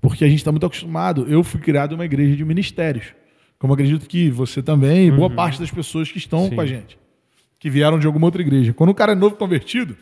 Porque 0.00 0.24
a 0.24 0.28
gente 0.28 0.38
está 0.38 0.50
muito 0.50 0.66
acostumado. 0.66 1.26
Eu 1.28 1.44
fui 1.44 1.60
criado 1.60 1.92
em 1.92 1.94
uma 1.94 2.04
igreja 2.04 2.36
de 2.36 2.44
ministérios. 2.44 3.14
Como 3.58 3.74
acredito 3.74 4.08
que 4.08 4.30
você 4.30 4.62
também, 4.62 5.10
boa 5.12 5.28
uhum. 5.28 5.36
parte 5.36 5.60
das 5.60 5.70
pessoas 5.70 6.10
que 6.10 6.18
estão 6.18 6.48
Sim. 6.48 6.54
com 6.56 6.60
a 6.60 6.66
gente, 6.66 6.98
que 7.60 7.70
vieram 7.70 7.98
de 7.98 8.06
alguma 8.06 8.26
outra 8.26 8.42
igreja. 8.42 8.72
Quando 8.74 8.90
o 8.90 8.94
cara 8.94 9.12
é 9.12 9.14
novo 9.14 9.36
convertido, 9.36 9.96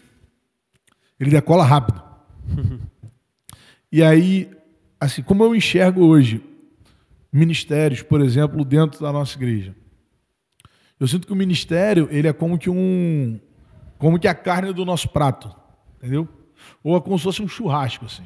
ele 1.18 1.31
decola 1.31 1.62
rápido. 1.62 2.03
e 3.93 4.03
aí, 4.03 4.49
assim, 4.99 5.22
como 5.22 5.45
eu 5.45 5.55
enxergo 5.55 6.03
hoje 6.03 6.43
ministérios, 7.31 8.03
por 8.03 8.22
exemplo, 8.22 8.64
dentro 8.64 9.01
da 9.01 9.12
nossa 9.12 9.37
igreja? 9.37 9.74
Eu 11.01 11.09
sinto 11.09 11.26
que 11.26 11.32
o 11.32 11.36
ministério, 11.36 12.07
ele 12.11 12.28
é 12.28 12.32
como 12.32 12.59
que 12.59 12.68
um 12.68 13.40
como 13.98 14.18
que 14.18 14.28
a 14.28 14.34
carne 14.34 14.72
do 14.72 14.84
nosso 14.84 15.09
prato, 15.09 15.55
entendeu? 15.96 16.28
Ou 16.84 16.96
é 16.96 17.01
como 17.01 17.18
se 17.18 17.24
fosse 17.24 17.42
um 17.42 17.48
churrasco 17.48 18.05
assim. 18.05 18.22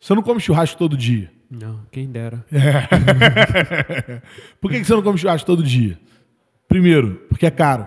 Você 0.00 0.14
não 0.14 0.22
come 0.22 0.40
churrasco 0.40 0.78
todo 0.78 0.96
dia. 0.96 1.32
Não, 1.50 1.80
quem 1.90 2.08
dera. 2.08 2.44
É. 2.50 4.22
Por 4.60 4.70
que 4.70 4.82
você 4.82 4.92
não 4.92 5.02
come 5.02 5.18
churrasco 5.18 5.46
todo 5.46 5.62
dia? 5.62 5.98
Primeiro, 6.68 7.26
porque 7.28 7.46
é 7.46 7.50
caro. 7.50 7.86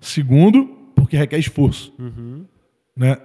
Segundo, 0.00 0.66
porque 0.94 1.16
requer 1.16 1.38
esforço. 1.38 1.94
Uhum. 1.98 2.44
Né? 2.96 3.16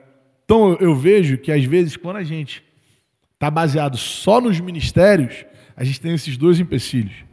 Então 0.45 0.77
eu 0.79 0.95
vejo 0.95 1.37
que 1.37 1.51
às 1.51 1.63
vezes 1.65 1.97
quando 1.97 2.17
a 2.17 2.23
gente 2.23 2.63
está 3.33 3.49
baseado 3.49 3.97
só 3.97 4.39
nos 4.39 4.59
ministérios, 4.59 5.45
a 5.75 5.83
gente 5.83 5.99
tem 5.99 6.13
esses 6.13 6.37
dois 6.37 6.59
empecilhos. 6.59 7.28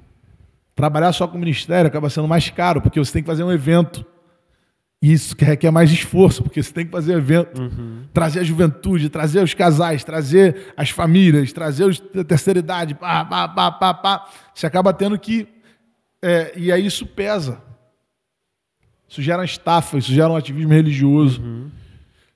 Trabalhar 0.77 1.11
só 1.15 1.27
com 1.27 1.39
o 1.39 1.41
ministério 1.41 1.89
acaba 1.89 2.11
sendo 2.11 2.29
mais 2.29 2.51
caro, 2.51 2.83
porque 2.83 2.99
você 2.99 3.11
tem 3.11 3.23
que 3.23 3.27
fazer 3.27 3.43
um 3.43 3.51
evento. 3.51 4.05
E 5.01 5.11
isso 5.11 5.35
requer 5.39 5.71
mais 5.71 5.91
esforço, 5.91 6.43
porque 6.43 6.63
você 6.63 6.71
tem 6.71 6.85
que 6.85 6.93
fazer 6.93 7.15
evento, 7.15 7.63
uhum. 7.63 8.03
trazer 8.13 8.41
a 8.41 8.45
juventude, 8.45 9.09
trazer 9.09 9.43
os 9.43 9.55
casais, 9.55 10.05
trazer 10.05 10.75
as 10.77 10.91
famílias, 10.91 11.51
trazer 11.51 11.85
os, 11.85 12.03
a 12.15 12.23
terceira 12.23 12.59
idade, 12.59 12.95
pá, 12.95 13.25
pá, 13.25 13.49
pá, 13.49 13.73
pá, 13.73 13.95
pá. 13.95 14.29
Você 14.55 14.67
acaba 14.67 14.93
tendo 14.93 15.19
que. 15.19 15.49
É, 16.21 16.53
e 16.55 16.71
aí 16.71 16.85
isso 16.85 17.07
pesa. 17.07 17.63
Isso 19.09 19.23
gera 19.23 19.45
estafa, 19.45 19.97
isso 19.97 20.13
gera 20.13 20.29
um 20.29 20.37
ativismo 20.37 20.75
religioso. 20.75 21.41
Uhum. 21.41 21.71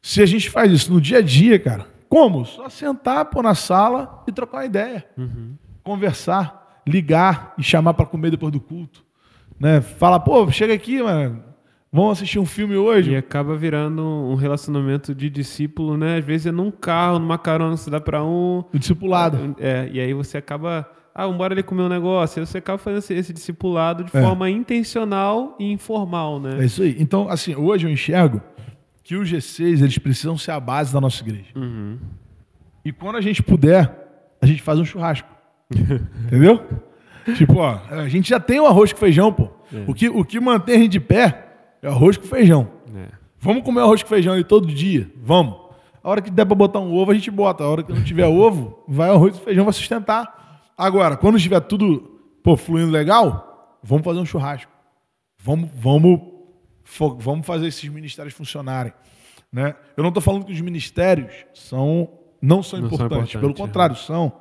Se 0.01 0.23
a 0.23 0.27
gente 0.27 0.49
faz 0.49 0.73
isso 0.73 0.91
no 0.91 1.01
dia 1.01 1.19
a 1.19 1.23
dia, 1.23 1.59
cara, 1.59 1.87
como? 2.09 2.47
Só 2.47 2.71
sentar, 2.71 3.27
pôr 3.27 3.43
na 3.43 3.55
sala 3.55 4.23
e 4.27 4.33
trocar 4.33 4.59
uma 4.59 4.65
ideia. 4.65 5.05
Uhum. 5.19 5.57
Conversar 5.83 6.60
ligar 6.87 7.55
e 7.59 7.63
chamar 7.63 7.95
para 7.95 8.07
comer 8.07 8.31
depois 8.31 8.53
do 8.53 8.61
culto. 8.61 9.05
Né? 9.59 9.81
Fala, 9.81 10.19
pô, 10.19 10.51
chega 10.51 10.73
aqui, 10.75 11.03
mano. 11.03 11.43
Vamos 11.93 12.13
assistir 12.19 12.39
um 12.39 12.47
filme 12.47 12.77
hoje? 12.77 13.11
E 13.11 13.17
acaba 13.17 13.57
virando 13.57 14.03
um 14.03 14.37
relacionamento 14.37 15.13
de 15.13 15.29
discípulo, 15.29 15.97
né? 15.97 16.19
Às 16.19 16.25
vezes 16.25 16.47
é 16.47 16.53
num 16.53 16.71
carro, 16.71 17.19
numa 17.19 17.37
carona 17.37 17.77
você 17.77 17.91
dá 17.91 18.01
pra 18.01 18.23
um. 18.25 18.63
O 18.73 18.79
discipulado. 18.79 19.57
É, 19.59 19.89
e 19.93 19.99
aí 20.01 20.15
você 20.15 20.39
acaba. 20.39 20.89
Ah, 21.13 21.27
vamos 21.27 21.45
ali 21.45 21.63
comer 21.65 21.83
um 21.83 21.89
negócio. 21.89 22.41
Aí 22.41 22.47
você 22.47 22.59
acaba 22.59 22.79
fazendo 22.79 22.99
esse, 23.01 23.13
esse 23.15 23.33
discipulado 23.33 24.05
de 24.05 24.17
É. 24.17 24.23
forma 24.23 24.49
intencional 24.49 25.57
e 25.59 25.73
informal, 25.73 26.39
né? 26.39 26.59
É 26.61 26.65
isso 26.65 26.83
aí. 26.83 26.95
Então, 27.01 27.29
assim, 27.29 27.57
hoje 27.57 27.89
eu 27.89 27.91
enxergo 27.91 28.41
que 29.03 29.17
os 29.17 29.29
G6 29.29 29.81
eles 29.83 29.99
precisam 29.99 30.39
ser 30.39 30.53
a 30.53 30.61
base 30.61 30.93
da 30.95 31.01
nossa 31.01 31.21
igreja. 31.25 31.49
Uhum. 31.57 31.99
E 32.85 32.93
quando 32.93 33.17
a 33.17 33.21
gente 33.21 33.43
puder, 33.43 33.93
a 34.41 34.47
gente 34.47 34.63
faz 34.63 34.79
um 34.79 34.85
churrasco. 34.85 35.29
Entendeu? 36.27 36.63
Tipo, 37.37 37.59
ó, 37.59 37.81
a 37.91 38.09
gente 38.09 38.29
já 38.29 38.41
tem 38.41 38.61
o 38.61 38.67
arroz 38.67 38.93
com 38.93 38.99
feijão, 38.99 39.33
pô. 39.33 39.49
O, 39.87 39.95
que, 39.95 40.09
o 40.09 40.25
que 40.25 40.41
mantém 40.41 40.77
a 40.77 40.79
gente 40.79 40.93
de 40.93 41.01
pé 41.01 41.47
é 41.83 41.89
arroz 41.89 42.17
com 42.17 42.27
feijão. 42.27 42.69
É. 42.95 43.09
Vamos 43.39 43.63
comer 43.63 43.81
arroz 43.81 44.03
com 44.03 44.09
feijão 44.09 44.35
aí 44.35 44.45
todo 44.45 44.67
dia? 44.67 45.11
Vamos. 45.17 45.55
A 46.03 46.11
hora 46.11 46.21
que 46.21 46.31
der 46.31 46.45
pra 46.45 46.55
botar 46.55 46.81
um 46.81 46.93
ovo, 46.93 47.11
a 47.11 47.15
gente 47.15 47.31
bota. 47.31 47.63
A 47.63 47.69
hora 47.69 47.83
que 47.83 47.93
não 47.93 48.03
tiver 48.03 48.27
ovo, 48.29 48.83
vai 48.89 49.11
arroz 49.11 49.39
com 49.39 49.45
feijão, 49.45 49.65
vai 49.65 49.73
sustentar. 49.73 50.71
Agora, 50.77 51.17
quando 51.17 51.37
estiver 51.37 51.61
tudo 51.61 52.21
pô, 52.43 52.57
fluindo 52.57 52.91
legal, 52.91 53.79
vamos 53.83 54.05
fazer 54.05 54.19
um 54.19 54.27
churrasco. 54.27 54.73
Vamos, 55.39 55.71
vamos, 55.75 56.21
vamos 57.19 57.47
fazer 57.47 57.67
esses 57.69 57.89
ministérios 57.89 58.35
funcionarem. 58.35 58.93
Né? 59.53 59.75
Eu 59.97 60.03
não 60.03 60.09
estou 60.09 60.23
falando 60.23 60.45
que 60.45 60.53
os 60.53 60.61
ministérios 60.61 61.33
são, 61.55 62.09
não 62.41 62.63
são 62.63 62.81
Não 62.81 62.89
são 62.89 62.97
importantes. 62.97 63.33
Pelo 63.33 63.53
importantes, 63.53 63.61
contrário, 63.61 63.97
são. 63.97 64.33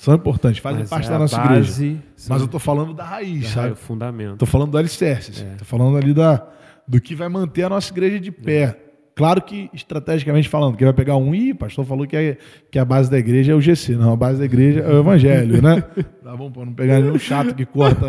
São 0.00 0.14
importantes, 0.14 0.60
fazem 0.60 0.78
Mas 0.82 0.88
parte 0.90 1.08
é 1.08 1.10
da 1.10 1.18
nossa 1.18 1.36
base, 1.38 1.50
igreja. 1.50 1.72
sim. 1.72 2.28
Mas 2.28 2.38
eu 2.40 2.44
estou 2.44 2.60
falando 2.60 2.94
da 2.94 3.02
raiz, 3.04 3.44
É 3.46 3.48
sabe? 3.48 3.72
o 3.72 3.76
fundamento. 3.76 4.36
Tô 4.36 4.46
falando 4.46 4.70
do 4.70 4.78
alicerce. 4.78 5.32
assim. 5.32 5.56
Tô 5.56 5.64
falando 5.64 5.96
ali 5.98 6.14
da, 6.14 6.46
do 6.86 7.00
que 7.00 7.16
vai 7.16 7.28
manter 7.28 7.64
a 7.64 7.68
nossa 7.68 7.92
igreja 7.92 8.20
de 8.20 8.30
pé. 8.30 8.78
Claro 9.16 9.42
que, 9.42 9.68
estrategicamente 9.74 10.48
falando, 10.48 10.76
quem 10.76 10.84
vai 10.84 10.94
pegar 10.94 11.16
um, 11.16 11.34
ih, 11.34 11.52
pastor 11.52 11.84
falou 11.84 12.06
que, 12.06 12.16
é, 12.16 12.38
que 12.70 12.78
a 12.78 12.84
base 12.84 13.10
da 13.10 13.18
igreja 13.18 13.50
é 13.50 13.54
o 13.56 13.60
GC. 13.60 13.96
Não, 13.96 14.12
a 14.12 14.16
base 14.16 14.38
da 14.38 14.44
igreja 14.44 14.78
é 14.78 14.88
o 14.92 15.00
evangelho, 15.00 15.60
né? 15.60 15.82
Tá 16.22 16.36
bom, 16.36 16.48
pra 16.52 16.64
não 16.64 16.72
pegar 16.74 17.00
nenhum 17.00 17.18
chato 17.18 17.52
que 17.52 17.66
corta 17.66 18.06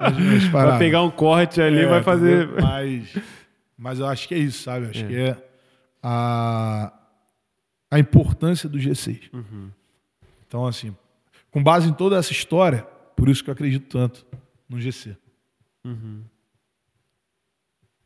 as 0.00 0.18
minhas 0.18 0.44
paradas. 0.48 0.70
Vai 0.72 0.78
pegar 0.80 1.02
um 1.02 1.10
corte 1.10 1.60
ali, 1.62 1.78
É, 1.82 1.86
vai 1.86 2.02
fazer. 2.02 2.46
entendeu? 2.46 2.62
Mas, 2.64 3.16
mas 3.78 3.98
eu 4.00 4.06
acho 4.06 4.26
que 4.26 4.34
é 4.34 4.38
isso, 4.38 4.64
sabe? 4.64 4.86
Eu 4.86 4.90
acho 4.90 5.06
que 5.06 5.14
é 5.16 5.36
a, 6.02 6.92
a 7.92 7.98
importância 8.00 8.68
do 8.68 8.78
G6. 8.78 9.30
Uhum. 9.32 9.68
Então, 10.48 10.66
assim, 10.66 10.92
com 11.58 11.62
base 11.64 11.88
em 11.88 11.92
toda 11.92 12.16
essa 12.16 12.30
história, 12.30 12.86
por 13.16 13.28
isso 13.28 13.42
que 13.42 13.50
eu 13.50 13.52
acredito 13.52 13.88
tanto 13.88 14.24
no 14.68 14.80
GC. 14.80 15.16
Uhum. 15.84 16.22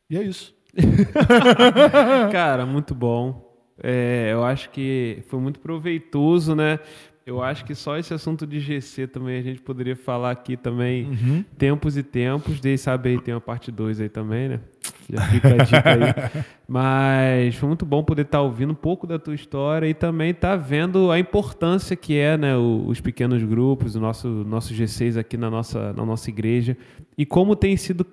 E 0.08 0.16
é 0.16 0.22
isso. 0.22 0.54
Cara, 2.32 2.64
muito 2.64 2.94
bom. 2.94 3.52
É, 3.82 4.30
eu 4.32 4.42
acho 4.42 4.70
que 4.70 5.22
foi 5.28 5.38
muito 5.38 5.60
proveitoso, 5.60 6.54
né? 6.54 6.78
Eu 7.24 7.40
acho 7.40 7.64
que 7.64 7.74
só 7.74 7.96
esse 7.96 8.12
assunto 8.12 8.44
de 8.46 8.58
GC 8.58 9.06
também 9.06 9.38
a 9.38 9.42
gente 9.42 9.60
poderia 9.60 9.94
falar 9.94 10.32
aqui 10.32 10.56
também, 10.56 11.04
Uhum. 11.06 11.44
tempos 11.56 11.96
e 11.96 12.02
tempos. 12.02 12.58
Dei 12.60 12.76
sabe 12.76 13.10
aí, 13.10 13.20
tem 13.20 13.32
uma 13.32 13.40
parte 13.40 13.70
2 13.70 14.00
aí 14.00 14.08
também, 14.08 14.48
né? 14.48 14.60
Já 15.08 15.20
fica 15.28 15.48
a 15.54 15.56
dica 15.58 15.82
aí. 15.90 16.42
Mas 16.66 17.54
foi 17.56 17.68
muito 17.68 17.86
bom 17.86 18.02
poder 18.02 18.22
estar 18.22 18.40
ouvindo 18.40 18.70
um 18.72 18.74
pouco 18.74 19.06
da 19.06 19.18
tua 19.18 19.34
história 19.34 19.86
e 19.86 19.94
também 19.94 20.30
estar 20.30 20.56
vendo 20.56 21.10
a 21.12 21.18
importância 21.18 21.94
que 21.94 22.16
é, 22.18 22.36
né, 22.36 22.56
os 22.56 23.00
pequenos 23.00 23.42
grupos, 23.44 23.94
o 23.94 24.00
nosso, 24.00 24.26
nosso 24.28 24.74
G6 24.74 25.16
aqui 25.16 25.36
na 25.36 25.50
nossa, 25.50 25.92
na 25.92 26.04
nossa 26.04 26.28
igreja 26.30 26.76
e 27.16 27.24
como 27.24 27.54
tem 27.54 27.76
sido 27.76 28.04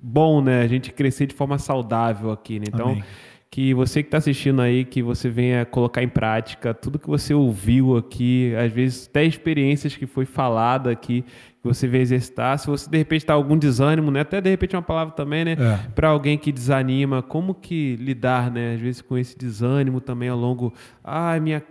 bom, 0.00 0.40
né, 0.40 0.62
a 0.62 0.66
gente 0.68 0.92
crescer 0.92 1.26
de 1.26 1.34
forma 1.34 1.58
saudável 1.58 2.30
aqui, 2.30 2.60
né? 2.60 2.66
Então, 2.68 2.90
Amém. 2.90 3.04
Que 3.52 3.74
você 3.74 4.02
que 4.02 4.06
está 4.06 4.16
assistindo 4.16 4.62
aí, 4.62 4.82
que 4.82 5.02
você 5.02 5.28
venha 5.28 5.66
colocar 5.66 6.02
em 6.02 6.08
prática 6.08 6.72
tudo 6.72 6.98
que 6.98 7.06
você 7.06 7.34
ouviu 7.34 7.98
aqui, 7.98 8.54
às 8.56 8.72
vezes 8.72 9.06
até 9.06 9.26
experiências 9.26 9.94
que 9.94 10.06
foi 10.06 10.24
falada 10.24 10.90
aqui, 10.90 11.22
que 11.60 11.68
você 11.68 11.86
venha 11.86 12.02
exercitar. 12.02 12.58
Se 12.58 12.66
você 12.66 12.88
de 12.88 12.96
repente 12.96 13.24
está 13.24 13.34
algum 13.34 13.58
desânimo, 13.58 14.10
né? 14.10 14.20
Até 14.20 14.40
de 14.40 14.48
repente 14.48 14.74
uma 14.74 14.80
palavra 14.80 15.12
também, 15.12 15.44
né? 15.44 15.52
É. 15.52 15.90
Para 15.90 16.08
alguém 16.08 16.38
que 16.38 16.50
desanima, 16.50 17.20
como 17.20 17.54
que 17.54 17.94
lidar, 17.96 18.50
né? 18.50 18.72
Às 18.72 18.80
vezes 18.80 19.02
com 19.02 19.18
esse 19.18 19.36
desânimo 19.36 20.00
também 20.00 20.30
ao 20.30 20.38
longo, 20.38 20.72
ai, 21.04 21.38
minha 21.38 21.62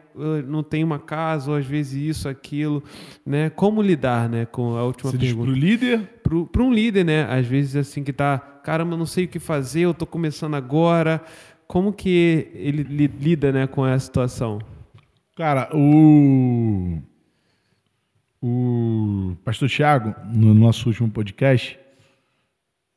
não 0.47 0.61
tenho 0.61 0.85
uma 0.85 0.99
casa, 0.99 1.49
ou 1.49 1.57
às 1.57 1.65
vezes 1.65 1.93
isso, 1.93 2.29
aquilo, 2.29 2.83
né? 3.25 3.49
Como 3.49 3.81
lidar, 3.81 4.29
né? 4.29 4.45
Com 4.45 4.77
a 4.77 4.83
última 4.83 5.09
Você 5.09 5.17
pergunta 5.17 5.45
pro 5.45 5.59
líder, 5.59 6.01
para 6.51 6.61
um 6.61 6.71
líder, 6.71 7.05
né? 7.05 7.23
Às 7.23 7.47
vezes 7.47 7.75
assim 7.75 8.03
que 8.03 8.13
tá, 8.13 8.37
caramba, 8.37 8.95
não 8.95 9.05
sei 9.05 9.25
o 9.25 9.27
que 9.27 9.39
fazer, 9.39 9.81
eu 9.81 9.93
tô 9.93 10.05
começando 10.05 10.53
agora. 10.53 11.23
Como 11.71 11.93
que 11.93 12.49
ele 12.53 12.83
li- 12.83 13.07
lida, 13.07 13.49
né, 13.49 13.65
com 13.65 13.87
essa 13.87 14.05
situação? 14.05 14.59
cara, 15.37 15.69
o. 15.73 16.99
O 18.43 19.37
pastor 19.45 19.69
Tiago, 19.69 20.13
no 20.33 20.53
nosso 20.53 20.89
último 20.89 21.09
podcast, 21.09 21.79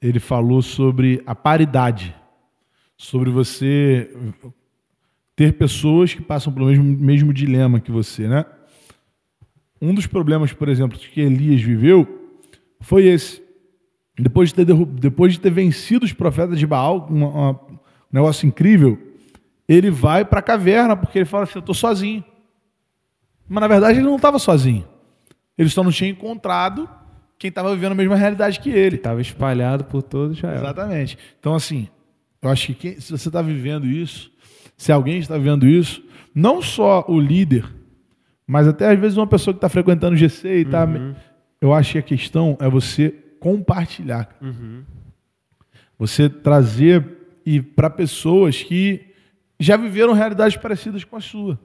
ele 0.03 0.19
falou 0.19 0.61
sobre 0.61 1.23
a 1.25 1.37
paridade. 1.37 2.13
Sobre 2.97 3.31
você 3.31 4.11
ter 5.37 5.53
pessoas 5.53 6.13
que 6.13 6.21
passam 6.23 6.53
pelo 6.53 6.67
mesmo, 6.67 6.83
mesmo 6.85 7.33
dilema 7.33 7.79
que 7.79 7.93
você, 7.93 8.27
né? 8.27 8.45
Um 9.81 9.95
dos 9.95 10.07
problemas, 10.09 10.53
por 10.53 10.69
exemplo, 10.69 10.99
que 10.99 11.21
Elias 11.21 11.61
viveu 11.63 12.33
foi 12.81 13.05
esse. 13.07 13.41
Depois 14.19 14.49
de 14.49 14.57
ter, 14.57 14.65
derru- 14.65 14.87
depois 14.87 15.33
de 15.35 15.39
ter 15.41 15.51
vencido 15.51 16.05
os 16.05 16.13
profetas 16.13 16.59
de 16.59 16.67
Baal, 16.67 17.07
uma- 17.09 17.29
uma- 17.29 17.61
um 17.71 17.74
negócio 18.15 18.47
incrível, 18.47 18.99
ele 19.69 19.91
vai 19.91 20.25
para 20.25 20.41
a 20.41 20.43
caverna, 20.43 20.97
porque 20.97 21.19
ele 21.19 21.25
fala 21.25 21.45
assim: 21.45 21.57
Eu 21.57 21.61
estou 21.61 21.75
sozinho. 21.75 22.25
Mas 23.49 23.61
na 23.61 23.69
verdade 23.69 23.99
ele 23.99 24.07
não 24.07 24.17
estava 24.17 24.39
sozinho. 24.39 24.87
Ele 25.57 25.69
só 25.69 25.83
não 25.85 25.91
tinha 25.93 26.11
encontrado 26.11 26.89
quem 27.39 27.49
estava 27.49 27.75
vivendo 27.75 27.93
a 27.93 27.97
mesma 27.97 28.17
realidade 28.17 28.59
que 28.61 28.71
ele. 28.71 28.97
Tava 28.99 29.21
espalhado 29.21 29.85
por 29.85 30.03
todo 30.03 30.33
Israel. 30.33 30.57
Exatamente. 30.57 31.19
Então, 31.39 31.55
assim, 31.55 31.89
eu 32.41 32.49
acho 32.51 32.69
que 32.69 32.75
quem- 32.75 33.01
se 33.01 33.11
você 33.13 33.29
está 33.29 33.43
vivendo 33.43 33.87
isso, 33.87 34.31
se 34.77 34.91
alguém 34.91 35.19
está 35.19 35.37
vivendo 35.37 35.67
isso, 35.67 36.03
não 36.35 36.63
só 36.63 37.05
o 37.07 37.21
líder, 37.21 37.65
mas 38.47 38.67
até 38.67 38.91
às 38.91 38.99
vezes 38.99 39.17
uma 39.17 39.27
pessoa 39.27 39.53
que 39.55 39.59
está 39.59 39.69
frequentando 39.69 40.15
o 40.15 40.17
GC 40.19 40.61
e 40.61 40.65
tá. 40.65 40.87
Eu 41.61 41.73
acho 41.73 41.93
que 41.93 41.99
a 41.99 42.03
questão 42.03 42.57
é 42.61 42.69
você 42.69 43.11
compartilhar. 43.41 44.29
Uhum. 44.41 44.83
Você 45.99 46.29
trazer 46.29 47.24
e 47.45 47.61
para 47.61 47.91
pessoas 47.91 48.63
que 48.63 49.01
já 49.59 49.77
viveram 49.77 50.13
realidades 50.13 50.57
parecidas 50.57 51.05
com 51.05 51.17
a 51.17 51.21
sua. 51.21 51.59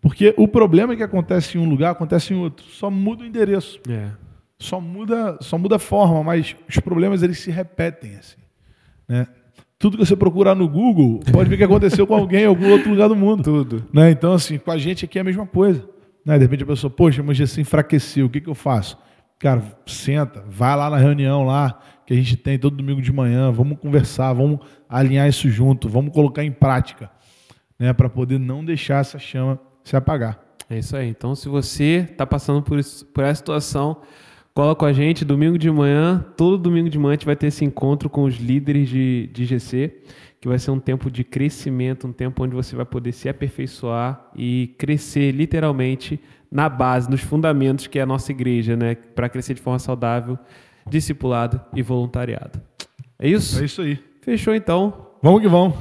Porque 0.00 0.34
o 0.36 0.48
problema 0.48 0.94
é 0.94 0.96
que 0.96 1.02
acontece 1.02 1.58
em 1.58 1.60
um 1.60 1.68
lugar, 1.68 1.90
acontece 1.92 2.32
em 2.32 2.36
outro. 2.36 2.64
Só 2.66 2.90
muda 2.90 3.22
o 3.22 3.26
endereço 3.26 3.78
É. 3.88 4.10
só 4.58 4.80
muda, 4.80 5.36
só 5.40 5.58
muda 5.58 5.76
a 5.76 5.78
forma, 5.78 6.22
mas 6.24 6.56
os 6.68 6.78
problemas 6.78 7.22
eles 7.22 7.38
se 7.38 7.50
repetem 7.50 8.16
assim, 8.16 8.40
né? 9.08 9.26
Tudo 9.78 9.96
que 9.96 10.04
você 10.04 10.14
procurar 10.14 10.54
no 10.54 10.68
Google, 10.68 11.20
pode 11.32 11.48
ver 11.48 11.56
que 11.56 11.64
aconteceu 11.64 12.06
com 12.06 12.14
alguém 12.14 12.42
em 12.42 12.46
algum 12.46 12.70
outro 12.70 12.90
lugar 12.90 13.08
do 13.08 13.16
mundo. 13.16 13.42
Tudo. 13.42 13.86
Né? 13.90 14.10
Então, 14.10 14.34
assim, 14.34 14.58
com 14.58 14.70
a 14.70 14.76
gente 14.76 15.06
aqui 15.06 15.16
é 15.18 15.22
a 15.22 15.24
mesma 15.24 15.46
coisa. 15.46 15.82
Né? 16.22 16.36
De 16.36 16.44
repente 16.44 16.64
a 16.64 16.66
pessoa, 16.66 16.90
poxa, 16.90 17.22
mas 17.22 17.40
assim 17.40 17.62
enfraqueceu, 17.62 18.26
o 18.26 18.28
que, 18.28 18.42
que 18.42 18.48
eu 18.50 18.54
faço? 18.54 18.98
Cara, 19.38 19.62
senta, 19.86 20.44
vai 20.46 20.76
lá 20.76 20.90
na 20.90 20.98
reunião 20.98 21.44
lá 21.46 21.80
que 22.10 22.14
a 22.14 22.16
gente 22.16 22.36
tem 22.36 22.58
todo 22.58 22.76
domingo 22.76 23.00
de 23.00 23.12
manhã, 23.12 23.52
vamos 23.52 23.78
conversar, 23.78 24.32
vamos 24.32 24.58
alinhar 24.88 25.28
isso 25.28 25.48
junto, 25.48 25.88
vamos 25.88 26.12
colocar 26.12 26.42
em 26.42 26.50
prática, 26.50 27.08
né? 27.78 27.92
Para 27.92 28.08
poder 28.08 28.36
não 28.36 28.64
deixar 28.64 28.98
essa 29.00 29.16
chama 29.16 29.60
se 29.84 29.94
apagar. 29.94 30.40
É 30.68 30.76
isso 30.76 30.96
aí. 30.96 31.08
Então, 31.08 31.36
se 31.36 31.48
você 31.48 32.08
está 32.10 32.26
passando 32.26 32.62
por, 32.62 32.80
isso- 32.80 33.06
por 33.06 33.22
essa 33.22 33.36
situação, 33.36 33.98
cola 34.52 34.74
com 34.74 34.84
a 34.84 34.92
gente 34.92 35.24
domingo 35.24 35.56
de 35.56 35.70
manhã. 35.70 36.24
Todo 36.36 36.58
domingo 36.58 36.90
de 36.90 36.98
manhã 36.98 37.12
a 37.12 37.14
gente 37.14 37.26
vai 37.26 37.36
ter 37.36 37.46
esse 37.46 37.64
encontro 37.64 38.10
com 38.10 38.24
os 38.24 38.34
líderes 38.38 38.88
de, 38.88 39.30
de 39.32 39.44
GC, 39.44 40.02
que 40.40 40.48
vai 40.48 40.58
ser 40.58 40.72
um 40.72 40.80
tempo 40.80 41.08
de 41.12 41.22
crescimento, 41.22 42.08
um 42.08 42.12
tempo 42.12 42.42
onde 42.42 42.56
você 42.56 42.74
vai 42.74 42.84
poder 42.86 43.12
se 43.12 43.28
aperfeiçoar 43.28 44.30
e 44.34 44.74
crescer 44.76 45.30
literalmente 45.30 46.18
na 46.50 46.68
base, 46.68 47.08
nos 47.08 47.20
fundamentos 47.20 47.86
que 47.86 48.00
é 48.00 48.02
a 48.02 48.06
nossa 48.06 48.32
igreja, 48.32 48.74
né? 48.74 48.96
Para 48.96 49.28
crescer 49.28 49.54
de 49.54 49.60
forma 49.60 49.78
saudável, 49.78 50.36
discipulado 50.88 51.60
e 51.74 51.82
voluntariado. 51.82 52.60
É 53.18 53.28
isso? 53.28 53.60
É 53.60 53.64
isso 53.64 53.82
aí. 53.82 53.98
Fechou 54.22 54.54
então. 54.54 55.06
Vamos 55.22 55.40
que 55.42 55.48
vamos. 55.48 55.76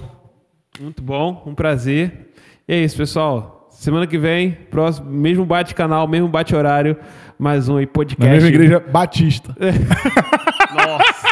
Muito 0.80 1.02
bom, 1.02 1.44
um 1.46 1.54
prazer. 1.56 2.34
E 2.68 2.74
é 2.74 2.78
isso, 2.78 2.96
pessoal. 2.98 3.68
Semana 3.72 4.06
que 4.08 4.18
vem, 4.18 4.52
próximo, 4.52 5.10
mesmo 5.10 5.46
bate-canal, 5.46 6.08
mesmo 6.08 6.28
bate-horário, 6.28 6.98
mais 7.38 7.70
um 7.70 7.78
aí 7.78 7.86
podcast. 7.88 8.26
Na 8.26 8.34
mesma 8.34 8.50
igreja 8.50 8.80
batista. 8.80 9.56
Nossa! 10.74 11.30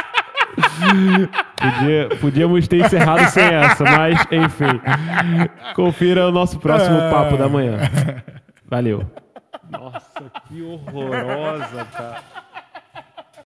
Podia- 1.58 2.10
podíamos 2.22 2.68
ter 2.68 2.86
encerrado 2.86 3.30
sem 3.32 3.44
essa, 3.44 3.84
mas 3.84 4.20
enfim. 4.32 4.80
Confira 5.76 6.28
o 6.28 6.32
nosso 6.32 6.60
próximo 6.60 6.98
papo 7.12 7.36
da 7.38 7.50
manhã. 7.50 7.78
Valeu. 8.66 9.04
Nossa, 9.70 10.32
que 10.48 10.62
horrorosa, 10.62 11.86
cara. 11.92 12.22